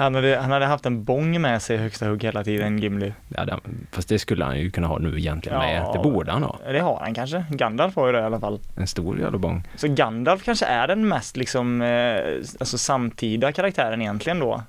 Han, 0.00 0.14
hade, 0.14 0.36
han 0.36 0.50
hade 0.50 0.66
haft 0.66 0.86
en 0.86 1.04
bång 1.04 1.40
med 1.40 1.62
sig 1.62 1.76
i 1.76 1.78
högsta 1.78 2.08
hugg 2.08 2.24
hela 2.24 2.44
tiden, 2.44 2.78
Gimli. 2.78 3.12
ja, 3.28 3.44
det, 3.44 3.58
fast 3.90 4.08
det 4.08 4.18
skulle 4.18 4.44
han 4.44 4.58
ju 4.58 4.70
kunna 4.70 4.86
ha 4.86 4.98
nu 4.98 5.18
egentligen 5.18 5.58
med. 5.58 5.82
Ja. 5.82 5.92
Det 5.92 5.98
borde 5.98 6.32
han 6.32 6.42
ha. 6.42 6.58
Det 6.66 6.80
har 6.80 7.00
han 7.00 7.14
kanske. 7.14 7.44
Gandalf 7.50 7.96
har 7.96 8.06
ju 8.06 8.12
det 8.12 8.18
i 8.18 8.22
alla 8.22 8.40
fall. 8.40 8.60
En 8.76 8.86
stor 8.86 9.20
jävla 9.20 9.38
bång. 9.38 9.68
Så 9.76 9.88
Gandalf 9.88 10.44
kanske 10.44 10.66
är 10.66 10.88
den 10.88 11.08
mest 11.08 11.36
liksom, 11.36 11.82
eh, 11.82 12.20
alltså 12.60 12.78
samtida 12.78 13.52
karaktären 13.52 14.02
egentligen 14.02 14.38
då. 14.38 14.62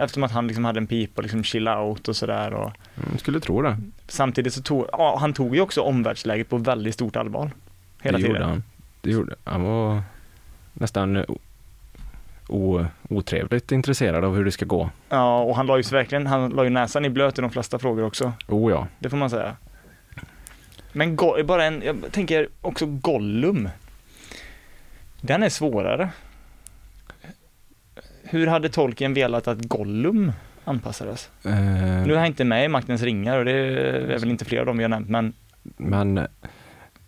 Eftersom 0.00 0.22
att 0.22 0.32
han 0.32 0.46
liksom 0.46 0.64
hade 0.64 0.78
en 0.80 0.86
pipa 0.86 1.12
och 1.16 1.22
liksom 1.22 1.44
chill 1.44 1.68
out 1.68 2.08
och 2.08 2.16
sådär 2.16 2.54
och 2.54 2.72
Mm, 3.06 3.18
skulle 3.18 3.40
tro 3.40 3.62
det. 3.62 3.76
samtidigt 4.08 4.54
så 4.54 4.62
tog, 4.62 4.86
ja, 4.92 5.16
han 5.20 5.32
tog 5.32 5.54
ju 5.54 5.60
också 5.60 5.80
omvärldsläget 5.80 6.48
på 6.48 6.56
väldigt 6.56 6.94
stort 6.94 7.16
allvar. 7.16 7.50
Hela 8.02 8.18
det 8.18 8.24
tiden. 8.24 8.36
gjorde 8.40 8.50
han. 8.50 8.62
Det 9.00 9.10
gjorde 9.10 9.34
han. 9.44 9.62
var 9.62 10.02
nästan 10.72 11.24
o, 12.48 12.86
otrevligt 13.08 13.72
intresserad 13.72 14.24
av 14.24 14.36
hur 14.36 14.44
det 14.44 14.52
ska 14.52 14.64
gå. 14.64 14.90
Ja, 15.08 15.40
och 15.42 15.56
han 15.56 15.66
la 15.66 15.76
ju 15.76 15.82
verkligen, 15.82 16.26
han 16.26 16.50
la 16.50 16.64
ju 16.64 16.70
näsan 16.70 17.04
i 17.04 17.10
blöt 17.10 17.38
i 17.38 17.40
de 17.40 17.50
flesta 17.50 17.78
frågor 17.78 18.04
också. 18.04 18.32
Oh 18.48 18.70
ja. 18.72 18.86
Det 18.98 19.10
får 19.10 19.16
man 19.16 19.30
säga. 19.30 19.56
Men 20.92 21.16
bara 21.44 21.64
en, 21.64 21.82
jag 21.82 21.96
tänker 22.12 22.48
också 22.60 22.86
Gollum. 22.86 23.68
Den 25.20 25.42
är 25.42 25.48
svårare. 25.48 26.08
Hur 28.34 28.46
hade 28.46 28.68
Tolkien 28.68 29.14
velat 29.14 29.48
att 29.48 29.58
Gollum 29.58 30.32
anpassades? 30.64 31.30
Eh, 31.44 31.52
Nu 32.06 32.12
är 32.14 32.16
han 32.16 32.26
inte 32.26 32.44
med 32.44 32.64
i 32.64 32.68
Maktens 32.68 33.02
ringar 33.02 33.38
och 33.38 33.44
det 33.44 33.52
är 33.52 34.18
väl 34.18 34.30
inte 34.30 34.44
fler 34.44 34.60
av 34.60 34.66
dem 34.66 34.76
vi 34.76 34.84
har 34.84 34.88
nämnt, 34.88 35.08
men 35.08 35.32
Men 35.76 36.14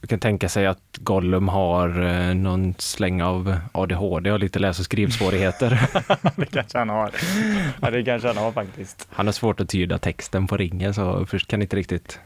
du 0.01 0.07
kan 0.07 0.19
tänka 0.19 0.49
sig 0.49 0.67
att 0.67 0.83
Gollum 0.99 1.49
har 1.49 2.03
eh, 2.05 2.35
någon 2.35 2.75
släng 2.79 3.23
av 3.23 3.57
ADHD 3.73 4.31
och 4.33 4.39
lite 4.41 4.59
läs 4.59 4.79
och 4.79 4.85
skrivsvårigheter. 4.85 5.81
det 6.37 6.47
kanske 6.47 6.79
han 6.79 6.89
har. 6.89 7.11
Ja, 7.83 7.91
det 7.91 8.03
kanske 8.05 8.29
han 8.29 8.37
har 8.37 8.53
faktiskt. 8.53 9.09
Han 9.11 9.27
har 9.27 9.33
svårt 9.33 9.61
att 9.61 9.69
tyda 9.69 9.99
texten 9.99 10.47
på 10.47 10.57
ringen 10.57 10.95
så 10.95 11.27
först 11.27 11.49
kan 11.49 11.63
inte 11.63 11.77
riktigt, 11.77 12.21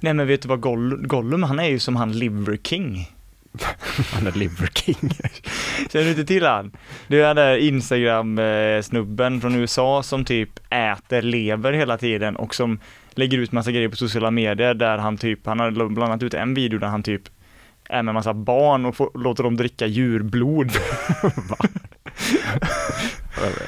Nej, 0.00 0.14
men 0.14 0.26
vet 0.26 0.42
du 0.42 0.48
vad 0.48 0.60
Goll- 0.60 1.06
Gollum, 1.06 1.42
han 1.42 1.58
är 1.58 1.68
ju 1.68 1.78
som 1.78 1.96
han 1.96 2.12
Liver 2.12 2.56
King. 2.56 3.08
han 4.12 4.26
är 4.26 4.32
Liver 4.32 4.66
King. 4.74 4.96
Känner 5.92 6.04
du 6.04 6.10
inte 6.10 6.24
till 6.24 6.44
han? 6.46 6.72
Det 7.08 7.20
är 7.20 7.26
den 7.26 7.36
där 7.36 7.56
Instagram-snubben 7.56 9.40
från 9.40 9.54
USA 9.54 10.02
som 10.02 10.24
typ 10.24 10.50
äter 10.70 11.22
lever 11.22 11.72
hela 11.72 11.98
tiden 11.98 12.36
och 12.36 12.54
som 12.54 12.80
lägger 13.10 13.38
ut 13.38 13.52
massa 13.52 13.70
grejer 13.72 13.88
på 13.88 13.96
sociala 13.96 14.30
medier 14.30 14.74
där 14.74 14.98
han 14.98 15.18
typ, 15.18 15.46
han 15.46 15.60
har 15.60 15.70
bland 15.70 15.98
annat 15.98 16.22
ut 16.22 16.34
en 16.34 16.54
video 16.54 16.78
där 16.78 16.86
han 16.88 17.02
typ 17.02 17.22
är 17.88 18.02
med 18.02 18.14
massa 18.14 18.34
barn 18.34 18.86
och 18.86 18.96
får, 18.96 19.10
låter 19.18 19.42
dem 19.42 19.56
dricka 19.56 19.86
djurblod. 19.86 20.70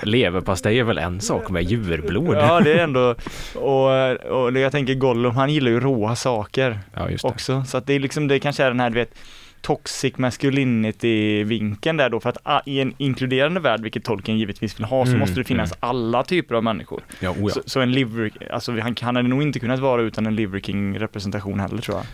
Leverpastej 0.02 0.78
är 0.78 0.84
väl 0.84 0.98
en 0.98 1.20
sak 1.20 1.50
med 1.50 1.62
djurblod? 1.62 2.36
Ja, 2.36 2.60
det 2.60 2.72
är 2.72 2.84
ändå, 2.84 3.14
och, 3.54 4.10
och 4.44 4.58
jag 4.58 4.72
tänker 4.72 4.94
Gollum, 4.94 5.36
han 5.36 5.50
gillar 5.52 5.70
ju 5.70 5.80
råa 5.80 6.16
saker 6.16 6.78
Ja, 6.94 7.10
just 7.10 7.24
det. 7.24 7.28
också. 7.28 7.64
Så 7.64 7.76
att 7.76 7.86
det 7.86 7.94
är 7.94 8.00
liksom, 8.00 8.28
det 8.28 8.40
kanske 8.40 8.64
är 8.64 8.68
den 8.70 8.80
här, 8.80 8.90
du 8.90 8.94
vet, 8.94 9.14
toxic 9.60 10.18
masculinity-vinkeln 10.18 11.96
där 11.96 12.10
då, 12.10 12.20
för 12.20 12.28
att 12.28 12.38
ah, 12.42 12.60
i 12.66 12.80
en 12.80 12.94
inkluderande 12.98 13.60
värld, 13.60 13.80
vilket 13.80 14.04
tolken 14.04 14.38
givetvis 14.38 14.78
vill 14.78 14.84
ha, 14.84 15.04
så 15.04 15.10
Mm, 15.10 15.20
måste 15.20 15.34
det 15.34 15.44
finnas 15.44 15.72
alla 15.80 16.24
typer 16.24 16.54
av 16.54 16.64
människor. 16.64 17.02
Ja, 17.20 17.30
oh 17.30 17.36
ja. 17.40 17.48
Så, 17.48 17.62
så 17.66 17.80
en 17.80 17.92
liver, 17.92 18.30
alltså 18.50 18.80
han, 18.80 18.96
han 19.00 19.16
hade 19.16 19.28
nog 19.28 19.42
inte 19.42 19.60
kunnat 19.60 19.80
vara 19.80 20.02
utan 20.02 20.26
en 20.26 20.36
liver 20.36 20.60
king 20.60 20.98
representation 20.98 21.60
heller 21.60 21.82
tror 21.82 21.96
jag. 21.96 22.06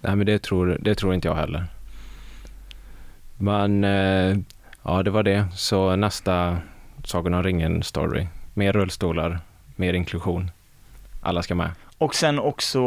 Nej, 0.00 0.16
men 0.16 0.26
det 0.26 0.38
tror, 0.38 0.78
det 0.80 0.94
tror 0.94 1.14
inte 1.14 1.28
jag 1.28 1.34
heller. 1.34 1.64
Men 3.36 3.84
eh, 3.84 4.36
ja, 4.82 5.02
det 5.02 5.10
var 5.10 5.22
det. 5.22 5.46
Så 5.54 5.96
nästa 5.96 6.58
Sagan 7.04 7.34
om 7.34 7.42
ringen-story. 7.42 8.26
Mer 8.54 8.72
rullstolar, 8.72 9.38
mer 9.76 9.92
inklusion. 9.92 10.50
Alla 11.20 11.42
ska 11.42 11.54
med. 11.54 11.70
Och 11.98 12.14
sen 12.14 12.38
också 12.38 12.80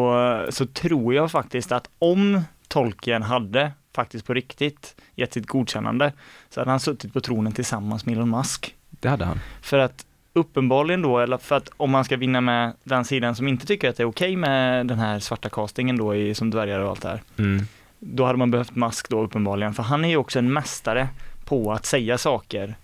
så 0.49 0.65
tror 0.65 1.13
jag 1.13 1.31
faktiskt 1.31 1.71
att 1.71 1.89
om 1.99 2.41
Tolkien 2.67 3.23
hade 3.23 3.71
faktiskt 3.95 4.25
på 4.25 4.33
riktigt 4.33 4.95
gett 5.15 5.33
sitt 5.33 5.47
godkännande 5.47 6.13
så 6.49 6.59
hade 6.61 6.71
han 6.71 6.79
suttit 6.79 7.13
på 7.13 7.21
tronen 7.21 7.53
tillsammans 7.53 8.05
med 8.05 8.15
Elon 8.15 8.29
Musk. 8.29 8.75
Det 8.89 9.09
hade 9.09 9.25
han. 9.25 9.39
För 9.61 9.79
att 9.79 10.05
uppenbarligen 10.33 11.01
då, 11.01 11.19
eller 11.19 11.37
för 11.37 11.55
att 11.57 11.69
om 11.77 11.91
man 11.91 12.03
ska 12.05 12.17
vinna 12.17 12.41
med 12.41 12.73
den 12.83 13.05
sidan 13.05 13.35
som 13.35 13.47
inte 13.47 13.65
tycker 13.65 13.89
att 13.89 13.97
det 13.97 14.03
är 14.03 14.07
okej 14.07 14.35
med 14.35 14.87
den 14.87 14.99
här 14.99 15.19
svarta 15.19 15.49
castingen 15.49 15.97
då 15.97 16.15
i, 16.15 16.35
som 16.35 16.49
dvärgar 16.49 16.79
och 16.79 16.89
allt 16.89 17.01
det 17.01 17.07
här, 17.09 17.21
Mm. 17.37 17.65
då 17.99 18.25
hade 18.25 18.37
man 18.37 18.51
behövt 18.51 18.75
Musk 18.75 19.09
då 19.09 19.21
uppenbarligen, 19.21 19.73
för 19.73 19.83
han 19.83 20.05
är 20.05 20.09
ju 20.09 20.17
också 20.17 20.39
en 20.39 20.53
mästare 20.53 21.07
på 21.45 21.71
att 21.73 21.85
säga 21.85 22.17
saker 22.17 22.75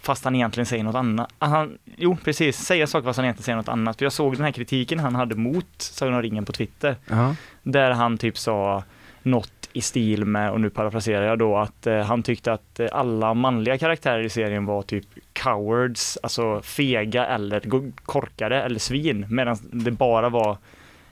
fast 0.00 0.24
han 0.24 0.34
egentligen 0.34 0.66
säger 0.66 0.84
något 0.84 0.94
annat. 0.94 1.32
Ah, 1.38 1.46
Han, 1.46 1.78
jo, 1.96 2.16
precis, 2.24 2.56
säga 2.58 2.86
saker 2.86 3.04
fast 3.04 3.16
han 3.16 3.24
egentligen 3.24 3.44
säger 3.44 3.56
något 3.56 3.68
annat. 3.68 3.98
För 3.98 4.04
jag 4.04 4.12
såg 4.12 4.36
den 4.36 4.44
här 4.44 4.52
kritiken 4.52 4.98
han 4.98 5.14
hade 5.14 5.34
mot 5.34 5.66
Sagan 5.78 6.14
om 6.14 6.22
ringen 6.22 6.44
på 6.44 6.52
Twitter, 6.52 6.96
Ja. 7.06 7.34
där 7.62 7.90
han 7.90 8.18
typ 8.18 8.38
sa 8.38 8.84
något 9.22 9.52
i 9.76 9.80
stil 9.80 10.24
med, 10.24 10.50
och 10.50 10.60
nu 10.60 10.70
parafraserar 10.70 11.26
jag 11.26 11.38
då, 11.38 11.56
att 11.56 11.86
eh, 11.86 11.98
han 12.00 12.22
tyckte 12.22 12.52
att 12.52 12.80
eh, 12.80 12.86
alla 12.92 13.34
manliga 13.34 13.78
karaktärer 13.78 14.22
i 14.22 14.28
serien 14.28 14.66
var 14.66 14.82
typ 14.82 15.04
cowards, 15.32 16.18
alltså 16.22 16.60
fega 16.62 17.26
eller 17.26 17.62
korkade 18.04 18.62
eller 18.62 18.78
svin, 18.78 19.26
medan 19.30 19.56
det 19.72 19.90
bara 19.90 20.28
var 20.28 20.56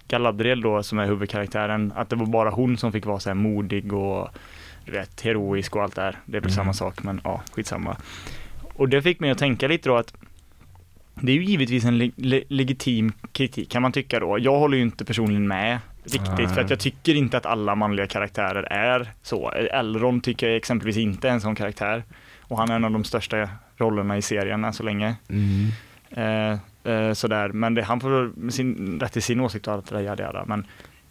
Galadriel 0.08 0.60
då 0.60 0.82
som 0.82 0.98
är 0.98 1.06
huvudkaraktären, 1.06 1.92
att 1.96 2.08
det 2.08 2.16
var 2.16 2.26
bara 2.26 2.50
hon 2.50 2.76
som 2.76 2.92
fick 2.92 3.06
vara 3.06 3.20
så 3.20 3.30
här 3.30 3.34
modig 3.34 3.92
och 3.92 4.28
du 4.84 4.92
vet, 4.92 5.20
heroisk 5.20 5.76
och 5.76 5.82
allt 5.82 5.94
det 5.96 6.02
här. 6.02 6.16
Det 6.26 6.36
är 6.36 6.40
väl 6.40 6.50
Mm. 6.50 6.54
samma 6.56 6.72
sak, 6.72 7.02
men 7.02 7.20
ja, 7.24 7.42
skitsamma. 7.52 7.96
Och 8.74 8.88
det 8.88 9.02
fick 9.02 9.20
mig 9.20 9.30
att 9.30 9.38
tänka 9.38 9.68
lite 9.68 9.88
då 9.88 9.96
att 9.96 10.14
det 11.14 11.32
är 11.32 11.36
ju 11.36 11.44
givetvis 11.44 11.84
en 11.84 11.98
le- 11.98 12.42
legitim 12.48 13.12
kritik 13.32 13.70
kan 13.70 13.82
man 13.82 13.92
tycka 13.92 14.20
då. 14.20 14.38
Jag 14.38 14.58
håller 14.58 14.76
ju 14.76 14.82
inte 14.82 15.04
personligen 15.04 15.48
med 15.48 15.78
riktigt 16.04 16.50
för 16.50 16.60
att 16.60 16.70
jag 16.70 16.78
tycker 16.78 17.14
inte 17.14 17.36
att 17.36 17.46
alla 17.46 17.74
manliga 17.74 18.06
karaktärer 18.06 18.62
är 18.62 19.12
så. 19.22 19.50
Elrond 19.50 20.24
tycker 20.24 20.48
jag 20.48 20.56
exempelvis 20.56 20.96
inte 20.96 21.28
är 21.28 21.32
en 21.32 21.40
sån 21.40 21.54
karaktär. 21.54 22.04
Och 22.40 22.58
han 22.58 22.70
är 22.70 22.76
en 22.76 22.84
av 22.84 22.90
de 22.90 23.04
största 23.04 23.48
rollerna 23.76 24.16
i 24.16 24.22
serien 24.22 24.64
än 24.64 24.72
så 24.72 24.82
länge. 24.82 25.16
Mm. 25.28 25.70
Eh, 26.10 26.58
eh, 26.92 27.12
sådär, 27.12 27.48
men 27.48 27.74
det, 27.74 27.82
han 27.82 28.00
får 28.00 28.50
sin, 28.50 29.00
rätt 29.00 29.12
till 29.12 29.22
sin 29.22 29.40
åsikt 29.40 29.66
och 29.66 29.74
allt 29.74 29.86
det 29.86 29.94
där 29.94 30.02
jada, 30.02 30.22
jada. 30.22 30.44
Men 30.46 30.66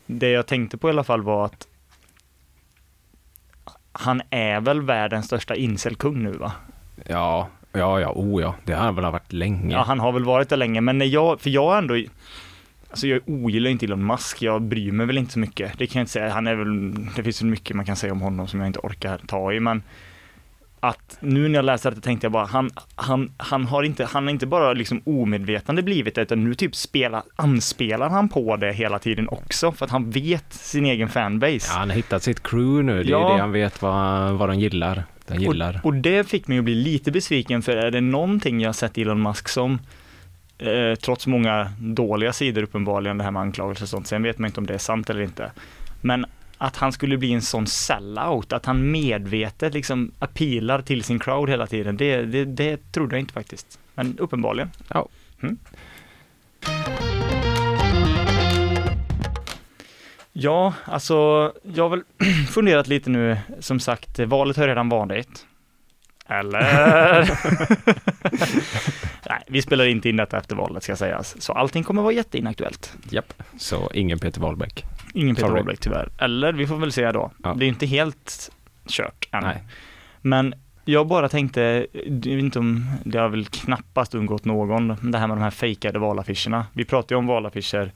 det 0.06 0.30
jag 0.30 0.48
tänkte 0.48 0.78
på 0.78 0.88
i 0.90 0.92
alla 0.92 1.04
fall 1.04 1.22
var 1.22 1.46
att 1.46 1.68
han 3.92 4.22
är 4.30 4.62
väl 4.62 4.82
världens 4.82 5.26
största 5.26 5.56
incelkung 5.56 6.24
nu 6.24 6.32
va? 6.32 6.52
Ja, 7.06 7.50
ja, 7.72 8.00
ja, 8.00 8.12
oh 8.16 8.42
ja. 8.42 8.56
Det 8.64 8.74
har 8.74 8.86
han 8.86 8.96
väl 8.96 9.06
varit 9.06 9.34
länge. 9.34 9.74
Ja, 9.74 9.84
han 9.84 10.00
har 10.00 10.12
väl 10.12 10.24
varit 10.24 10.50
det 10.50 10.56
länge, 10.56 10.82
men 10.82 10.98
när 10.98 11.06
jag, 11.06 11.42
för 11.42 11.50
jag 11.50 11.74
är 11.74 11.78
ändå, 11.78 11.96
alltså 12.94 13.08
jag 13.08 13.22
ogillar 13.26 13.70
inte 13.70 13.86
Elon 13.86 14.06
Musk, 14.08 14.42
jag 14.42 14.62
bryr 14.62 14.92
mig 14.92 15.06
väl 15.06 15.18
inte 15.18 15.34
så 15.34 15.40
mycket. 15.40 15.78
Det 15.78 15.88
kan 15.88 16.00
jag 16.00 16.04
inte 16.04 16.12
säga, 16.12 16.30
han 16.30 16.48
är 16.48 16.56
väl, 16.56 16.94
det 17.16 17.24
finns 17.24 17.42
väl 17.42 17.50
mycket 17.50 17.76
man 17.76 17.86
kan 17.86 17.96
säga 17.96 18.14
om 18.14 18.22
honom 18.22 18.48
som 18.48 18.60
jag 18.60 18.68
inte 18.68 18.80
orkar 18.80 19.20
ta 19.28 19.54
i, 19.54 19.60
men 19.60 19.84
att 20.80 21.18
nu 21.20 21.48
när 21.48 21.56
jag 21.56 21.66
läste 21.66 21.90
det 21.90 22.02
tänkte 22.02 22.26
jag 22.26 22.32
bara, 22.32 22.46
han, 22.46 22.70
han, 22.96 23.32
han 23.38 23.66
har 23.66 23.84
inte, 23.84 24.06
han 24.06 24.24
har 24.24 24.32
inte 24.32 24.46
bara 24.46 24.74
liksom 24.74 25.02
omedvetande 25.06 25.84
blivit 25.84 26.16
det, 26.16 26.22
utan 26.22 26.44
nu 26.44 26.54
typ 26.56 26.76
spelar, 26.76 27.24
anspelar 27.36 28.10
han 28.10 28.30
på 28.30 28.56
det 28.56 28.74
hela 28.74 29.00
tiden 29.00 29.28
också, 29.30 29.72
för 29.72 29.86
att 29.86 29.92
han 29.92 30.10
vet 30.12 30.54
sin 30.54 30.86
egen 30.86 31.10
fanbase. 31.10 31.68
Ja, 31.74 31.80
han 31.80 31.90
har 31.90 31.96
hittat 31.96 32.24
sitt 32.24 32.44
crew 32.44 32.84
nu. 32.84 33.04
Det 33.04 33.10
är 33.10 33.12
Ja. 33.12 33.34
det 33.34 33.40
han 33.42 33.52
vet 33.52 33.82
vad, 33.82 34.32
vad 34.34 34.50
de 34.50 34.60
gillar. 34.60 35.04
De 35.28 35.36
gillar. 35.38 35.80
Och, 35.84 35.86
och 35.86 35.94
det 35.94 36.30
fick 36.30 36.48
mig 36.48 36.58
att 36.58 36.64
bli 36.66 36.76
lite 36.76 37.12
besviken 37.12 37.62
för 37.62 37.78
är 37.78 37.92
det 37.92 38.02
någonting 38.02 38.62
jag 38.62 38.76
sett 38.76 38.98
Elon 38.98 39.22
Musk 39.22 39.50
som 39.50 39.80
eh, 40.58 40.96
trots 40.96 41.28
många 41.28 41.72
dåliga 41.80 42.34
sidor 42.34 42.64
uppenbarligen 42.64 43.18
det 43.18 43.24
här 43.24 43.32
med 43.32 43.42
anklagelser 43.42 43.86
och 43.86 43.90
sånt, 43.90 44.08
sen 44.08 44.24
vet 44.24 44.38
man 44.38 44.48
inte 44.48 44.60
om 44.60 44.68
det 44.68 44.74
är 44.74 44.78
sant 44.78 45.10
eller 45.10 45.22
inte. 45.22 45.52
Men 46.02 46.26
att 46.58 46.78
han 46.78 46.92
skulle 46.92 47.18
bli 47.18 47.34
en 47.34 47.42
sån 47.42 47.68
sellout, 47.68 48.54
att 48.54 48.66
han 48.66 48.92
medvetet 48.92 49.74
liksom 49.74 50.12
appealar 50.20 50.82
till 50.82 51.04
sin 51.04 51.20
crowd 51.20 51.50
hela 51.50 51.68
tiden, 51.68 51.98
det, 51.98 52.22
det, 52.22 52.46
det 52.46 52.92
trodde 52.92 53.16
jag 53.16 53.20
inte 53.20 53.34
faktiskt. 53.34 53.80
Men 53.96 54.20
uppenbarligen. 54.20 54.72
Ja. 54.88 55.08
Mm. 55.42 55.58
Ja, 60.34 60.74
alltså 60.86 61.14
jag 61.64 61.84
har 61.84 61.90
väl 61.90 62.04
funderat 62.50 62.88
lite 62.88 63.10
nu, 63.10 63.38
som 63.60 63.80
sagt, 63.80 64.20
valet 64.20 64.58
har 64.58 64.68
redan 64.68 64.90
varit. 64.90 65.46
Eller? 66.28 67.30
Vi 69.48 69.62
spelar 69.62 69.86
inte 69.86 70.10
in 70.10 70.18
detta 70.18 70.38
efter 70.38 70.56
valet 70.56 70.84
ska 70.84 70.96
sägas. 70.96 71.42
Så 71.42 71.54
allting 71.54 71.84
kommer 71.84 72.02
vara 72.02 72.14
jätteinaktuellt. 72.14 72.98
Japp. 73.10 73.34
Så 73.58 73.90
ingen 73.94 74.20
Peter 74.20 74.42
Wahlbeck. 74.42 74.86
Ingen 75.14 75.36
Peter 75.36 75.48
Sorry. 75.48 75.60
Wahlbeck 75.60 75.80
tyvärr. 75.80 76.10
Eller 76.18 76.54
vi 76.54 76.68
får 76.68 76.78
väl 76.78 76.92
se 76.92 77.12
då. 77.12 77.32
Ja. 77.44 77.54
Det 77.54 77.66
är 77.66 77.70
inte 77.70 77.86
helt 77.86 78.52
kört 78.88 79.28
än. 79.32 79.44
Nej. 79.44 79.64
Men 80.22 80.54
jag 80.86 81.08
bara 81.08 81.30
tänkte, 81.30 81.88
inte 82.26 82.60
om 82.60 82.86
det 83.04 83.20
har 83.20 83.30
väl 83.30 83.46
knappast 83.46 84.16
undgått 84.16 84.46
någon, 84.46 84.88
det 85.12 85.18
här 85.18 85.28
med 85.28 85.38
de 85.38 85.42
här 85.42 85.52
fejkade 85.52 86.00
valaffischerna. 86.00 86.66
Vi 86.74 86.86
pratade 86.86 87.14
ju 87.14 87.18
om 87.18 87.28
valaffischer 87.28 87.92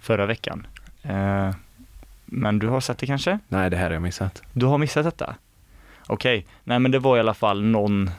förra 0.00 0.26
veckan. 0.26 0.66
Eh, 1.02 1.50
men 2.24 2.58
du 2.58 2.68
har 2.68 2.80
sett 2.80 2.98
det 2.98 3.06
kanske? 3.06 3.38
Nej, 3.48 3.70
det 3.70 3.76
här 3.76 3.84
har 3.84 3.92
jag 3.92 4.02
missat. 4.02 4.42
Du 4.52 4.66
har 4.66 4.78
missat 4.78 5.04
detta? 5.04 5.34
Okej, 6.06 6.46
nej 6.64 6.78
men 6.78 6.90
det 6.90 6.98
var 6.98 7.16
i 7.16 7.20
alla 7.20 7.34
fall 7.34 7.62
någon, 7.62 8.10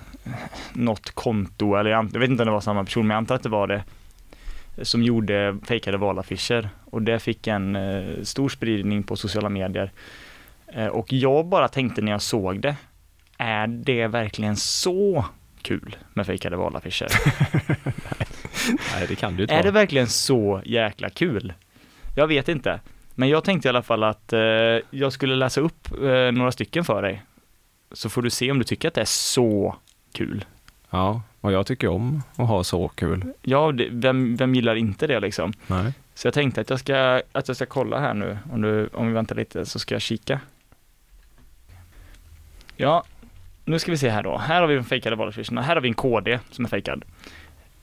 något 0.74 1.12
konto, 1.12 1.76
eller 1.76 1.90
jag 1.90 2.10
jag 2.14 2.20
vet 2.20 2.30
inte 2.30 2.44
om 2.44 2.48
det 2.48 2.54
var 2.54 2.62
samma 2.62 2.84
person, 2.84 3.08
men 3.08 3.16
jag 3.16 3.18
antar 3.18 3.36
att 3.36 3.44
det 3.44 3.50
var 3.50 3.68
det, 3.68 3.84
som 4.82 5.04
gjorde 5.04 5.58
fejkade 5.66 5.98
valaffischer. 5.98 6.70
Och 6.86 7.02
det 7.02 7.20
fick 7.20 7.48
en 7.48 7.76
eh, 7.76 8.24
stor 8.24 8.50
spridning 8.50 9.04
på 9.04 9.16
sociala 9.16 9.50
medier. 9.50 9.92
Eh, 10.68 10.88
och 10.88 11.14
jag 11.14 11.46
bara 11.46 11.68
tänkte 11.68 12.02
när 12.02 12.12
jag 12.12 12.22
såg 12.22 12.62
det, 12.62 12.76
är 13.38 13.68
det 13.68 14.08
verkligen 14.08 14.56
så 14.56 15.26
kul 15.62 15.96
med 16.14 16.26
fejkade 16.26 16.56
valaffischer? 16.56 17.08
Nej, 18.94 19.06
det 19.08 19.16
kan 19.16 19.36
du 19.36 19.44
inte 19.44 19.54
Är 19.56 19.64
det 19.64 19.72
verkligen 19.72 20.08
så 20.08 20.62
jäkla 20.66 21.10
kul? 21.10 21.54
Jag 22.16 22.28
vet 22.28 22.50
inte. 22.50 22.80
Men 23.16 23.30
jag 23.30 23.44
tänkte 23.44 23.68
i 23.68 23.70
alla 23.70 23.82
fall 23.82 24.04
att 24.04 24.34
eh, 24.34 24.40
jag 24.90 25.14
skulle 25.14 25.36
läsa 25.36 25.62
upp 25.62 25.88
eh, 25.92 26.32
några 26.32 26.52
stycken 26.52 26.86
för 26.86 27.02
dig. 27.02 27.24
Så 27.92 28.10
får 28.10 28.22
du 28.22 28.30
se 28.30 28.52
om 28.52 28.58
du 28.58 28.64
tycker 28.64 28.88
att 28.88 28.94
det 28.94 29.02
är 29.02 29.06
så 29.06 29.76
kul. 30.18 30.46
Ja, 30.90 31.22
och 31.42 31.52
jag 31.52 31.68
tycker 31.68 31.88
om 31.88 32.24
att 32.36 32.48
ha 32.48 32.64
så 32.64 32.88
kul. 32.88 33.34
Ja, 33.42 33.72
det, 33.72 33.88
vem, 33.92 34.36
vem 34.36 34.56
gillar 34.56 34.76
inte 34.76 35.08
det 35.08 35.20
liksom? 35.20 35.54
Nej. 35.68 35.94
Så 36.14 36.28
jag 36.28 36.34
tänkte 36.34 36.62
att 36.62 36.70
jag 36.70 36.80
ska, 36.80 37.22
att 37.32 37.48
jag 37.48 37.56
ska 37.56 37.66
kolla 37.66 38.00
här 38.00 38.14
nu. 38.14 38.38
Om, 38.52 38.62
du, 38.62 38.88
om 38.94 39.08
vi 39.08 39.14
väntar 39.14 39.36
lite 39.36 39.66
så 39.66 39.80
ska 39.80 39.96
jag 39.96 40.02
kika. 40.02 40.40
Ja, 42.76 43.04
nu 43.66 43.80
ska 43.80 43.92
vi 43.92 43.98
se 43.98 44.10
här 44.10 44.24
då. 44.24 44.38
Här 44.38 44.62
har 44.62 44.68
vi 44.68 44.76
de 44.76 44.84
fejkade 44.84 45.16
valaffischerna. 45.16 45.62
Här 45.62 45.76
har 45.76 45.82
vi 45.82 45.88
en 45.88 45.94
KD 45.94 46.40
som 46.52 46.66
är 46.66 46.70
fejkad. 46.70 47.06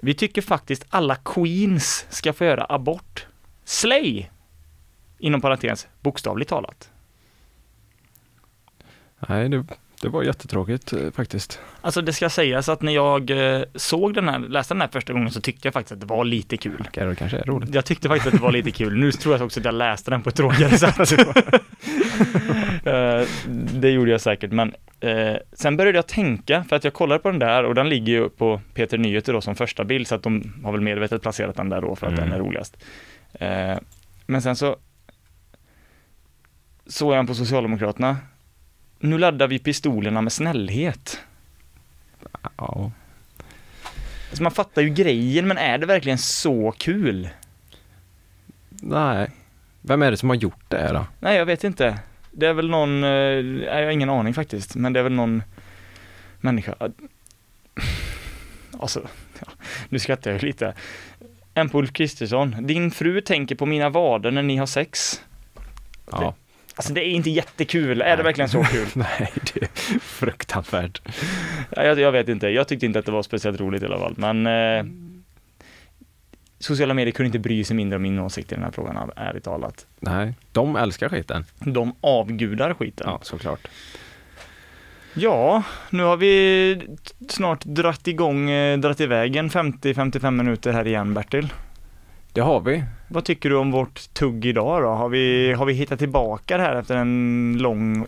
Vi 0.01 0.15
tycker 0.15 0.43
faktiskt 0.43 0.87
alla 0.91 1.15
queens 1.15 2.07
ska 2.11 2.33
få 2.33 2.45
göra 2.45 2.67
abort. 2.69 3.27
Slay! 3.65 4.27
Inom 5.19 5.41
parentes, 5.41 5.89
bokstavligt 6.01 6.51
talat. 6.51 6.91
Nej, 9.29 9.49
det, 9.49 9.65
det 10.05 10.11
var 10.11 10.23
jättetråkigt 10.23 10.93
eh, 10.93 11.11
faktiskt. 11.11 11.61
Alltså 11.81 12.03
det 12.03 12.13
ska 12.13 12.31
sägas 12.31 12.69
att 12.69 12.83
när 12.83 12.93
jag 12.93 13.31
eh, 13.31 13.63
såg 13.75 14.15
den 14.15 14.29
här, 14.29 14.39
läste 14.39 14.75
den 14.75 14.81
här 14.81 14.89
första 14.89 15.13
gången 15.13 15.31
så 15.31 15.41
tyckte 15.41 15.67
jag 15.67 15.73
faktiskt 15.75 15.93
att 15.93 16.01
det 16.01 16.07
var 16.07 16.25
lite 16.25 16.57
kul. 16.57 16.85
Okej, 16.89 17.07
det 17.07 17.15
kanske 17.15 17.39
är 17.39 17.45
roligt. 17.45 17.75
Jag 17.75 17.85
tyckte 17.85 18.09
faktiskt 18.09 18.27
att 18.27 18.41
det 18.41 18.45
var 18.45 18.53
lite 18.53 18.71
kul. 18.71 18.97
Nu 18.97 19.13
tror 19.13 19.35
jag 19.35 19.43
också 19.43 19.61
att 19.61 19.65
jag 19.65 19.75
läste 19.75 20.11
den 20.11 20.23
på 20.23 20.29
ett 20.29 20.37
tråkigare 20.37 20.79
sätt. 20.79 20.97
Eh, 22.87 23.27
det 23.75 23.91
gjorde 23.91 24.11
jag 24.11 24.21
säkert, 24.21 24.53
men 24.53 24.75
eh, 25.01 25.35
sen 25.53 25.77
började 25.77 25.99
jag 25.99 26.07
tänka, 26.07 26.65
för 26.65 26.77
att 26.77 26.85
jag 26.85 26.93
kollade 26.93 27.21
på 27.21 27.31
den 27.31 27.39
där 27.39 27.65
och 27.65 27.75
den 27.75 27.89
ligger 27.89 28.13
ju 28.13 28.29
på 28.29 28.61
Peter 28.75 28.99
Nyheter 28.99 29.33
då 29.33 29.41
som 29.41 29.55
första 29.55 29.85
bild, 29.85 30.07
så 30.07 30.15
att 30.15 30.23
de 30.23 30.53
har 30.65 30.73
väl 30.73 30.81
medvetet 30.81 31.23
placerat 31.23 31.57
den 31.57 31.69
där 31.69 31.81
då 31.81 31.97
för 31.97 32.07
att 32.07 32.13
Mm. 32.13 32.25
den 32.25 32.33
är 32.33 32.39
roligast. 32.45 32.77
Eh, 33.33 33.77
men 34.27 34.43
sen 34.43 34.57
så 34.57 34.77
såg 36.87 37.13
jag 37.13 37.19
den 37.19 37.27
på 37.27 37.35
Socialdemokraterna. 37.35 38.17
Nu 39.05 39.19
laddar 39.19 39.49
vi 39.49 39.59
pistolerna 39.59 40.23
med 40.23 40.33
snällhet. 40.33 41.21
Ja. 42.57 42.91
Så 44.33 44.43
man 44.43 44.53
fattar 44.53 44.83
ju 44.83 44.89
grejen, 44.89 45.49
men 45.49 45.59
är 45.59 45.79
det 45.79 45.87
verkligen 45.87 46.19
så 46.19 46.75
kul? 46.79 47.29
Nej. 48.69 49.31
Vem 49.81 50.03
är 50.03 50.11
det 50.11 50.17
som 50.17 50.29
har 50.29 50.37
gjort 50.37 50.65
det 50.69 50.93
då? 50.93 51.07
Nej, 51.21 51.37
jag 51.37 51.47
vet 51.47 51.65
inte. 51.65 51.99
Det 52.31 52.47
är 52.47 52.53
väl 52.53 52.71
någon, 52.71 53.05
eh, 53.05 53.11
jag 53.11 53.85
har 53.85 53.91
ingen 53.91 54.11
aning 54.11 54.35
faktiskt, 54.35 54.75
men 54.75 54.93
det 54.93 55.01
är 55.01 55.05
väl 55.05 55.13
någon 55.13 55.43
människa. 56.41 56.75
Alltså, 58.79 59.09
ja, 59.41 59.47
nu 59.89 59.99
skrattar 59.99 60.31
jag 60.31 60.43
lite. 60.43 60.75
En 61.55 61.69
på 61.69 61.79
Ulf 61.79 61.93
Kristersson. 61.93 62.67
Din 62.67 62.91
fru 62.91 63.21
tänker 63.21 63.55
på 63.55 63.67
mina 63.67 63.89
vader 63.89 64.31
när 64.31 64.43
ni 64.43 64.57
har 64.57 64.67
sex. 64.67 65.23
Ja. 66.11 66.35
Alltså 66.77 66.93
det 66.93 67.01
är 67.05 67.11
inte 67.11 67.31
jättekul. 67.31 68.03
Är 68.03 68.17
det 68.17 68.23
verkligen 68.23 68.49
så 68.49 68.65
kul? 68.73 68.87
Nej, 68.95 69.33
det 69.55 69.63
är 69.63 69.99
fruktansvärt. 69.99 71.03
Ja, 71.77 71.85
jag, 71.85 71.99
jag 72.01 72.13
vet 72.13 72.29
inte. 72.29 72.49
Jag 72.49 72.69
tyckte 72.69 72.87
inte 72.87 72.99
att 72.99 73.07
det 73.07 73.13
var 73.13 73.23
speciellt 73.23 73.61
roligt 73.61 73.83
i 73.83 73.87
alla 73.87 73.99
fall. 73.99 74.15
Men 74.17 74.47
eh, 74.47 74.85
sociala 76.59 76.95
medier 76.95 77.13
kunde 77.13 77.27
inte 77.27 77.39
bry 77.39 77.65
sig 77.65 77.77
mindre 77.77 77.97
om 77.97 78.03
min 78.03 78.19
åsikt 78.19 78.53
i 78.53 78.55
den 78.55 78.65
här 78.65 78.71
frågan, 78.71 79.11
ärligt 79.17 79.45
talat. 79.45 79.87
Nej, 80.01 80.35
de 80.53 80.77
älskar 80.77 81.09
skiten. 81.09 81.45
De 81.59 81.95
avgudar 82.01 82.75
skiten. 82.75 83.07
Ja, 83.11 83.19
såklart. 83.23 83.69
Ja, 85.15 85.63
nu 85.91 86.03
har 86.03 86.17
vi 86.17 86.87
snart 87.29 87.65
dratt 87.65 88.09
igång, 88.09 88.51
eh, 88.51 88.79
dratt 88.79 89.01
iväg 89.01 89.37
en 89.37 89.51
50-55 89.51 90.31
minuter 90.31 90.73
här 90.73 90.87
igen 90.87 91.15
Bertil. 91.15 91.53
Det 92.35 92.41
har 92.41 92.61
vi. 92.61 92.85
Vad 93.09 93.25
tycker 93.25 93.51
du 93.51 93.57
om 93.57 93.71
vårt 93.71 94.15
tugg 94.15 94.47
idag 94.47 94.83
då? 94.83 94.89
Har 94.89 95.09
vi, 95.09 95.53
har 95.53 95.67
vi 95.67 95.73
hittat 95.73 95.99
tillbaka 95.99 96.57
det 96.57 96.63
här 96.63 96.77
efter 96.77 96.97
en 96.97 97.57
lång 97.61 98.07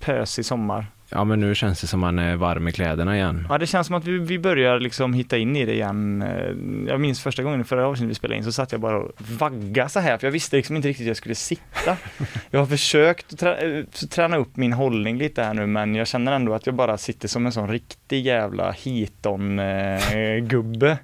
pösig 0.00 0.44
sommar? 0.44 0.86
Ja, 1.14 1.24
men 1.24 1.40
nu 1.40 1.54
känns 1.54 1.80
det 1.80 1.86
som 1.86 2.00
man 2.00 2.18
är 2.18 2.36
varm 2.36 2.68
i 2.68 2.72
kläderna 2.72 3.16
igen. 3.16 3.46
Ja, 3.50 3.58
det 3.58 3.66
känns 3.66 3.86
som 3.86 3.96
att 3.96 4.04
vi, 4.04 4.18
vi 4.18 4.38
börjar 4.38 4.80
liksom 4.80 5.14
hitta 5.14 5.38
in 5.38 5.56
i 5.56 5.64
det 5.66 5.72
igen. 5.72 6.22
Eh, 6.22 6.54
Jag 6.88 7.00
minns 7.00 7.20
första 7.22 7.42
gången 7.42 7.64
förra 7.64 7.86
avsnittet 7.86 8.10
vi 8.10 8.14
spelade 8.14 8.38
in 8.38 8.44
så 8.44 8.52
satt 8.52 8.72
jag 8.72 8.80
bara 8.80 8.98
och 8.98 9.10
vagga 9.38 9.88
så 9.88 10.00
här 10.00 10.18
för 10.18 10.26
jag 10.26 10.32
visste 10.32 10.56
liksom 10.56 10.76
inte 10.76 10.88
riktigt 10.88 11.04
hur 11.04 11.10
jag 11.10 11.16
skulle 11.16 11.34
sitta. 11.34 11.96
Jag 12.50 12.58
har 12.60 12.66
försökt 12.66 13.38
trä, 13.38 13.78
eh, 13.78 13.84
träna 14.10 14.36
upp 14.36 14.56
min 14.56 14.72
hållning 14.72 15.18
lite 15.18 15.42
här 15.42 15.54
nu 15.54 15.66
men 15.66 15.94
jag 15.94 16.06
känner 16.06 16.32
ändå 16.32 16.54
att 16.54 16.66
jag 16.66 16.74
bara 16.74 16.98
sitter 16.98 17.28
som 17.28 17.46
en 17.46 17.52
sån 17.52 17.68
riktig 17.68 18.26
jävla 18.26 18.72
hiton-gubbe 18.72 20.96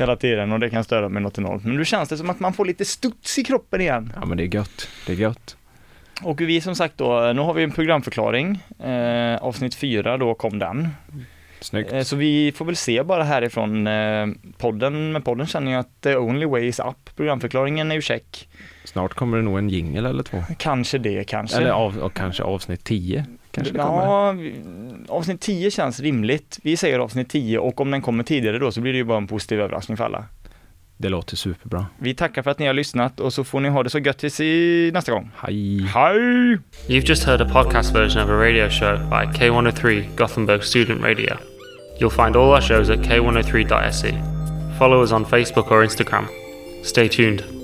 hela 0.00 0.16
tiden 0.16 0.52
och 0.52 0.60
det 0.60 0.70
kan 0.70 0.84
störa 0.84 1.08
mig 1.08 1.22
något 1.22 1.38
enormt. 1.38 1.64
Men 1.64 1.76
nu 1.76 1.84
känns 1.84 2.08
det 2.08 2.16
som 2.16 2.30
att 2.30 2.40
man 2.40 2.52
får 2.52 2.64
lite 2.64 2.84
studs 2.84 3.38
i 3.38 3.44
kroppen 3.44 3.80
igen. 3.80 4.12
Ja, 4.20 4.24
men 4.26 4.36
det 4.38 4.44
är 4.44 4.54
gött. 4.54 4.88
Det 5.06 5.12
är 5.12 5.16
gött. 5.16 5.56
Och 6.22 6.40
vi 6.40 6.60
som 6.60 6.74
sagt 6.74 6.94
då, 6.98 7.32
nu 7.34 7.40
har 7.40 7.54
vi 7.54 7.62
en 7.62 7.70
programförklaring. 7.70 8.58
Eh, 8.84 9.36
avsnitt 9.42 9.74
fyra 9.74 10.16
då 10.16 10.34
kom 10.34 10.58
den. 10.58 10.88
Snyggt. 11.60 11.92
Eh, 11.92 12.00
Så 12.02 12.16
vi 12.16 12.52
får 12.52 12.64
väl 12.64 12.76
se 12.76 13.02
bara 13.02 13.22
härifrån 13.24 13.86
eh, 13.86 14.26
podden. 14.58 15.12
Med 15.12 15.24
podden 15.24 15.46
känner 15.46 15.72
jag 15.72 15.80
att 15.80 16.00
the 16.00 16.16
only 16.16 16.46
way 16.46 16.64
is 16.66 16.78
up. 16.80 17.16
Programförklaringen 17.16 17.90
är 17.90 17.94
ju 17.94 18.02
check. 18.02 18.48
Snart 18.84 19.14
kommer 19.14 19.36
det 19.36 19.42
nog 19.42 19.58
en 19.58 19.68
jingel 19.68 20.06
eller 20.06 20.22
två. 20.22 20.44
Kanske 20.58 20.98
det 20.98 21.24
kanske. 21.24 21.56
Eller 21.56 21.70
av, 21.70 22.10
kanske 22.14 22.42
avsnitt 22.42 22.84
10. 22.84 23.24
Kanske 23.50 23.72
det 23.72 23.78
kommer. 23.78 24.02
ja, 24.02 25.14
avsnitt 25.14 25.40
10 25.40 25.70
känns 25.70 26.00
rimligt. 26.00 26.58
Vi 26.62 26.76
säger 26.76 26.98
avsnitt 26.98 27.28
10 27.28 27.58
och 27.58 27.80
om 27.80 27.90
den 27.90 28.02
kommer 28.02 28.24
tidigare 28.24 28.58
då 28.58 28.72
så 28.72 28.80
blir 28.80 28.92
det 28.92 28.98
ju 28.98 29.04
bara 29.04 29.18
en 29.18 29.26
positiv 29.26 29.60
överraskning 29.60 29.96
för 29.96 30.04
alla. 30.04 30.24
Det 30.96 31.08
låter 31.08 31.36
superbra. 31.36 31.86
Vi 31.98 32.14
tackar 32.14 32.42
för 32.42 32.50
att 32.50 32.58
ni 32.58 32.66
har 32.66 32.74
lyssnat 32.74 33.20
och 33.20 33.32
så 33.32 33.44
får 33.44 33.60
ni 33.60 33.68
ha 33.68 33.82
det 33.82 33.90
så 33.90 33.98
gött 33.98 34.18
tills 34.18 34.40
i 34.40 34.90
nästa 34.94 35.12
gång. 35.12 35.30
Hej! 35.36 35.82
Hej! 35.94 36.58
You've 36.88 37.08
just 37.08 37.24
heard 37.24 37.40
a 37.40 37.48
podcast 37.52 37.94
version 37.94 38.22
of 38.22 38.28
a 38.30 38.32
radio 38.32 38.68
show 38.68 38.98
by 38.98 39.38
K103 39.38 40.16
Gothenburg 40.16 40.64
Student 40.64 41.02
Radio. 41.02 41.36
You'll 42.00 42.24
find 42.24 42.36
all 42.36 42.50
our 42.54 42.60
shows 42.60 42.90
at 42.90 42.98
k103.se. 42.98 44.14
Follow 44.78 45.02
us 45.02 45.12
on 45.12 45.24
Facebook 45.24 45.70
or 45.70 45.84
Instagram. 45.84 46.26
Stay 46.82 47.08
tuned. 47.08 47.59